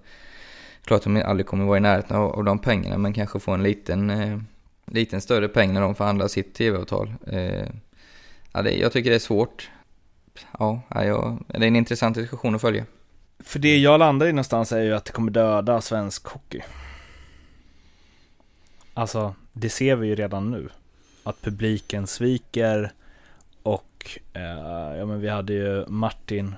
Klart 0.85 0.99
att 0.99 1.15
de 1.15 1.23
aldrig 1.23 1.47
kommer 1.47 1.65
vara 1.65 1.77
i 1.77 1.81
närheten 1.81 2.17
av, 2.17 2.33
av 2.33 2.45
de 2.45 2.59
pengarna, 2.59 2.99
men 2.99 3.13
kanske 3.13 3.41
få 3.41 3.53
en 3.53 3.63
liten, 3.63 4.11
eh, 4.11 4.39
liten 4.87 5.21
större 5.21 5.49
peng 5.49 5.73
när 5.73 5.81
de 5.81 5.95
förhandlar 5.95 6.29
sitt 6.29 6.55
tv-avtal. 6.55 7.15
Eh, 7.27 7.67
ja, 8.53 8.63
det, 8.63 8.77
jag 8.77 8.93
tycker 8.93 9.11
det 9.11 9.17
är 9.17 9.21
svårt. 9.21 9.71
Ja, 10.59 10.83
ja, 10.89 11.39
det 11.47 11.57
är 11.57 11.63
en 11.63 11.77
intressant 11.77 12.17
diskussion 12.17 12.55
att 12.55 12.61
följa. 12.61 12.85
För 13.41 13.59
det 13.59 13.79
jag 13.79 13.99
landar 13.99 14.27
i 14.27 14.33
någonstans 14.33 14.73
är 14.73 14.83
ju 14.83 14.95
att 14.95 15.05
det 15.05 15.13
kommer 15.13 15.33
döda 15.33 15.81
svensk 15.81 16.27
hockey. 16.27 16.63
Alltså, 18.95 19.35
det 19.53 19.71
ser 19.71 19.97
vi 19.97 20.09
ju 20.09 20.15
redan 20.15 20.51
nu 20.51 20.69
att 21.23 21.43
publiken 21.43 22.07
sviker 22.07 22.93
och 23.63 24.19
eh, 24.33 24.97
ja 24.99 25.07
men 25.07 25.21
vi 25.21 25.29
hade 25.29 25.53
ju 25.53 25.85
Martin 25.89 26.55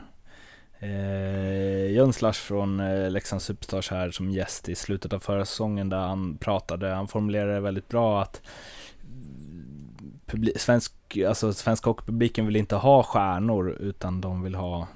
eh, 0.79 1.93
Jönslash 1.93 2.41
från 2.41 2.81
eh, 2.81 3.11
Leksands 3.11 3.45
Superstars 3.45 3.91
här 3.91 4.11
som 4.11 4.31
gäst 4.31 4.69
i 4.69 4.75
slutet 4.75 5.13
av 5.13 5.19
förra 5.19 5.45
säsongen 5.45 5.89
där 5.89 5.99
han 5.99 6.37
pratade, 6.37 6.89
han 6.89 7.09
formulerade 7.09 7.55
det 7.55 7.61
väldigt 7.61 7.89
bra 7.89 8.23
att 8.23 8.43
svensk, 10.57 10.93
alltså 11.29 11.53
svensk 11.53 11.85
hockeypubliken 11.85 12.47
vill 12.47 12.57
inte 12.57 12.77
ha 12.77 13.03
stjärnor 13.03 13.71
utan 13.71 14.21
de 14.21 14.43
vill 14.43 14.55
ha 14.55 14.89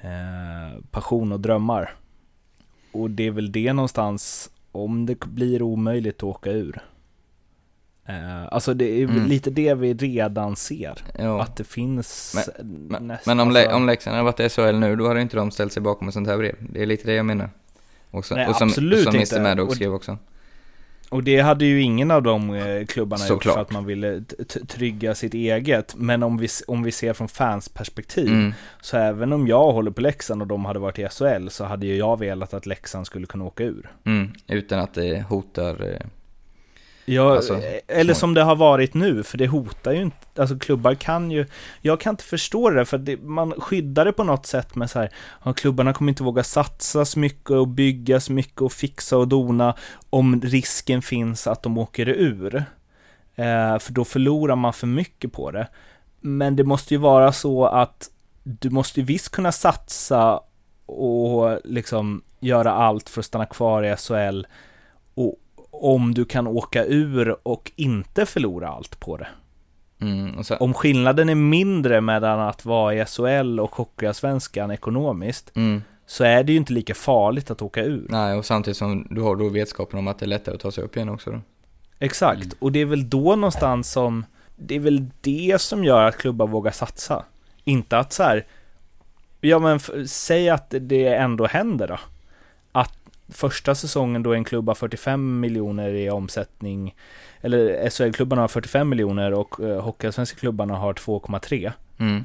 eh, 0.00 0.82
passion 0.90 1.32
och 1.32 1.40
drömmar. 1.40 1.94
Och 2.92 3.10
det 3.10 3.26
är 3.26 3.30
väl 3.30 3.52
det 3.52 3.72
någonstans, 3.72 4.50
om 4.72 5.06
det 5.06 5.20
blir 5.20 5.62
omöjligt 5.62 6.16
att 6.16 6.22
åka 6.22 6.50
ur, 6.50 6.82
Uh, 8.08 8.48
alltså 8.50 8.74
det 8.74 8.84
är 8.84 9.04
mm. 9.04 9.26
lite 9.26 9.50
det 9.50 9.74
vi 9.74 9.94
redan 9.94 10.56
ser. 10.56 10.98
Jo. 11.18 11.38
Att 11.38 11.56
det 11.56 11.64
finns 11.64 12.36
Men, 12.58 13.06
men, 13.06 13.18
men 13.26 13.40
om, 13.40 13.50
Le 13.50 13.72
om 13.72 13.86
Leksand 13.86 14.16
hade 14.16 14.24
varit 14.24 14.52
SHL 14.52 14.78
nu, 14.78 14.96
då 14.96 15.08
hade 15.08 15.20
inte 15.20 15.36
de 15.36 15.50
ställt 15.50 15.72
sig 15.72 15.82
bakom 15.82 16.08
ett 16.08 16.14
sånt 16.14 16.28
här 16.28 16.38
brev. 16.38 16.56
Det 16.60 16.82
är 16.82 16.86
lite 16.86 17.06
det 17.06 17.14
jag 17.14 17.26
menar. 17.26 17.50
Också, 18.10 18.34
Nej, 18.34 18.48
och 18.48 18.56
som, 18.56 18.68
absolut 18.68 19.04
som 19.04 19.14
Mr. 19.14 19.42
Maddox 19.42 19.74
skrev 19.74 19.94
också. 19.94 20.18
Och 21.08 21.22
det 21.22 21.40
hade 21.40 21.64
ju 21.64 21.82
ingen 21.82 22.10
av 22.10 22.22
de 22.22 22.54
eh, 22.54 22.86
klubbarna 22.86 23.22
Så 23.24 23.32
gjort 23.32 23.44
för 23.44 23.60
att 23.60 23.70
man 23.70 23.84
ville 23.84 24.24
trygga 24.68 25.14
sitt 25.14 25.34
eget. 25.34 25.94
Men 25.96 26.22
om 26.22 26.38
vi, 26.38 26.48
om 26.66 26.82
vi 26.82 26.92
ser 26.92 27.12
från 27.12 27.28
fans 27.28 27.68
perspektiv, 27.68 28.28
mm. 28.28 28.54
så 28.80 28.96
även 28.96 29.32
om 29.32 29.46
jag 29.46 29.72
håller 29.72 29.90
på 29.90 30.00
Leksand 30.00 30.42
och 30.42 30.48
de 30.48 30.64
hade 30.64 30.78
varit 30.78 30.98
i 30.98 31.08
SHL, 31.08 31.48
så 31.48 31.64
hade 31.64 31.86
ju 31.86 31.96
jag 31.96 32.18
velat 32.18 32.54
att 32.54 32.66
Leksand 32.66 33.06
skulle 33.06 33.26
kunna 33.26 33.44
åka 33.44 33.64
ur. 33.64 33.90
Mm, 34.04 34.32
utan 34.46 34.80
att 34.80 34.94
det 34.94 35.24
hotar 35.28 35.92
eh, 35.92 36.06
Ja, 37.08 37.36
alltså, 37.36 37.60
eller 37.86 38.14
som 38.14 38.34
det 38.34 38.42
har 38.42 38.56
varit 38.56 38.94
nu, 38.94 39.22
för 39.22 39.38
det 39.38 39.46
hotar 39.46 39.92
ju 39.92 40.02
inte, 40.02 40.16
alltså 40.40 40.58
klubbar 40.58 40.94
kan 40.94 41.30
ju, 41.30 41.46
jag 41.82 42.00
kan 42.00 42.10
inte 42.10 42.24
förstå 42.24 42.70
det, 42.70 42.84
för 42.84 42.98
det, 42.98 43.16
man 43.16 43.52
skyddar 43.52 44.04
det 44.04 44.12
på 44.12 44.24
något 44.24 44.46
sätt 44.46 44.74
med 44.74 44.90
så 44.90 44.98
här, 44.98 45.10
ja, 45.44 45.52
klubbarna 45.52 45.92
kommer 45.92 46.12
inte 46.12 46.22
våga 46.22 46.44
satsa 46.44 47.04
så 47.04 47.18
mycket 47.18 47.50
och 47.50 47.68
bygga 47.68 48.20
så 48.20 48.32
mycket 48.32 48.62
och 48.62 48.72
fixa 48.72 49.16
och 49.16 49.28
dona 49.28 49.74
om 50.10 50.40
risken 50.40 51.02
finns 51.02 51.46
att 51.46 51.62
de 51.62 51.78
åker 51.78 52.08
ur. 52.08 52.56
Eh, 53.34 53.78
för 53.78 53.92
då 53.92 54.04
förlorar 54.04 54.56
man 54.56 54.72
för 54.72 54.86
mycket 54.86 55.32
på 55.32 55.50
det. 55.50 55.68
Men 56.20 56.56
det 56.56 56.64
måste 56.64 56.94
ju 56.94 56.98
vara 56.98 57.32
så 57.32 57.66
att 57.66 58.10
du 58.42 58.70
måste 58.70 59.00
ju 59.00 59.06
visst 59.06 59.30
kunna 59.30 59.52
satsa 59.52 60.40
och 60.86 61.58
liksom 61.64 62.22
göra 62.40 62.72
allt 62.72 63.08
för 63.08 63.20
att 63.20 63.26
stanna 63.26 63.46
kvar 63.46 63.82
i 63.82 63.96
SHL 63.96 64.46
och, 65.14 65.34
om 65.84 66.14
du 66.14 66.24
kan 66.24 66.46
åka 66.46 66.84
ur 66.84 67.36
och 67.42 67.72
inte 67.76 68.26
förlora 68.26 68.68
allt 68.68 69.00
på 69.00 69.16
det. 69.16 69.28
Mm, 70.00 70.44
så... 70.44 70.56
Om 70.56 70.74
skillnaden 70.74 71.28
är 71.28 71.34
mindre 71.34 72.00
mellan 72.00 72.40
att 72.40 72.64
vara 72.64 72.94
i 72.94 73.04
SHL 73.04 73.60
och 73.60 73.74
Hockeyallsvenskan 73.74 74.70
ekonomiskt 74.70 75.56
mm. 75.56 75.82
så 76.06 76.24
är 76.24 76.44
det 76.44 76.52
ju 76.52 76.58
inte 76.58 76.72
lika 76.72 76.94
farligt 76.94 77.50
att 77.50 77.62
åka 77.62 77.84
ur. 77.84 78.06
Nej, 78.08 78.36
och 78.36 78.44
samtidigt 78.44 78.76
som 78.76 79.06
du 79.10 79.20
har 79.20 79.36
då 79.36 79.48
vetskapen 79.48 79.98
om 79.98 80.08
att 80.08 80.18
det 80.18 80.24
är 80.24 80.28
lättare 80.28 80.54
att 80.54 80.60
ta 80.60 80.70
sig 80.70 80.84
upp 80.84 80.96
igen 80.96 81.08
också 81.08 81.30
då. 81.30 81.40
Exakt, 81.98 82.44
mm. 82.44 82.56
och 82.58 82.72
det 82.72 82.80
är 82.80 82.84
väl 82.84 83.10
då 83.10 83.36
någonstans 83.36 83.92
som 83.92 84.24
det 84.56 84.74
är 84.74 84.80
väl 84.80 85.06
det 85.20 85.60
som 85.60 85.84
gör 85.84 86.02
att 86.02 86.16
klubbar 86.16 86.46
vågar 86.46 86.72
satsa. 86.72 87.24
Inte 87.64 87.98
att 87.98 88.12
så 88.12 88.22
här, 88.22 88.46
ja 89.40 89.58
men 89.58 89.80
säg 90.06 90.50
att 90.50 90.74
det 90.80 91.06
ändå 91.06 91.46
händer 91.46 91.88
då 91.88 91.98
första 93.28 93.74
säsongen 93.74 94.22
då 94.22 94.34
en 94.34 94.44
klubb 94.44 94.68
har 94.68 94.74
45 94.74 95.40
miljoner 95.40 95.88
i 95.88 96.10
omsättning, 96.10 96.94
eller 97.40 97.90
SHL-klubbarna 97.90 98.42
har 98.42 98.48
45 98.48 98.88
miljoner 98.88 99.32
och 99.32 99.60
eh, 99.60 99.80
Hockeyallsvenska 99.80 100.38
klubbarna 100.38 100.74
har 100.74 100.94
2,3. 100.94 101.72
Mm. 101.98 102.24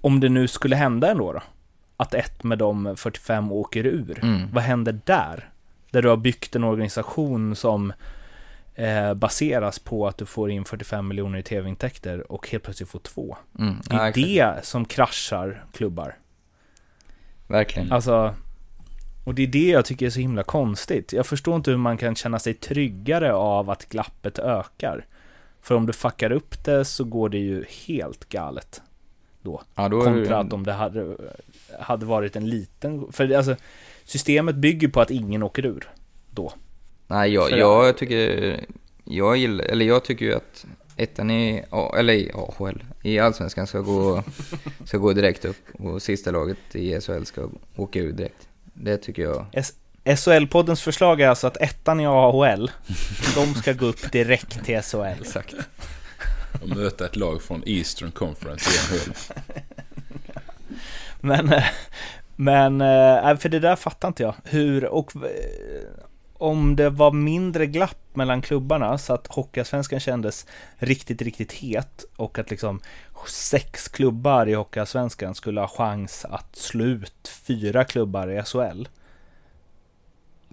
Om 0.00 0.20
det 0.20 0.28
nu 0.28 0.48
skulle 0.48 0.76
hända 0.76 1.10
ändå 1.10 1.32
då, 1.32 1.42
att 1.96 2.14
ett 2.14 2.44
med 2.44 2.58
de 2.58 2.96
45 2.96 3.52
åker 3.52 3.86
ur, 3.86 4.18
mm. 4.22 4.48
vad 4.52 4.62
händer 4.62 5.00
där? 5.04 5.48
Där 5.90 6.02
du 6.02 6.08
har 6.08 6.16
byggt 6.16 6.56
en 6.56 6.64
organisation 6.64 7.56
som 7.56 7.92
eh, 8.74 9.14
baseras 9.14 9.78
på 9.78 10.06
att 10.06 10.18
du 10.18 10.26
får 10.26 10.50
in 10.50 10.64
45 10.64 11.08
miljoner 11.08 11.38
i 11.38 11.42
tv-intäkter 11.42 12.32
och 12.32 12.48
helt 12.48 12.64
plötsligt 12.64 12.88
får 12.88 12.98
två. 12.98 13.36
Mm. 13.58 13.76
Det 13.84 13.96
är 13.96 14.06
Ja, 14.06 14.12
det 14.54 14.66
som 14.66 14.84
kraschar 14.84 15.64
klubbar. 15.72 16.16
Verkligen. 17.46 17.92
Alltså, 17.92 18.34
och 19.24 19.34
det 19.34 19.42
är 19.42 19.46
det 19.46 19.68
jag 19.70 19.84
tycker 19.84 20.06
är 20.06 20.10
så 20.10 20.20
himla 20.20 20.42
konstigt. 20.42 21.12
Jag 21.12 21.26
förstår 21.26 21.56
inte 21.56 21.70
hur 21.70 21.78
man 21.78 21.96
kan 21.96 22.14
känna 22.14 22.38
sig 22.38 22.54
tryggare 22.54 23.32
av 23.34 23.70
att 23.70 23.88
glappet 23.88 24.38
ökar. 24.38 25.06
För 25.62 25.74
om 25.74 25.86
du 25.86 25.92
fuckar 25.92 26.32
upp 26.32 26.64
det 26.64 26.84
så 26.84 27.04
går 27.04 27.28
det 27.28 27.38
ju 27.38 27.64
helt 27.86 28.28
galet. 28.28 28.82
ja, 29.74 29.88
då 29.88 30.02
är 30.02 30.10
det- 30.10 30.16
Kontra 30.20 30.38
att 30.38 30.52
om 30.52 30.64
det 30.64 30.72
hade, 30.72 31.16
hade 31.80 32.06
varit 32.06 32.36
en 32.36 32.48
liten... 32.50 33.12
För 33.12 33.34
alltså, 33.34 33.56
systemet 34.04 34.54
bygger 34.54 34.88
på 34.88 35.00
att 35.00 35.10
ingen 35.10 35.42
åker 35.42 35.66
ur. 35.66 35.88
Nej, 37.06 37.32
jag, 37.34 37.48
För- 37.50 37.56
jag 37.56 37.96
tycker... 37.98 38.60
Jag 39.04 39.36
gillar, 39.36 39.64
eller 39.64 39.84
jag 39.84 40.04
tycker 40.04 40.24
ju 40.26 40.34
att 40.34 40.66
ettan 40.96 41.30
i, 41.30 41.64
eller 41.96 42.14
i 42.14 42.30
AHL, 42.34 42.84
i 43.02 43.18
Allsvenskan 43.18 43.66
ska 43.66 43.80
gå, 43.80 44.22
ska 44.84 44.98
gå 44.98 45.12
direkt 45.12 45.44
upp 45.44 45.56
och 45.78 46.02
sista 46.02 46.30
laget 46.30 46.58
i 46.72 47.00
SHL 47.00 47.24
ska 47.24 47.48
åka 47.76 47.98
ur 47.98 48.12
direkt. 48.12 48.48
Det 48.74 48.96
tycker 48.96 49.22
jag. 49.22 49.46
SHL-poddens 50.04 50.82
förslag 50.82 51.20
är 51.20 51.28
alltså 51.28 51.46
att 51.46 51.56
ettan 51.56 52.00
i 52.00 52.06
AHL, 52.06 52.70
de 53.34 53.54
ska 53.54 53.72
gå 53.72 53.86
upp 53.86 54.12
direkt 54.12 54.64
till 54.64 54.82
SHL. 54.82 55.20
Exakt. 55.20 55.54
Och 56.62 56.68
möta 56.68 57.06
ett 57.06 57.16
lag 57.16 57.42
från 57.42 57.62
Eastern 57.66 58.10
Conference 58.10 58.70
i 58.70 58.96
NHL. 58.96 59.14
Men, 61.20 61.52
eh, 61.52 61.64
men, 62.36 62.80
eh, 62.80 63.36
för 63.36 63.48
det 63.48 63.58
där 63.58 63.76
fattar 63.76 64.08
inte 64.08 64.22
jag. 64.22 64.34
Hur, 64.44 64.84
och 64.84 65.12
om 66.38 66.76
det 66.76 66.90
var 66.90 67.12
mindre 67.12 67.66
glapp 67.66 68.16
mellan 68.16 68.42
klubbarna 68.42 68.98
så 68.98 69.14
att 69.14 69.26
Hockeyallsvenskan 69.26 70.00
kändes 70.00 70.46
riktigt, 70.76 71.22
riktigt 71.22 71.52
het 71.52 72.04
och 72.16 72.38
att 72.38 72.50
liksom 72.50 72.80
sex 73.28 73.88
klubbar 73.88 74.48
i 74.48 74.54
Hockeyallsvenskan 74.54 75.34
skulle 75.34 75.60
ha 75.60 75.68
chans 75.68 76.24
att 76.24 76.56
slå 76.56 76.84
ut 76.84 77.28
fyra 77.28 77.84
klubbar 77.84 78.28
i 78.28 78.42
SHL. 78.42 78.88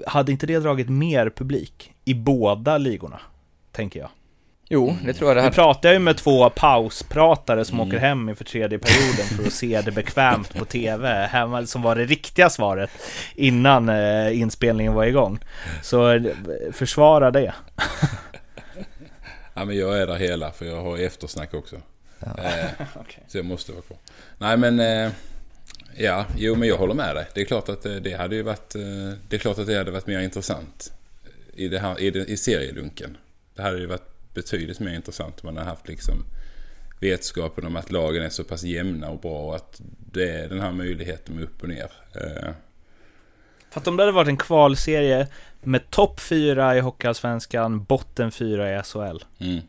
Hade 0.07 0.31
inte 0.31 0.47
det 0.47 0.59
dragit 0.59 0.89
mer 0.89 1.29
publik 1.29 1.93
i 2.05 2.13
båda 2.13 2.77
ligorna? 2.77 3.21
Tänker 3.71 3.99
jag. 3.99 4.09
Jo, 4.73 4.97
det 5.05 5.13
tror 5.13 5.29
jag 5.29 5.37
det 5.37 5.41
Nu 5.41 5.43
hade. 5.45 5.55
pratar 5.55 5.93
ju 5.93 5.99
med 5.99 6.17
två 6.17 6.49
pauspratare 6.49 7.65
som 7.65 7.79
Mm. 7.79 7.87
åker 7.87 7.99
hem 7.99 8.29
inför 8.29 8.43
tredje 8.45 8.79
perioden 8.79 9.25
för 9.37 9.43
att 9.47 9.53
se 9.53 9.81
det 9.81 9.91
bekvämt 9.91 10.53
på 10.53 10.65
TV, 10.65 11.27
hemma, 11.31 11.65
som 11.65 11.81
var 11.81 11.95
det 11.95 12.05
riktiga 12.05 12.49
svaret 12.49 12.89
innan 13.35 13.89
eh, 13.89 14.39
inspelningen 14.41 14.93
var 14.93 15.05
igång. 15.05 15.39
Så 15.81 16.09
eh, 16.11 16.21
försvara 16.71 17.31
det. 17.31 17.53
Ja 19.53 19.65
men 19.65 19.77
jag 19.77 19.97
är 20.01 20.07
där 20.07 20.15
hela 20.15 20.51
för 20.51 20.65
jag 20.65 20.81
har 20.83 20.97
eftersnack 20.97 21.53
också. 21.53 21.75
Eh, 22.21 22.65
Okej. 22.95 23.23
Så 23.27 23.37
jag 23.37 23.45
måste 23.45 23.71
vara 23.71 23.81
kvar. 23.81 23.97
Nej 24.37 24.57
men... 24.57 24.79
Eh, 24.79 25.11
ja, 25.95 26.25
jo 26.37 26.55
men 26.55 26.67
jag 26.67 26.77
håller 26.77 26.93
med 26.93 27.15
dig. 27.15 27.27
Det 27.33 27.41
är 27.41 27.45
klart 27.45 27.69
att 27.69 27.85
eh, 27.85 27.93
det 27.95 28.13
hade 28.13 28.35
ju 28.35 28.41
varit... 28.41 28.75
Eh, 28.75 28.81
det 29.29 29.35
är 29.35 29.37
klart 29.39 29.57
att 29.59 29.67
det 29.67 29.77
hade 29.77 29.91
varit 29.91 30.07
mer 30.07 30.19
intressant. 30.19 30.93
I, 31.55 31.67
det 31.67 31.79
här, 31.79 31.99
i, 32.01 32.09
det, 32.11 32.19
i 32.25 32.37
serielunken. 32.37 33.17
Det 33.55 33.61
hade 33.61 33.77
ju 33.79 33.85
varit 33.85 34.10
betydligt 34.33 34.79
mer 34.79 34.93
intressant 34.95 35.39
om 35.41 35.47
man 35.47 35.57
hade 35.57 35.69
haft 35.69 35.87
liksom 35.87 36.25
vetskapen 36.99 37.65
om 37.65 37.75
att 37.75 37.91
lagen 37.91 38.23
är 38.23 38.29
så 38.29 38.43
pass 38.43 38.63
jämna 38.63 39.09
och 39.09 39.19
bra 39.19 39.39
och 39.39 39.55
att 39.55 39.81
det 40.11 40.29
är 40.29 40.49
den 40.49 40.61
här 40.61 40.71
möjligheten 40.71 41.35
med 41.35 41.43
upp 41.43 41.61
och 41.63 41.69
ner. 41.69 41.91
Eh, 42.15 42.53
För 43.69 43.79
att 43.81 43.87
om 43.87 43.97
det 43.97 44.03
hade 44.03 44.11
varit 44.11 44.27
en 44.27 44.37
kvalserie 44.37 45.27
med 45.63 45.89
topp 45.89 46.19
fyra 46.19 46.77
i 46.77 46.79
Hockeyallsvenskan, 46.79 47.83
botten 47.83 48.31
fyra 48.31 48.79
i 48.79 48.83
SHL. 48.83 49.17
mm, 49.39 49.59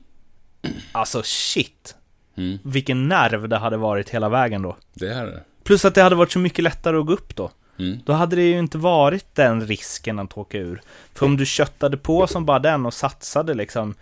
Alltså 0.93 1.23
shit! 1.25 1.95
mm, 2.37 2.59
Vilken 2.65 3.09
nerv 3.09 3.49
det 3.49 3.57
hade 3.59 3.77
varit 3.77 4.11
hela 4.11 4.29
vägen 4.29 4.63
då. 4.63 4.77
det 4.95 5.15
hade 5.15 5.31
det. 5.31 5.43
Plus 5.65 5.85
att 5.85 5.95
det 5.95 6.03
hade 6.03 6.17
varit 6.17 6.33
så 6.33 6.39
mycket 6.39 6.63
lättare 6.63 6.97
att 6.99 7.07
gå 7.07 7.13
upp 7.13 7.37
då. 7.37 7.51
Mm, 7.79 7.99
Då 8.05 8.13
hade 8.13 8.37
det 8.37 8.43
ju 8.43 8.59
inte 8.59 8.79
varit 8.79 9.35
den 9.35 9.67
risken 9.67 10.19
att 10.19 10.39
åka 10.39 10.59
ur. 10.59 10.83
För 11.15 11.27
om 11.27 11.37
du 11.37 11.47
köttade 11.47 11.97
på 11.97 12.27
som 12.27 12.47
bara 12.47 12.59
den 12.59 12.87
och 12.87 12.95
satsade 12.95 13.55
liksom. 13.55 13.95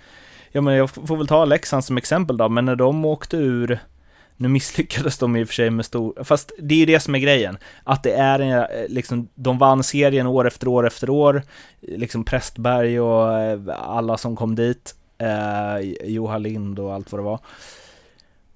Ja 0.53 0.61
men 0.61 0.74
jag 0.74 0.90
får 0.90 1.16
väl 1.16 1.26
ta 1.26 1.44
Leksand 1.44 1.84
som 1.84 1.96
exempel 1.96 2.36
då, 2.36 2.48
men 2.48 2.64
när 2.64 2.76
de 2.76 3.05
åkte 3.05 3.36
ur 3.36 3.80
nu 4.36 4.48
misslyckades 4.48 5.18
de 5.18 5.36
i 5.36 5.44
och 5.44 5.48
för 5.48 5.55
sig 5.55 5.70
med 5.70 5.84
stor, 5.84 6.24
fast 6.24 6.53
det 6.59 6.74
är 6.74 6.78
ju 6.78 6.86
det 6.86 7.01
som 7.01 7.14
är 7.14 7.18
grejen. 7.18 7.59
Att 7.84 8.03
det 8.03 8.12
är 8.12 8.38
en, 8.38 8.59
eh, 8.59 8.66
liksom, 8.88 9.28
de 9.34 9.59
vann 9.59 9.82
serien 9.82 10.26
år 10.26 10.46
efter 10.46 10.68
år 10.68 10.86
efter 10.86 11.11
år. 11.11 11.42
Liksom 11.80 12.24
Prästberg 12.24 13.01
och 13.01 13.38
eh, 13.38 13.61
alla 13.78 14.16
som 14.16 14.36
kom 14.36 14.55
dit. 14.55 14.94
Eh, 15.18 16.09
Johan 16.09 16.42
Lind 16.42 16.78
och 16.78 16.94
allt 16.94 17.12
vad 17.12 17.20
det 17.20 17.24
var. 17.24 17.38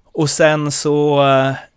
Och 0.05 0.29
sen 0.29 0.71
så 0.71 1.21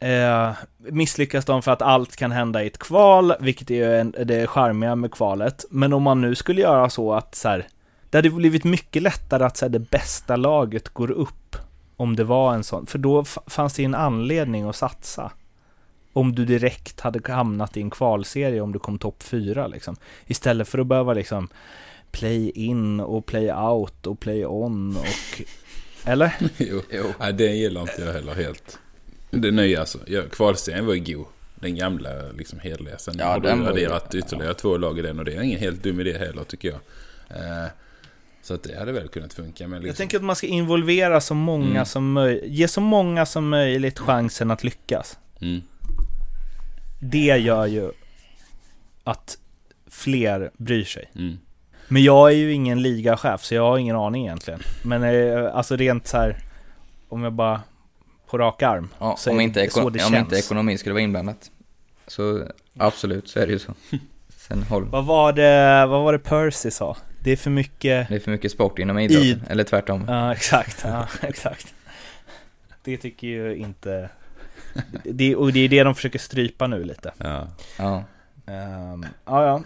eh, 0.00 0.50
misslyckas 0.78 1.44
de 1.44 1.62
för 1.62 1.72
att 1.72 1.82
allt 1.82 2.16
kan 2.16 2.32
hända 2.32 2.64
i 2.64 2.66
ett 2.66 2.78
kval, 2.78 3.32
vilket 3.40 3.70
är 3.70 3.74
ju 3.74 3.96
en, 3.96 4.14
det 4.24 4.46
charmiga 4.46 4.94
med 4.94 5.10
kvalet. 5.10 5.64
Men 5.70 5.92
om 5.92 6.02
man 6.02 6.20
nu 6.20 6.34
skulle 6.34 6.60
göra 6.60 6.90
så 6.90 7.12
att 7.12 7.34
så 7.34 7.48
här, 7.48 7.66
det 8.10 8.18
hade 8.18 8.30
blivit 8.30 8.64
mycket 8.64 9.02
lättare 9.02 9.44
att 9.44 9.60
här, 9.60 9.68
det 9.68 9.78
bästa 9.78 10.36
laget 10.36 10.88
går 10.88 11.10
upp. 11.10 11.56
Om 11.96 12.16
det 12.16 12.24
var 12.24 12.54
en 12.54 12.64
sån, 12.64 12.86
för 12.86 12.98
då 12.98 13.24
fanns 13.24 13.74
det 13.74 13.82
ju 13.82 13.86
en 13.86 13.94
anledning 13.94 14.68
att 14.68 14.76
satsa. 14.76 15.32
Om 16.12 16.34
du 16.34 16.44
direkt 16.44 17.00
hade 17.00 17.32
hamnat 17.32 17.76
i 17.76 17.80
en 17.80 17.90
kvalserie 17.90 18.60
om 18.60 18.72
du 18.72 18.78
kom 18.78 18.98
topp 18.98 19.22
fyra 19.22 19.66
liksom. 19.66 19.96
Istället 20.26 20.68
för 20.68 20.78
att 20.78 20.86
behöva 20.86 21.12
liksom 21.14 21.48
play 22.10 22.50
in 22.50 23.00
och 23.00 23.26
play 23.26 23.52
out 23.52 24.06
och 24.06 24.20
play 24.20 24.46
on 24.46 24.96
och... 24.96 25.42
Eller? 26.04 26.34
jo. 26.58 26.82
Nej, 27.20 27.32
det 27.32 27.46
gillar 27.46 27.80
inte 27.80 28.02
jag 28.02 28.12
heller 28.12 28.34
helt. 28.34 28.78
Det 29.30 29.50
nya 29.50 29.80
alltså. 29.80 29.98
Ja, 30.06 30.22
kvalserien 30.30 30.86
var 30.86 30.94
ju 30.94 31.14
god. 31.14 31.26
Den 31.54 31.76
gamla 31.76 32.10
liksom 32.38 32.58
hederliga. 32.58 32.98
Sen 32.98 33.14
Ja, 33.18 33.26
har 33.26 33.40
du 33.40 33.50
adderat 33.50 34.14
ytterligare 34.14 34.54
två 34.54 34.76
lag 34.76 34.98
i 34.98 35.02
den 35.02 35.18
och 35.18 35.24
det 35.24 35.34
är 35.34 35.42
ingen 35.42 35.58
helt 35.58 35.82
dum 35.82 36.00
idé 36.00 36.18
heller 36.18 36.44
tycker 36.44 36.68
jag. 36.68 36.80
Eh, 37.28 37.68
så 38.48 38.54
att 38.54 38.62
det 38.62 38.78
hade 38.78 38.92
väl 38.92 39.08
kunnat 39.08 39.32
funka. 39.34 39.64
Men 39.68 39.72
Jag 39.76 39.82
liksom, 39.82 39.96
tänker 39.96 40.16
att 40.16 40.24
man 40.24 40.36
ska 40.36 40.46
involvera 40.46 41.20
så 41.20 41.34
många 41.34 41.70
Mm. 41.70 41.84
som 41.86 42.12
möjligt, 42.12 42.44
ge 42.52 42.68
så 42.68 42.80
många 42.80 43.26
som 43.26 43.48
möjligt 43.48 43.98
chansen 43.98 44.50
att 44.50 44.64
lyckas. 44.64 45.18
mm, 45.40 45.62
Det 47.00 47.18
gör 47.38 47.66
ju 47.66 47.90
att 49.04 49.38
fler 49.90 50.50
bryr 50.56 50.84
sig. 50.84 51.10
mm. 51.14 51.38
Men 51.88 52.02
jag 52.02 52.28
är 52.32 52.36
ju 52.36 52.52
ingen 52.52 52.82
ligachef, 52.82 53.44
så 53.44 53.54
jag 53.54 53.62
har 53.62 53.78
ingen 53.78 53.96
aning 53.96 54.24
egentligen. 54.26 54.60
Men 54.82 55.02
eh, 55.02 55.54
alltså 55.54 55.76
rent 55.76 56.06
så 56.06 56.16
här, 56.16 56.36
om 57.08 57.22
jag 57.22 57.32
bara 57.32 57.60
på 58.26 58.38
rak 58.38 58.62
arm. 58.62 58.88
Ja, 58.98 59.16
så 59.18 59.30
om 59.30 59.40
inte, 59.40 59.70
så 59.70 59.90
det 59.90 60.04
om 60.04 60.12
känns. 60.12 60.14
inte 60.24 60.36
ekonomi 60.36 60.78
skulle 60.78 60.92
vara 60.92 61.02
inblandat. 61.02 61.50
Så 62.06 62.42
absolut, 62.78 63.28
så 63.28 63.40
är 63.40 63.46
det 63.46 63.52
ju 63.52 63.58
så. 63.58 63.72
Sen 64.36 64.62
håll. 64.62 64.84
Vad 64.90 65.04
var 65.06 65.32
det, 65.32 65.86
vad 65.86 66.02
var 66.02 66.12
det 66.12 66.18
Percy 66.18 66.70
sa? 66.70 66.96
Det 67.28 67.32
är 67.32 67.36
för 67.36 67.50
mycket... 67.50 68.08
Det 68.08 68.14
är 68.14 68.20
för 68.20 68.30
mycket 68.30 68.52
sport 68.52 68.78
inom 68.78 68.98
idrotten, 68.98 69.26
I- 69.26 69.38
eller 69.48 69.64
tvärtom. 69.64 70.04
Ja, 70.08 70.32
exakt. 70.32 70.82
Ja, 70.84 71.06
exakt. 71.22 71.74
Det 72.84 72.96
tycker 72.96 73.26
ju 73.26 73.56
inte... 73.56 74.08
Det, 75.04 75.36
och 75.36 75.52
det 75.52 75.60
är 75.60 75.68
det 75.68 75.82
de 75.82 75.94
försöker 75.94 76.18
strypa 76.18 76.66
nu 76.66 76.84
lite. 76.84 77.12
Ja. 77.18 77.48
Ja. 77.78 78.04
Ehm, 78.46 79.06
ja, 79.26 79.44
ja. 79.46 79.62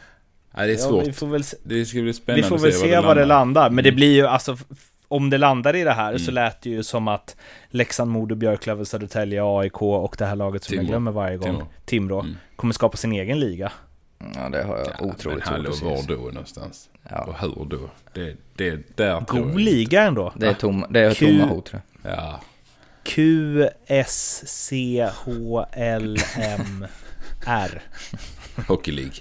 Nej, 0.50 0.66
det 0.66 0.72
är 0.72 0.78
ja 0.78 0.88
svårt. 0.88 1.06
vi 1.06 1.12
får 1.12 1.26
väl 1.26 1.44
se, 1.44 1.56
Det 1.62 1.84
ska 1.86 1.94
bli 1.94 2.02
vi 2.02 2.12
spännande 2.12 2.48
får 2.48 2.56
att 2.56 2.62
väl 2.64 2.72
se 2.72 3.00
var 3.00 3.14
det 3.14 3.24
landar. 3.24 3.70
Men 3.70 3.84
det 3.84 3.90
Mm. 3.90 3.96
blir 3.96 4.12
ju 4.14 4.26
alltså... 4.26 4.56
Om 5.08 5.30
det 5.30 5.38
landar 5.38 5.76
i 5.76 5.84
det 5.84 5.92
här 5.92 6.18
så 6.18 6.30
Mm. 6.30 6.34
lät 6.34 6.62
det 6.62 6.70
ju 6.70 6.82
som 6.82 7.08
att 7.08 7.36
Leksand, 7.70 8.10
Modo, 8.10 8.34
Björklöven, 8.34 8.86
Södertälje, 8.86 9.42
AIK 9.44 9.82
och 9.82 10.14
det 10.18 10.24
här 10.26 10.36
laget 10.36 10.64
som 10.64 10.74
jag 10.74 10.80
Timrå. 10.80 10.90
glömmer 10.90 11.10
varje 11.12 11.36
gång, 11.36 11.46
Timrå. 11.50 11.66
Timrå, 11.84 12.20
Mm. 12.20 12.36
kommer 12.56 12.74
skapa 12.74 12.96
sin 12.96 13.12
egen 13.12 13.40
liga. 13.40 13.72
Ja, 14.34 14.48
det 14.48 14.62
har 14.62 14.78
jag 14.78 14.86
Ja, 14.86 14.92
otroligt 15.04 15.24
men 15.24 15.38
svårt 15.38 15.42
hallå, 15.44 15.70
att 15.70 15.76
se. 15.76 15.84
var 15.84 16.02
då 16.16 16.22
någonstans? 16.30 16.88
Och 17.04 17.10
Ja. 17.10 17.36
hur 17.40 17.64
då? 17.64 17.90
Det, 18.12 18.36
det, 18.56 18.96
där 18.96 19.20
God 19.28 19.40
jag- 19.50 19.58
liga 19.60 20.02
ändå. 20.02 20.32
Det 20.36 20.46
är, 20.46 20.54
tom, 20.54 20.86
det 20.90 21.00
är 21.00 21.14
Q- 21.14 21.26
tomma 21.26 21.44
hot 21.54 21.66
tror 21.66 21.82
jag. 22.02 22.12
Ja, 22.12 22.40
Q, 23.04 23.68
S, 23.86 24.42
C, 24.46 25.08
H, 25.24 25.66
L, 25.72 26.16
M, 26.36 26.86
R. 27.46 27.82
Hockey 28.68 28.90
League. 28.92 29.14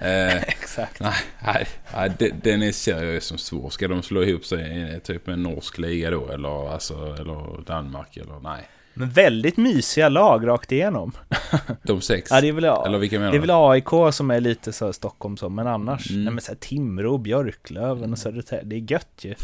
Eh, 0.00 0.36
Exakt. 0.42 1.00
nej, 1.00 1.14
nej, 1.44 1.66
nej 1.94 2.12
det, 2.18 2.30
den 2.42 2.62
är 2.62 2.72
seriös 2.72 3.24
som 3.24 3.38
svår. 3.38 3.70
Ska 3.70 3.88
de 3.88 4.02
slå 4.02 4.22
ihop 4.22 4.44
sig 4.44 4.92
i 4.96 5.00
typ 5.00 5.28
en 5.28 5.42
norsk 5.42 5.78
liga 5.78 6.10
då? 6.10 6.28
Eller, 6.28 6.72
alltså, 6.72 7.16
eller 7.20 7.64
Danmark? 7.66 8.16
Eller 8.16 8.40
nej. 8.42 8.68
Men 8.98 9.10
väldigt 9.10 9.56
mysiga 9.56 10.08
lag 10.08 10.46
rakt 10.46 10.72
igenom. 10.72 11.12
De 11.82 12.00
sex? 12.00 12.30
Ja, 12.30 12.40
det 12.40 12.48
är 12.48 12.52
väl, 12.52 12.64
Eller 12.64 12.98
vilka 12.98 13.18
menar 13.18 13.32
det 13.32 13.38
är 13.38 13.40
väl 13.40 13.50
AIK 13.50 14.14
som 14.14 14.30
är 14.30 14.40
lite 14.40 14.72
så 14.72 14.92
Stockholm 14.92 15.36
som, 15.36 15.54
men 15.54 15.66
annars, 15.66 16.10
Mm. 16.10 16.24
nej 16.24 16.32
men 16.32 16.40
så 16.42 16.50
här 16.52 16.56
Timrå, 16.58 17.18
Björklöven 17.18 18.12
och 18.12 18.18
Södertälje, 18.18 18.64
det 18.64 18.76
är 18.76 18.92
gött 18.92 19.24
ju. 19.24 19.34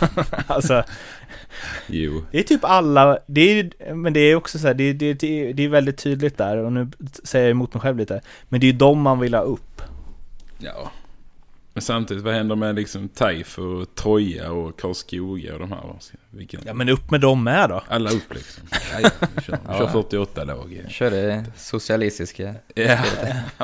alltså, 0.46 0.82
Jo. 1.86 2.22
det 2.30 2.38
är 2.38 2.42
typ 2.42 2.64
alla, 2.64 3.18
det 3.26 3.40
är, 3.40 3.94
men 3.94 4.12
det 4.12 4.20
är 4.20 4.34
också 4.36 4.58
så 4.58 4.66
här, 4.66 4.74
det, 4.74 4.92
det, 4.92 5.14
det, 5.14 5.52
det 5.52 5.62
är 5.64 5.68
väldigt 5.68 5.98
tydligt 5.98 6.36
där, 6.38 6.56
och 6.56 6.72
nu 6.72 6.88
säger 7.24 7.44
jag 7.44 7.50
emot 7.50 7.74
mig 7.74 7.80
själv 7.80 7.96
lite, 7.98 8.20
men 8.48 8.60
det 8.60 8.66
är 8.66 8.72
ju 8.72 8.78
de 8.78 9.00
man 9.00 9.18
vill 9.20 9.34
ha 9.34 9.42
upp. 9.42 9.82
Ja. 10.58 10.90
Men 11.74 11.82
samtidigt, 11.82 12.24
vad 12.24 12.34
händer 12.34 12.56
med 12.56 12.74
liksom 12.74 13.08
Taif 13.08 13.58
och 13.58 13.94
Troja 13.94 14.52
och 14.52 14.80
Karlskoga 14.80 15.52
och 15.54 15.58
de 15.60 15.72
här? 15.72 15.80
Vilken... 16.30 16.60
Ja 16.66 16.74
men 16.74 16.88
upp 16.88 17.10
med 17.10 17.20
dem 17.20 17.44
med 17.44 17.68
då. 17.68 17.82
Alla 17.88 18.10
upp 18.10 18.34
liksom. 18.34 18.64
Ja, 18.70 19.00
ja, 19.20 19.26
vi 19.34 19.42
kör, 19.42 19.58
vi 19.66 19.72
kör 19.72 19.84
Ja. 19.84 19.88
48 19.92 20.44
lag. 20.44 20.80
Ja. 20.84 20.90
Kör 20.90 21.10
det 21.10 21.44
socialistiska. 21.56 22.54
Ja, 22.74 22.98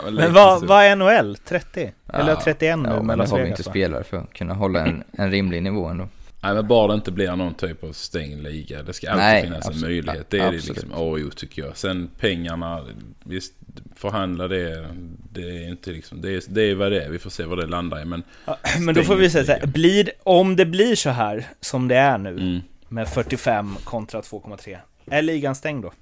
men 0.05 0.15
Men 0.15 0.33
vad, 0.33 0.67
vad 0.67 0.85
är 0.85 0.97
NHL? 0.97 1.37
30? 1.37 1.93
Eller 2.13 2.31
Ja. 2.33 2.41
31 2.45 2.79
nu 2.79 2.89
Ja, 2.89 3.03
men 3.03 3.19
det 3.19 3.27
har 3.31 3.39
vi 3.39 3.49
inte 3.49 3.63
spelare 3.63 4.05
för 4.05 4.17
att 4.17 4.33
kunna 4.33 4.55
hålla 4.55 4.87
en, 4.87 5.05
en 5.13 5.31
rimlig 5.31 5.63
nivå 5.63 5.87
ändå. 5.87 6.09
Nej 6.43 6.55
men 6.55 6.69
bara 6.69 6.89
det 6.89 6.95
inte 6.95 7.11
blir 7.11 7.37
någon 7.37 7.55
typ 7.55 7.85
av 7.85 7.93
stängd 7.93 8.43
liga. 8.43 8.83
Det 8.83 8.93
ska 8.93 9.11
alltid 9.11 9.23
Nej, 9.23 9.43
finnas 9.43 9.59
absolut. 9.67 9.83
en 9.83 9.89
möjlighet. 9.89 10.31
Det 10.31 10.39
är 10.39 10.53
det 10.53 10.69
liksom 10.69 10.93
A 10.93 10.97
och 10.97 11.19
O 11.19 11.31
tycker 11.37 11.63
jag. 11.63 11.77
Sen 11.77 12.11
pengarna, 12.19 12.87
visst 13.25 13.53
förhandla 13.97 14.49
det. 14.49 14.89
Det 15.33 15.41
är 15.43 15.69
inte 15.69 15.91
liksom, 15.91 16.21
det 16.21 16.31
är, 16.35 16.43
det 16.49 16.63
är 16.63 16.75
vad 16.75 16.93
det 16.93 17.03
är. 17.05 17.09
Vi 17.11 17.19
får 17.19 17.31
se 17.31 17.45
vad 17.45 17.59
det 17.59 17.67
landar 17.67 18.03
i. 18.03 18.05
Men 18.05 18.23
Ja, 18.45 18.59
Men 18.81 18.95
då 18.95 19.03
får 19.03 19.17
vi 19.17 19.31
säga 19.31 19.45
så 19.45 19.53
här, 19.53 19.67
blir, 19.67 20.11
om 20.23 20.57
det 20.57 20.67
blir 20.67 20.95
så 20.95 21.11
här 21.11 21.49
som 21.61 21.89
det 21.89 21.97
är 21.97 22.19
nu 22.19 22.31
mm, 22.31 22.61
med 22.89 23.09
45 23.09 23.77
kontra 23.85 24.21
2,3 24.21 24.79
är 25.11 25.23
ligan 25.23 25.55
stängd 25.55 25.83
då? 25.83 25.93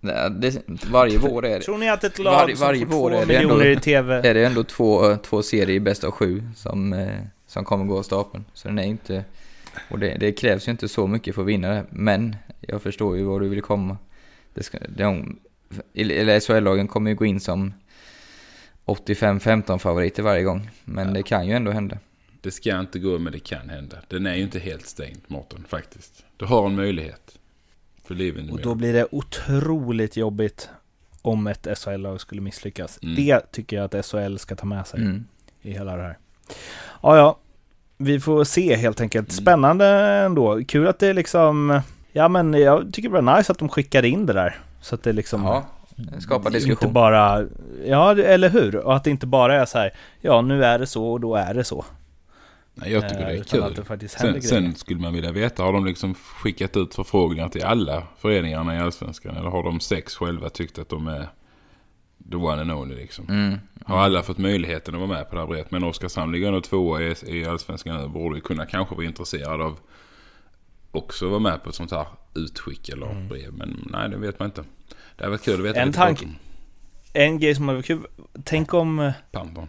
Nej, 0.00 0.30
Det, 0.30 0.62
varje 0.90 1.18
vår 1.18 1.46
är 1.46 1.58
det, 1.58 1.64
Tror 1.64 1.78
ni 1.78 1.88
att 1.90 2.04
ett 2.04 2.18
lag 2.18 2.32
Varje- 2.32 2.56
som 2.56 2.66
får 2.66 2.84
vår 2.96 3.10
2 3.10 3.16
är 3.16 3.26
det 3.26 3.36
ändå- 3.36 3.48
miljoner 3.54 3.66
i 3.66 3.76
TV 3.76 4.14
är 4.28 4.34
det 4.34 4.46
ändå 4.46 4.64
två, 4.64 5.16
två 5.16 5.42
serier 5.42 5.70
i 5.76 5.80
bäst 5.80 6.04
av 6.04 6.10
sju 6.10 6.42
som, 6.56 6.92
eh, 6.92 7.08
som 7.46 7.64
kommer 7.64 7.84
gå 7.84 7.98
av 7.98 8.02
stapeln. 8.02 8.44
Så 8.54 8.68
den 8.68 8.78
är 8.78 8.82
inte... 8.84 9.24
Och 9.90 9.98
det, 9.98 10.16
det 10.20 10.32
krävs 10.32 10.68
ju 10.68 10.72
inte 10.72 10.88
så 10.88 11.06
mycket 11.06 11.34
för 11.34 11.42
att 11.42 11.48
vinna 11.48 11.68
det. 11.68 11.84
Men 11.90 12.36
jag 12.60 12.82
förstår 12.82 13.16
ju 13.16 13.22
var 13.22 13.40
du 13.40 13.48
vill 13.48 13.62
komma. 13.62 13.98
Det 14.54 14.62
ska, 14.62 14.78
de, 14.88 15.38
eller 15.94 16.40
SHL-lagen 16.40 16.88
kommer 16.88 17.10
ju 17.10 17.16
gå 17.16 17.24
in 17.24 17.40
som 17.40 17.72
85-15 18.84 19.78
favoriter 19.78 20.22
varje 20.22 20.42
gång. 20.42 20.70
Men 20.84 21.12
det 21.12 21.22
kan 21.22 21.46
ju 21.46 21.52
ändå 21.52 21.70
hända. 21.70 21.98
det 22.40 22.50
ska 22.50 22.80
inte 22.80 22.98
gå 22.98 23.18
men 23.18 23.32
det 23.32 23.38
kan 23.38 23.68
hända. 23.68 23.96
Den 24.08 24.26
är 24.26 24.34
ju 24.34 24.42
inte 24.42 24.58
helt 24.58 24.86
stängd 24.86 25.18
Mårten 25.26 25.64
faktiskt. 25.68 26.24
Du 26.36 26.44
har 26.44 26.66
en 26.66 26.76
möjlighet. 26.76 27.38
För 28.04 28.14
livet 28.14 28.50
Och 28.50 28.60
då 28.60 28.74
blir 28.74 28.92
det 28.92 29.06
otroligt 29.10 30.16
jobbigt 30.16 30.68
om 31.22 31.46
ett 31.46 31.78
SHL-lag 31.78 32.20
skulle 32.20 32.40
misslyckas. 32.40 32.98
Mm. 33.02 33.14
Det 33.14 33.52
tycker 33.52 33.76
jag 33.76 33.94
att 33.94 34.06
SHL 34.06 34.36
ska 34.36 34.56
ta 34.56 34.66
med 34.66 34.86
sig 34.86 35.00
Mm. 35.00 35.24
i 35.62 35.72
hela 35.72 35.96
det 35.96 36.02
här. 36.02 36.18
Ja, 37.02 37.16
ja. 37.16 37.38
Vi 37.98 38.20
får 38.20 38.44
se 38.44 38.76
helt 38.76 39.00
enkelt. 39.00 39.28
Mm. 39.28 39.42
Spännande 39.42 39.86
ändå. 40.24 40.60
Kul 40.68 40.86
att 40.86 40.98
det 40.98 41.12
liksom... 41.12 41.80
Ja, 42.12 42.28
men 42.28 42.54
jag 42.54 42.92
tycker 42.92 43.08
det 43.08 43.22
var 43.22 43.36
nice 43.36 43.52
att 43.52 43.58
de 43.58 43.68
skickade 43.68 44.08
in 44.08 44.26
det 44.26 44.32
där. 44.32 44.58
Så 44.80 44.94
att 44.94 45.02
det 45.02 45.12
liksom... 45.12 45.42
Ja, 45.44 45.64
skapa 46.18 46.48
Inte 46.48 46.58
diskussion. 46.58 46.92
bara... 46.92 47.44
Ja, 47.86 48.18
eller 48.18 48.48
hur? 48.48 48.76
Och 48.76 48.96
att 48.96 49.04
det 49.04 49.10
inte 49.10 49.26
bara 49.26 49.60
är 49.60 49.64
så 49.64 49.78
här, 49.78 49.94
ja 50.20 50.40
nu 50.42 50.64
är 50.64 50.78
det 50.78 50.86
så 50.86 51.06
och 51.12 51.20
då 51.20 51.34
är 51.34 51.54
det 51.54 51.64
så. 51.64 51.84
Nej, 52.74 52.92
jag 52.92 53.08
tycker 53.08 53.20
Eh, 53.22 53.26
det 53.26 53.36
är 53.36 53.40
att 53.40 53.86
kul. 53.86 53.98
det 53.98 54.08
Sen, 54.08 54.42
sen 54.42 54.74
skulle 54.74 55.00
man 55.00 55.12
vilja 55.14 55.32
veta, 55.32 55.62
har 55.62 55.72
de 55.72 55.84
liksom 55.86 56.14
skickat 56.14 56.76
ut 56.76 56.94
förfrågningar 56.94 57.48
till 57.48 57.64
alla 57.64 58.02
föreningarna 58.18 58.76
i 58.76 58.78
Allsvenskan? 58.78 59.36
Eller 59.36 59.50
har 59.50 59.62
de 59.62 59.80
sex 59.80 60.14
själva 60.16 60.48
tyckt 60.48 60.78
att 60.78 60.88
de 60.88 61.06
är 61.06 61.28
the 62.30 62.36
one 62.36 62.60
and 62.62 62.72
only 62.72 62.94
liksom? 62.94 63.26
Mm. 63.28 63.58
Har 63.84 63.98
alla 63.98 64.22
fått 64.22 64.38
möjligheten 64.38 64.94
att 64.94 65.00
vara 65.00 65.10
med 65.10 65.28
på 65.30 65.34
det 65.34 65.40
här 65.40 65.48
brevet? 65.48 65.70
Men 65.70 65.84
Oskarshamn 65.84 66.32
ligger 66.32 66.46
ändå 66.48 66.60
tvåa 66.60 67.02
i, 67.02 67.14
i 67.26 67.46
Allsvenskan 67.46 67.96
nu. 67.96 68.08
Borde 68.08 68.36
ju 68.36 68.40
kunna 68.42 68.66
kanske 68.66 68.94
vara 68.94 69.06
intresserad 69.06 69.60
av 69.60 69.78
också 70.92 71.28
vara 71.28 71.40
med 71.40 71.62
på 71.62 71.68
ett 71.68 71.74
sånt 71.74 71.90
här 71.90 72.06
utskick 72.34 72.88
eller 72.88 73.28
brev. 73.28 73.52
Men 73.52 73.88
nej, 73.92 74.08
det 74.10 74.16
vet 74.16 74.38
man 74.38 74.46
inte. 74.48 74.64
Det 75.16 75.24
hade 75.24 75.30
varit 75.30 75.42
kul 75.44 75.54
att 75.60 75.66
veta 75.66 75.80
En 75.80 75.86
lite 75.86 75.98
tanke- 75.98 76.24
bakom 76.24 76.36
En 77.12 77.38
grej 77.40 77.54
som 77.54 77.66
var 77.66 77.82
kul. 77.82 78.06
Tänk 78.44 78.74
om... 78.74 79.12
Panton. 79.32 79.68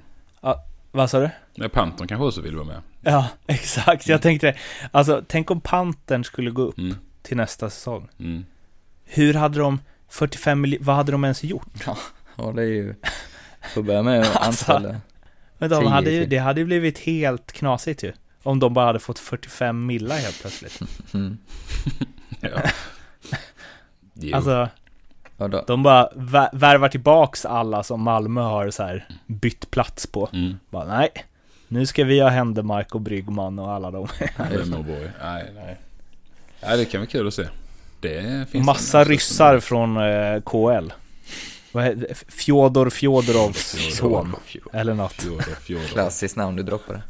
Vad 0.91 1.09
sa 1.09 1.19
du? 1.19 1.29
Nej, 1.55 1.69
Panton 1.69 2.07
kanske 2.07 2.25
också 2.25 2.41
vill 2.41 2.55
vara 2.55 2.65
med. 2.67 2.81
Ja, 3.01 3.27
exakt. 3.47 4.07
Jag 4.07 4.21
tänkte 4.21 4.47
det. 4.47 4.57
Alltså, 4.91 5.23
tänk 5.27 5.51
om 5.51 5.61
Pantern 5.61 6.23
skulle 6.23 6.51
gå 6.51 6.61
upp 6.61 6.77
Mm. 6.77 6.95
till 7.21 7.37
nästa 7.37 7.69
säsong. 7.69 8.09
Mm. 8.19 8.45
Hur 9.05 9.33
hade 9.33 9.59
de 9.59 9.79
45 10.09 10.61
miljoner, 10.61 10.85
vad 10.85 10.95
hade 10.95 11.11
de 11.11 11.23
ens 11.23 11.43
gjort? 11.43 11.67
Ja, 11.85 11.97
det 12.55 12.61
är 12.61 12.65
ju... 12.65 12.95
Får 13.73 13.83
börja 13.83 14.03
med 14.03 14.21
att 14.21 14.27
Alltså. 14.35 14.71
anställa. 14.71 14.95
Men 15.57 15.69
de 15.69 15.87
hade 15.87 16.11
ju, 16.11 16.25
det 16.25 16.37
hade 16.37 16.59
ju 16.59 16.65
blivit 16.65 16.99
helt 16.99 17.51
knasigt 17.51 18.03
ju. 18.03 18.13
Om 18.43 18.59
de 18.59 18.73
bara 18.73 18.85
hade 18.85 18.99
fått 18.99 19.19
45 19.19 19.85
millar 19.85 20.15
helt 20.17 20.41
plötsligt. 20.41 20.79
Mm. 21.13 21.37
Ja. 22.41 22.49
Alltså, 24.33 24.69
Ja, 25.37 25.47
då, 25.47 25.63
de 25.67 25.83
bara 25.83 26.09
vä- 26.15 26.49
värvar 26.53 26.89
tillbaks 26.89 27.45
alla 27.45 27.83
som 27.83 28.01
Malmö 28.01 28.41
har 28.41 28.69
så 28.69 28.83
här 28.83 29.07
bytt 29.27 29.71
plats 29.71 30.07
på. 30.07 30.29
Mm. 30.33 30.57
Bara, 30.69 30.85
nej, 30.97 31.09
nu 31.67 31.85
ska 31.85 32.03
vi 32.03 32.19
ha 32.19 32.29
Händemark 32.29 32.95
och 32.95 33.01
Bryggman 33.01 33.59
och 33.59 33.71
alla 33.71 33.91
dem. 33.91 34.07
Vemmerborg. 34.37 35.09
Nej, 35.23 35.51
nej. 35.55 35.77
Nej, 36.63 36.77
det 36.77 36.85
kan 36.85 37.01
vara 37.01 37.09
kul 37.09 37.27
att 37.27 37.33
se. 37.33 37.47
Det 38.01 38.49
finns 38.49 38.65
Massa 38.65 39.03
ryssar 39.03 39.59
från 39.59 39.97
eh, 39.97 40.41
KL. 40.41 40.91
Vad 41.77 41.85
heter 41.85 42.07
det? 42.07 42.33
Fjodor 42.33 42.89
Fjodorovs 42.89 43.95
son. 43.95 44.35
Eller 44.73 44.93
något. 44.93 45.13
Fjodor, 45.13 45.55
Fjodor. 45.61 45.85
klassiskt 45.85 46.35
namn 46.35 46.55
du 46.55 46.63
droppade. 46.63 47.01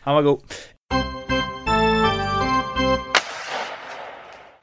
Han 0.00 0.14
var 0.14 0.22
god. 0.22 0.40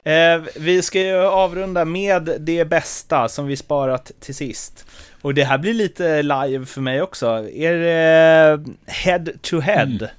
Eh, 0.03 0.41
vi 0.55 0.82
ska 0.82 1.01
ju 1.01 1.18
avrunda 1.18 1.86
med 1.86 2.38
det 2.39 2.66
bästa 2.66 3.28
som 3.28 3.47
vi 3.47 3.55
sparat 3.55 4.12
till 4.20 4.36
sist. 4.36 4.86
Och 5.22 5.34
det 5.34 5.43
här 5.43 5.57
blir 5.57 5.74
lite 5.74 6.22
live 6.22 6.66
för 6.66 6.82
mig 6.82 7.01
också. 7.01 7.28
Är 7.49 7.74
det 7.74 8.66
head 8.86 9.26
to 9.41 9.60
head? 9.60 10.10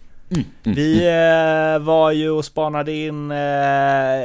Vi 0.62 1.06
eh, 1.06 1.78
var 1.84 2.12
ju 2.12 2.30
och 2.30 2.44
spanade 2.44 2.92
in 2.92 3.30
eh, 3.30 3.36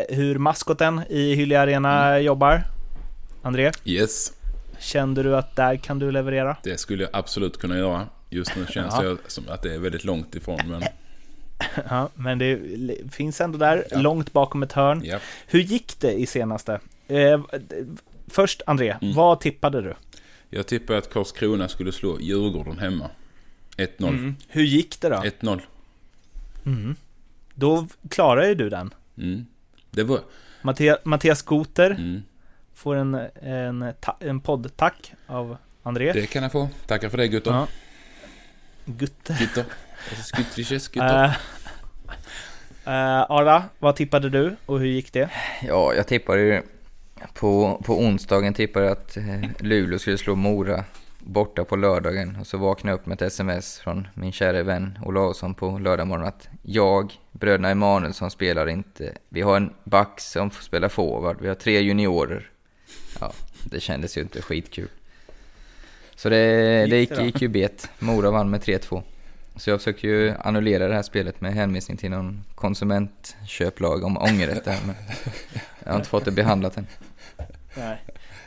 hur 0.10 0.38
maskoten 0.38 1.02
i 1.10 1.36
Hyllie 1.36 1.60
Arena 1.60 2.20
jobbar. 2.20 2.75
André, 3.46 3.72
Yes, 3.86 4.34
kände 4.80 5.24
du 5.24 5.36
att 5.38 5.56
där 5.56 5.76
kan 5.76 6.00
du 6.00 6.12
leverera? 6.12 6.58
det 6.64 6.78
skulle 6.78 7.04
jag 7.04 7.10
absolut 7.14 7.58
kunna 7.58 7.78
göra. 7.78 8.08
Just 8.30 8.56
nu 8.56 8.66
känns 8.70 8.94
Ja. 8.98 9.02
det 9.04 9.18
som 9.28 9.50
att 9.50 9.62
det 9.62 9.74
är 9.76 9.80
väldigt 9.80 10.04
långt 10.04 10.36
ifrån. 10.36 10.60
Men 10.66 10.84
Ja, 11.90 12.10
men 12.16 12.40
det 12.40 12.60
finns 13.12 13.42
ändå 13.42 13.58
där, 13.58 13.86
långt 13.92 14.34
bakom 14.34 14.64
ett 14.64 14.72
hörn. 14.74 15.02
ja. 15.06 15.20
Hur 15.48 15.60
gick 15.60 16.00
det 16.00 16.12
i 16.12 16.26
senaste? 16.26 16.80
Eh, 17.08 17.42
först 18.28 18.62
André, 18.68 18.96
Mm. 19.02 19.16
vad 19.16 19.40
tippade 19.40 19.82
du? 19.82 19.94
Jag 20.50 20.68
tippar 20.68 20.94
att 20.94 21.14
Karlskrona 21.14 21.68
skulle 21.68 21.92
slå 21.92 22.20
Djurgården 22.20 22.78
hemma. 22.80 23.10
1-0. 23.78 24.34
Hur 24.48 24.64
gick 24.64 25.02
det 25.02 25.10
då? 25.10 25.16
1-0. 25.24 25.62
Mm. 26.66 26.96
Då 27.56 27.88
klarar 28.10 28.48
ju 28.48 28.56
du 28.56 28.70
den. 28.70 28.94
Mm. 29.18 29.46
Det 29.92 30.04
var... 30.04 30.20
Mattia- 30.62 30.98
Mattias 31.04 31.40
Skoter 31.40 31.92
Mm. 31.92 32.24
Får 32.76 32.96
en, 32.96 33.16
en, 33.42 33.94
ta- 34.00 34.18
en 34.20 34.40
podd-tack 34.40 35.14
av 35.28 35.58
André. 35.84 36.12
Det 36.14 36.26
kan 36.28 36.44
jag 36.44 36.52
få. 36.52 36.70
Tackar 36.88 37.10
för 37.10 37.18
det 37.18 37.28
Gutter. 37.28 37.52
Ja. 37.52 37.68
Gutte. 38.86 39.38
Gutter. 39.40 39.66
Skuttriches 40.24 40.88
Gutter. 40.94 41.24
Eh, 42.86 42.94
eh, 42.94 43.26
Ara, 43.32 43.64
vad 43.80 43.96
tippade 43.96 44.30
du 44.30 44.56
och 44.66 44.80
hur 44.80 44.88
gick 44.88 45.14
det? 45.14 45.30
Ja, 45.62 45.94
jag 45.94 46.08
tippade 46.08 46.42
ju 46.42 46.62
på, 47.34 47.82
på 47.86 48.00
onsdagen 48.00 48.54
tippade 48.54 48.86
jag 48.86 48.92
att 48.92 49.18
eh, 49.18 49.24
Luleå 49.60 50.00
skulle 50.00 50.18
slå 50.18 50.36
Mora 50.36 50.84
borta 51.20 51.64
på 51.66 51.76
lördagen 51.76 52.38
och 52.40 52.48
så 52.48 52.58
vaknade 52.58 52.92
jag 52.94 53.00
upp 53.00 53.06
med 53.06 53.16
ett 53.22 53.28
sms 53.32 53.80
från 53.80 54.08
min 54.14 54.32
kära 54.32 54.64
vän 54.64 55.00
Olausson 55.06 55.54
på 55.54 55.78
lördag 55.80 56.08
morgon 56.08 56.28
att 56.28 56.50
jag, 56.62 57.14
bröderna 57.32 57.70
Emanuelsson 57.70 58.32
spelar 58.32 58.70
inte. 58.70 59.14
Vi 59.30 59.42
har 59.42 59.58
en 59.58 59.74
back 59.84 60.20
som 60.22 60.50
får 60.50 60.64
spela 60.64 60.90
forward, 60.90 61.38
vi 61.42 61.48
har 61.48 61.56
tre 61.56 61.80
juniorer. 61.82 62.50
Ja, 63.20 63.32
det 63.64 63.80
kändes 63.80 64.18
ju 64.18 64.22
inte 64.22 64.42
skitkul. 64.42 64.88
Så 66.16 66.30
det, 66.30 66.38
det 66.38 66.86
Gick 66.86 66.92
gick, 67.00 67.10
det 67.10 67.16
då? 67.16 67.22
gick 67.26 67.42
ju 67.42 67.48
bet. 67.48 67.90
Mora 68.00 68.32
vann 68.32 68.50
med 68.50 68.62
3-2. 68.62 69.02
Så 69.56 69.70
jag 69.70 69.80
försöker 69.80 70.08
ju 70.08 70.34
annullera 70.44 70.88
det 70.88 70.94
här 70.94 71.02
spelet 71.02 71.42
med 71.42 71.54
hänvisning 71.54 71.98
till 71.98 72.10
någon 72.12 72.44
konsumentköplag 72.56 74.04
om 74.04 74.18
ångerrätt 74.18 74.66
där, 74.66 74.78
men 74.86 74.96
jag 75.84 75.92
har 75.92 75.98
inte 75.98 76.10
fått 76.10 76.26
det 76.26 76.32
behandlat 76.32 76.78
än. 76.78 76.88
Nej. 77.78 77.98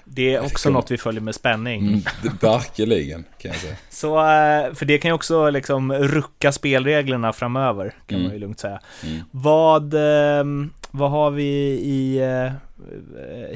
Det 0.04 0.34
är 0.34 0.44
också 0.44 0.70
något 0.70 0.90
vi 0.90 0.98
följer 0.98 1.20
med 1.20 1.34
spänning. 1.34 1.86
Mm, 1.86 2.00
Verkligen 2.40 3.24
kan 3.38 3.50
jag 3.50 3.60
säga. 3.60 3.76
Så, 3.90 4.18
eh, 4.18 4.74
för 4.74 4.84
det 4.84 4.98
kan 4.98 5.08
ju 5.08 5.12
också 5.12 5.50
liksom 5.50 5.92
rucka 5.92 6.52
spelreglerna 6.52 7.32
framöver, 7.32 7.94
kan 8.06 8.16
Mm. 8.18 8.22
man 8.28 8.32
ju 8.34 8.40
lugnt 8.40 8.60
säga. 8.60 8.80
Mm. 9.04 9.20
Vad, 9.30 9.94
ehm, 9.94 10.70
vad 10.90 11.10
har 11.10 11.30
vi 11.30 11.44
i 11.82 12.18
eh, 12.18 12.52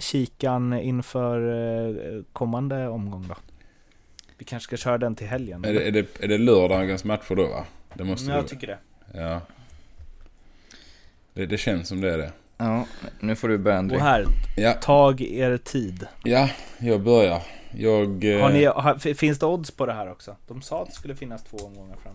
kikan 0.01 0.73
inför 0.73 1.39
eh, 2.17 2.23
kommande 2.33 2.89
omgång 2.89 3.29
då? 3.29 3.35
Vi 4.39 4.45
kanske 4.45 4.65
ska 4.67 4.77
köra 4.77 4.99
den 4.99 5.15
till 5.15 5.27
helgen? 5.27 5.65
Är 5.65 5.73
det, 5.73 5.89
är, 5.89 5.93
det, 5.93 6.21
är 6.25 6.29
det 6.29 6.39
lördagens 6.39 7.05
matcher 7.05 7.35
då 7.35 7.49
va? 7.49 7.65
Det 7.95 8.05
måste 8.05 8.31
jag 8.31 8.45
det 8.45 8.49
tycker 8.49 8.67
det. 8.67 8.79
Ja. 9.21 9.41
Det, 11.35 11.47
det 11.47 11.59
känns 11.59 11.89
som 11.89 12.01
det 12.01 12.15
är 12.15 12.19
det. 12.19 12.33
Ja, 12.57 12.87
nu 13.21 13.37
får 13.37 13.49
du 13.49 13.59
börja 13.59 13.79
André. 13.79 13.97
Och 13.97 14.03
här, 14.03 14.27
Ja, 14.57 14.73
tag 14.73 15.21
er 15.21 15.57
tid. 15.57 16.07
ja 16.25 16.51
jag 16.79 17.01
börjar. 17.03 17.43
Jag... 17.77 18.25
eh, 18.25 18.41
Har 18.41 18.51
ni, 18.53 18.65
har, 18.65 19.15
finns 19.15 19.39
det 19.39 19.47
odds 19.47 19.71
på 19.71 19.87
det 19.87 19.93
här 19.93 20.11
också? 20.11 20.37
De 20.49 20.63
sa 20.63 20.83
att 20.83 20.89
det 20.89 20.95
skulle 20.95 21.17
finnas 21.17 21.43
två 21.45 21.57
omgångar 21.57 21.97
fram. 21.97 22.15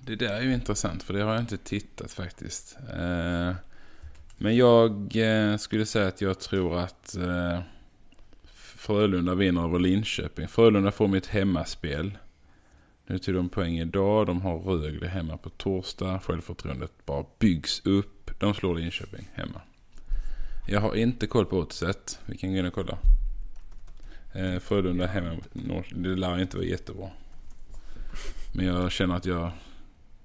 Det 0.00 0.16
där 0.16 0.34
är 0.34 0.40
ju 0.42 0.54
intressant 0.54 1.02
för 1.02 1.14
det 1.14 1.22
har 1.22 1.32
jag 1.32 1.40
inte 1.42 1.58
tittat 1.58 2.12
faktiskt. 2.12 2.76
Eh, 2.96 3.52
men 4.38 4.56
jag 4.56 5.16
eh, 5.16 5.56
skulle 5.56 5.86
säga 5.86 6.08
att 6.08 6.20
jag 6.20 6.40
tror 6.40 6.78
att 6.78 7.16
eh, 7.16 7.60
Frölunda 8.76 9.34
vinner 9.34 9.64
över 9.64 9.78
Linköping. 9.78 10.48
Frölunda 10.48 10.92
får 10.92 11.08
mitt 11.08 11.26
hemmaspel. 11.26 12.18
Nu 13.06 13.18
tog 13.18 13.34
de 13.34 13.48
poäng 13.48 13.78
idag. 13.78 14.26
De 14.26 14.40
har 14.40 14.58
Rögle 14.58 15.08
hemma 15.08 15.36
på 15.36 15.50
torsdag. 15.50 16.20
Självförtroendet 16.24 16.92
bara 17.06 17.24
byggs 17.38 17.86
upp. 17.86 18.30
De 18.40 18.54
slår 18.54 18.74
Linköping 18.74 19.28
hemma. 19.34 19.60
Jag 20.68 20.80
har 20.80 20.94
inte 20.94 21.26
koll 21.26 21.46
på 21.46 21.58
oddset. 21.58 22.18
Vi 22.26 22.36
kan 22.36 22.52
gå 22.52 22.58
in 22.58 22.66
och 22.66 22.74
kolla. 22.74 22.98
Eh, 24.34 24.58
Frölunda 24.58 25.06
hemma 25.06 25.34
mot 25.34 25.54
Norrköping. 25.54 26.02
Det 26.02 26.16
lär 26.16 26.40
inte 26.40 26.56
vara 26.56 26.66
jättebra. 26.66 27.10
Men 28.54 28.66
jag 28.66 28.92
känner 28.92 29.16
att 29.16 29.26
jag 29.26 29.50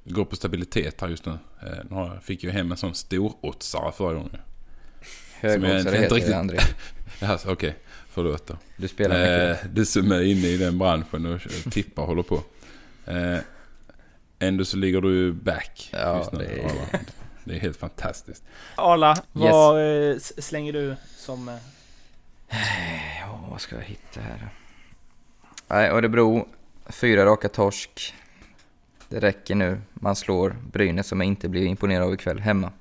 går 0.03 0.25
på 0.25 0.35
stabilitet 0.35 1.01
här 1.01 1.07
just 1.07 1.25
nu. 1.25 1.37
Eh, 1.61 1.67
jag- 1.89 2.23
fick 2.23 2.43
ju 2.43 2.51
hem 2.51 2.71
en 2.71 2.77
sån 2.77 2.95
stor-oddsare 2.95 3.91
förra 3.91 4.13
gången. 4.13 4.37
Högoddsare 5.39 5.77
inte 5.79 5.91
heter 5.91 6.15
riktigt- 6.15 6.31
det, 6.31 6.37
André. 6.37 6.57
Jaha, 7.19 7.39
Okej, 7.47 7.75
förlåt 8.09 8.47
då. 8.47 8.57
Du 8.77 8.87
spelar 8.87 9.15
mycket. 9.19 9.63
Eh, 9.65 9.69
du 9.71 9.85
som 9.85 10.11
är 10.11 10.21
inne 10.21 10.47
i 10.47 10.57
den 10.57 10.77
branschen 10.77 11.25
och 11.65 11.71
tippar 11.71 12.01
och 12.03 12.07
håller 12.09 12.23
på. 12.23 12.43
Eh, 13.05 13.37
ändå 14.39 14.65
så 14.65 14.77
ligger 14.77 15.01
du 15.01 15.31
back 15.33 15.89
Ja, 15.93 16.17
just 16.17 16.31
nu. 16.31 16.37
det 16.39 16.45
är- 16.61 16.99
det 17.43 17.55
är 17.55 17.59
helt 17.59 17.77
fantastiskt. 17.77 18.43
Arla, 18.75 19.15
vad 19.31 19.79
eh, 19.81 20.15
s- 20.15 20.45
slänger 20.45 20.73
du 20.73 20.95
som... 21.17 21.49
eh, 21.49 21.55
Ja, 23.21 23.47
vad 23.51 23.61
ska 23.61 23.75
jag 23.75 23.83
hitta 23.83 24.21
här? 24.21 24.49
Nej, 25.67 25.89
Örebro, 25.89 26.47
fyra 26.89 27.25
raka 27.25 27.49
torsk. 27.49 28.13
Det 29.13 29.19
räcker 29.19 29.55
nu. 29.55 29.81
Man 29.93 30.15
slår 30.15 30.55
Brynäs 30.71 31.07
som 31.07 31.19
jag 31.19 31.27
inte 31.27 31.49
blir 31.49 31.65
imponerad 31.65 32.03
av 32.07 32.13
ikväll, 32.13 32.39
hemma. 32.39 32.71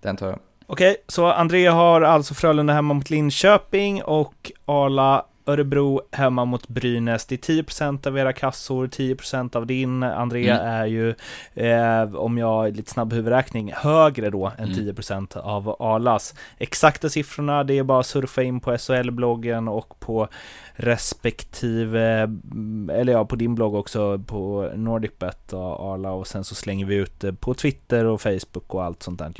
Den 0.00 0.16
tar 0.16 0.26
jag. 0.28 0.38
Okej, 0.66 0.96
så 1.08 1.26
André 1.26 1.66
har 1.66 2.00
alltså 2.02 2.34
Frölunda 2.34 2.72
hemma 2.72 2.94
mot 2.94 3.10
Linköping 3.10 4.02
och 4.02 4.52
Arla 4.64 5.24
Örebro 5.46 6.00
hemma 6.12 6.44
mot 6.44 6.68
Brynäs. 6.68 7.26
Det 7.26 7.34
är 7.34 7.62
10% 7.62 8.06
av 8.06 8.18
era 8.18 8.32
kassor, 8.32 8.86
10% 8.86 9.56
av 9.56 9.66
din. 9.66 10.02
André 10.02 10.48
Mm. 10.50 10.66
är 10.66 10.86
ju, 10.86 11.14
eh, 11.54 12.14
om 12.14 12.38
jag 12.38 12.66
är 12.66 12.72
lite 12.72 12.90
snabb 12.90 13.12
huvudräkning, 13.12 13.72
högre 13.76 14.30
då 14.30 14.46
än 14.58 14.64
Mm. 14.64 14.74
10% 14.74 15.36
av 15.36 15.76
Arlas. 15.78 16.34
Exakta 16.58 17.08
siffrorna, 17.08 17.64
det 17.64 17.78
är 17.78 17.82
bara 17.82 18.00
att 18.00 18.06
surfa 18.06 18.42
in 18.42 18.60
på 18.60 18.72
SHL-bloggen 18.72 19.68
och 19.68 20.00
på 20.00 20.28
respektive, 20.76 22.00
mm, 22.22 22.90
eller 22.94 23.12
ja, 23.12 23.24
på 23.24 23.36
din 23.36 23.54
blogg 23.54 23.74
också, 23.74 24.18
på 24.18 24.70
Nordicbet 24.76 25.52
och 25.52 25.92
Arla 25.94 26.10
och 26.12 26.26
sen 26.26 26.44
så 26.44 26.54
slänger 26.54 26.86
vi 26.86 26.94
ut 26.94 27.20
det 27.20 27.32
på 27.32 27.54
Twitter 27.54 28.04
och 28.04 28.20
Facebook 28.20 28.74
och 28.74 28.84
allt 28.84 29.02
sånt 29.02 29.18
där. 29.18 29.32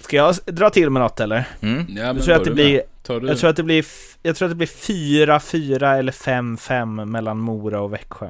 Ska 0.00 0.16
jag 0.16 0.34
dra 0.46 0.70
till 0.70 0.90
med 0.90 1.02
något 1.02 1.20
eller? 1.20 1.48
Mm. 1.60 1.86
Ja, 1.88 2.02
Jag 2.02 2.22
tror 2.22 2.34
att 2.36 2.44
det 2.44 2.50
blir, 2.50 2.82
du 3.20 3.26
jag 3.28 3.38
tror 3.38 3.50
att 3.50 3.56
det 3.56 3.62
blir, 3.62 3.80
f- 3.80 4.18
jag 4.22 4.36
tror 4.36 4.46
att 4.46 4.50
det 4.50 4.56
blir 4.56 4.66
4-4 4.66 5.98
eller 5.98 6.12
5-5 6.12 7.04
mellan 7.04 7.38
Mora 7.38 7.80
och 7.80 7.92
Växjö. 7.92 8.28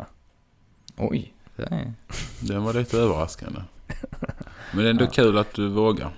Oj, 0.97 1.33
det 1.57 1.63
är... 1.63 1.93
Den 2.41 2.63
var 2.63 2.73
lite 2.73 2.99
överraskande. 2.99 3.61
Men 4.73 4.83
det 4.85 4.87
är 4.87 4.91
ändå 4.91 5.07
kul 5.07 5.39
att 5.39 5.55
du 5.55 5.69
vågar. 5.69 6.09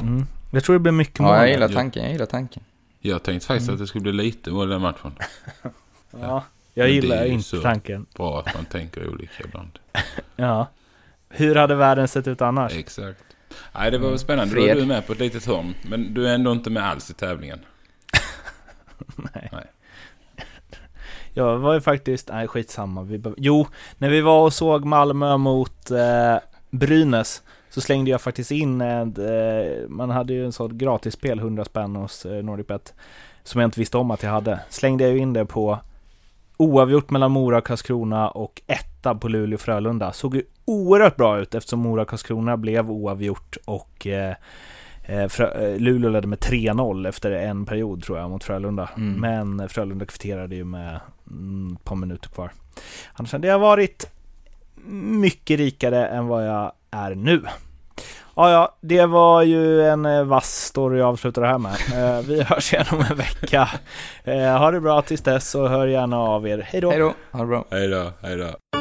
Mm. 0.00 0.26
Jag 0.50 0.64
tror 0.64 0.74
det 0.74 0.80
blir 0.80 0.92
mycket 0.92 1.18
mål. 1.20 1.30
Ja, 1.34 1.38
jag 1.40 1.50
gillar 1.50 1.68
Ja. 1.68 1.74
tanken, 1.74 2.02
jag 2.02 2.12
gillar 2.12 2.26
tanken. 2.26 2.62
Jag 3.00 3.22
tänkte 3.22 3.46
faktiskt 3.46 3.68
Mm. 3.68 3.74
att 3.74 3.80
det 3.80 3.86
skulle 3.86 4.02
bli 4.02 4.12
lite 4.12 4.50
mål 4.50 4.68
i 4.68 4.72
den 4.72 4.82
matchen. 4.82 5.12
Ja, 6.20 6.44
jag 6.74 6.84
Men 6.84 6.94
gillar 6.94 7.24
inte 7.24 7.60
tanken. 7.60 8.06
Bra 8.16 8.40
att 8.40 8.54
man 8.54 8.64
tänker 8.64 9.08
olika 9.08 9.44
ibland. 9.44 9.78
Ja. 10.36 10.66
Hur 11.28 11.54
hade 11.54 11.74
världen 11.74 12.08
sett 12.08 12.28
ut 12.28 12.42
annars? 12.42 12.72
Exakt. 12.76 13.22
Nej, 13.74 13.90
det 13.90 13.98
var 13.98 14.02
väl 14.04 14.08
Mm. 14.08 14.18
spännande. 14.18 14.54
Då 14.54 14.60
är 14.60 14.64
Fred. 14.66 14.76
du 14.76 14.86
med 14.86 15.06
på 15.06 15.12
ett 15.12 15.18
litet 15.18 15.46
hörn. 15.46 15.74
Men 15.90 16.14
du 16.14 16.28
är 16.28 16.34
ändå 16.34 16.52
inte 16.52 16.70
med 16.70 16.82
alls 16.88 17.10
i 17.10 17.14
tävlingen. 17.14 17.58
Nej. 19.16 19.48
Nej. 19.52 19.66
Jag 21.34 21.58
var 21.58 21.74
ju 21.74 21.80
faktiskt, 21.80 22.28
nej 22.28 22.48
skitsamma. 22.48 23.02
Vi, 23.02 23.22
jo, 23.36 23.66
när 23.98 24.08
vi 24.10 24.20
var 24.20 24.44
och 24.44 24.52
såg 24.52 24.84
Malmö 24.84 25.36
mot 25.36 25.90
eh, 25.90 26.36
Brynäs 26.70 27.42
så 27.78 27.82
slängde 27.82 28.10
jag 28.10 28.20
faktiskt 28.20 28.50
in 28.50 28.80
ett, 28.80 29.18
eh, 29.18 29.88
man 29.88 30.10
hade 30.10 30.32
ju 30.32 30.44
en 30.44 30.52
sån 30.52 30.78
gratisspel, 30.78 31.38
100 31.38 31.64
spänn 31.64 31.96
hos 31.96 32.26
eh, 32.26 32.44
Nordicbet, 32.44 32.94
som 33.42 33.60
jag 33.60 33.68
inte 33.68 33.80
visste 33.80 33.98
om 33.98 34.10
att 34.10 34.22
jag 34.22 34.30
hade. 34.30 34.60
Slängde 34.68 35.04
jag 35.04 35.12
ju 35.12 35.18
in 35.18 35.32
det 35.32 35.46
på 35.46 35.78
oavgjort 36.56 37.10
mellan 37.10 37.30
Mora 37.30 37.58
och 37.58 37.66
Karlskrona 37.66 38.28
och 38.28 38.62
etta 38.66 39.14
på 39.14 39.28
Luleå 39.28 39.54
och 39.54 39.60
Frölunda. 39.60 40.12
Såg 40.12 40.36
ju 40.36 40.42
oerhört 40.64 41.16
bra 41.16 41.38
ut 41.38 41.54
eftersom 41.54 41.80
Mora 41.80 42.02
och 42.02 42.08
Karlskrona 42.08 42.56
blev 42.56 42.90
oavgjort 42.90 43.56
och 43.64 44.06
Frö- 45.06 45.72
eh, 45.72 45.78
Luleå 45.80 46.10
ledde 46.10 46.26
med 46.28 46.38
3-0 46.38 47.08
efter 47.08 47.30
en 47.30 47.66
period 47.66 48.02
tror 48.02 48.18
jag 48.18 48.30
mot 48.30 48.44
Frölunda. 48.44 48.88
Mm. 48.96 49.20
Men 49.20 49.68
Frölunda 49.68 50.06
kvitterade 50.06 50.56
ju 50.56 50.64
med 50.64 51.00
mm, 51.30 51.76
ett 51.76 51.84
par 51.84 51.96
minuter 51.96 52.28
kvar. 52.28 52.52
Annars 53.12 53.32
hade 53.32 53.48
jag 53.48 53.58
varit 53.58 54.10
mycket 55.20 55.58
rikare 55.58 56.06
än 56.06 56.26
vad 56.26 56.46
jag 56.46 56.72
är 56.90 57.14
nu. 57.14 57.42
Ja, 58.38 58.50
ja, 58.50 58.76
det 58.80 59.06
var 59.06 59.42
ju 59.42 59.82
en 59.82 60.06
eh, 60.06 60.24
vass 60.24 60.64
story 60.64 60.98
jag 60.98 61.08
avslutar 61.08 61.42
det 61.42 61.48
här 61.48 61.58
med. 61.58 61.72
Eh, 61.72 62.24
vi 62.26 62.42
hörs 62.48 62.72
igen 62.72 62.86
om 62.92 63.04
en 63.10 63.16
vecka. 63.16 63.68
Eh, 64.24 64.58
ha 64.58 64.70
det 64.70 64.80
bra 64.80 65.02
tills 65.02 65.20
dess 65.20 65.54
och 65.54 65.70
hör 65.70 65.86
gärna 65.86 66.18
av 66.18 66.48
er. 66.48 66.58
Hej 66.58 66.80
då! 66.80 66.90
Hej 66.90 66.98
då, 66.98 67.12
ha 67.32 67.40
det 67.40 67.46
bra. 67.46 67.64
Hej 67.70 67.88
då, 67.88 68.12
hej 68.22 68.36
då. 68.36 68.77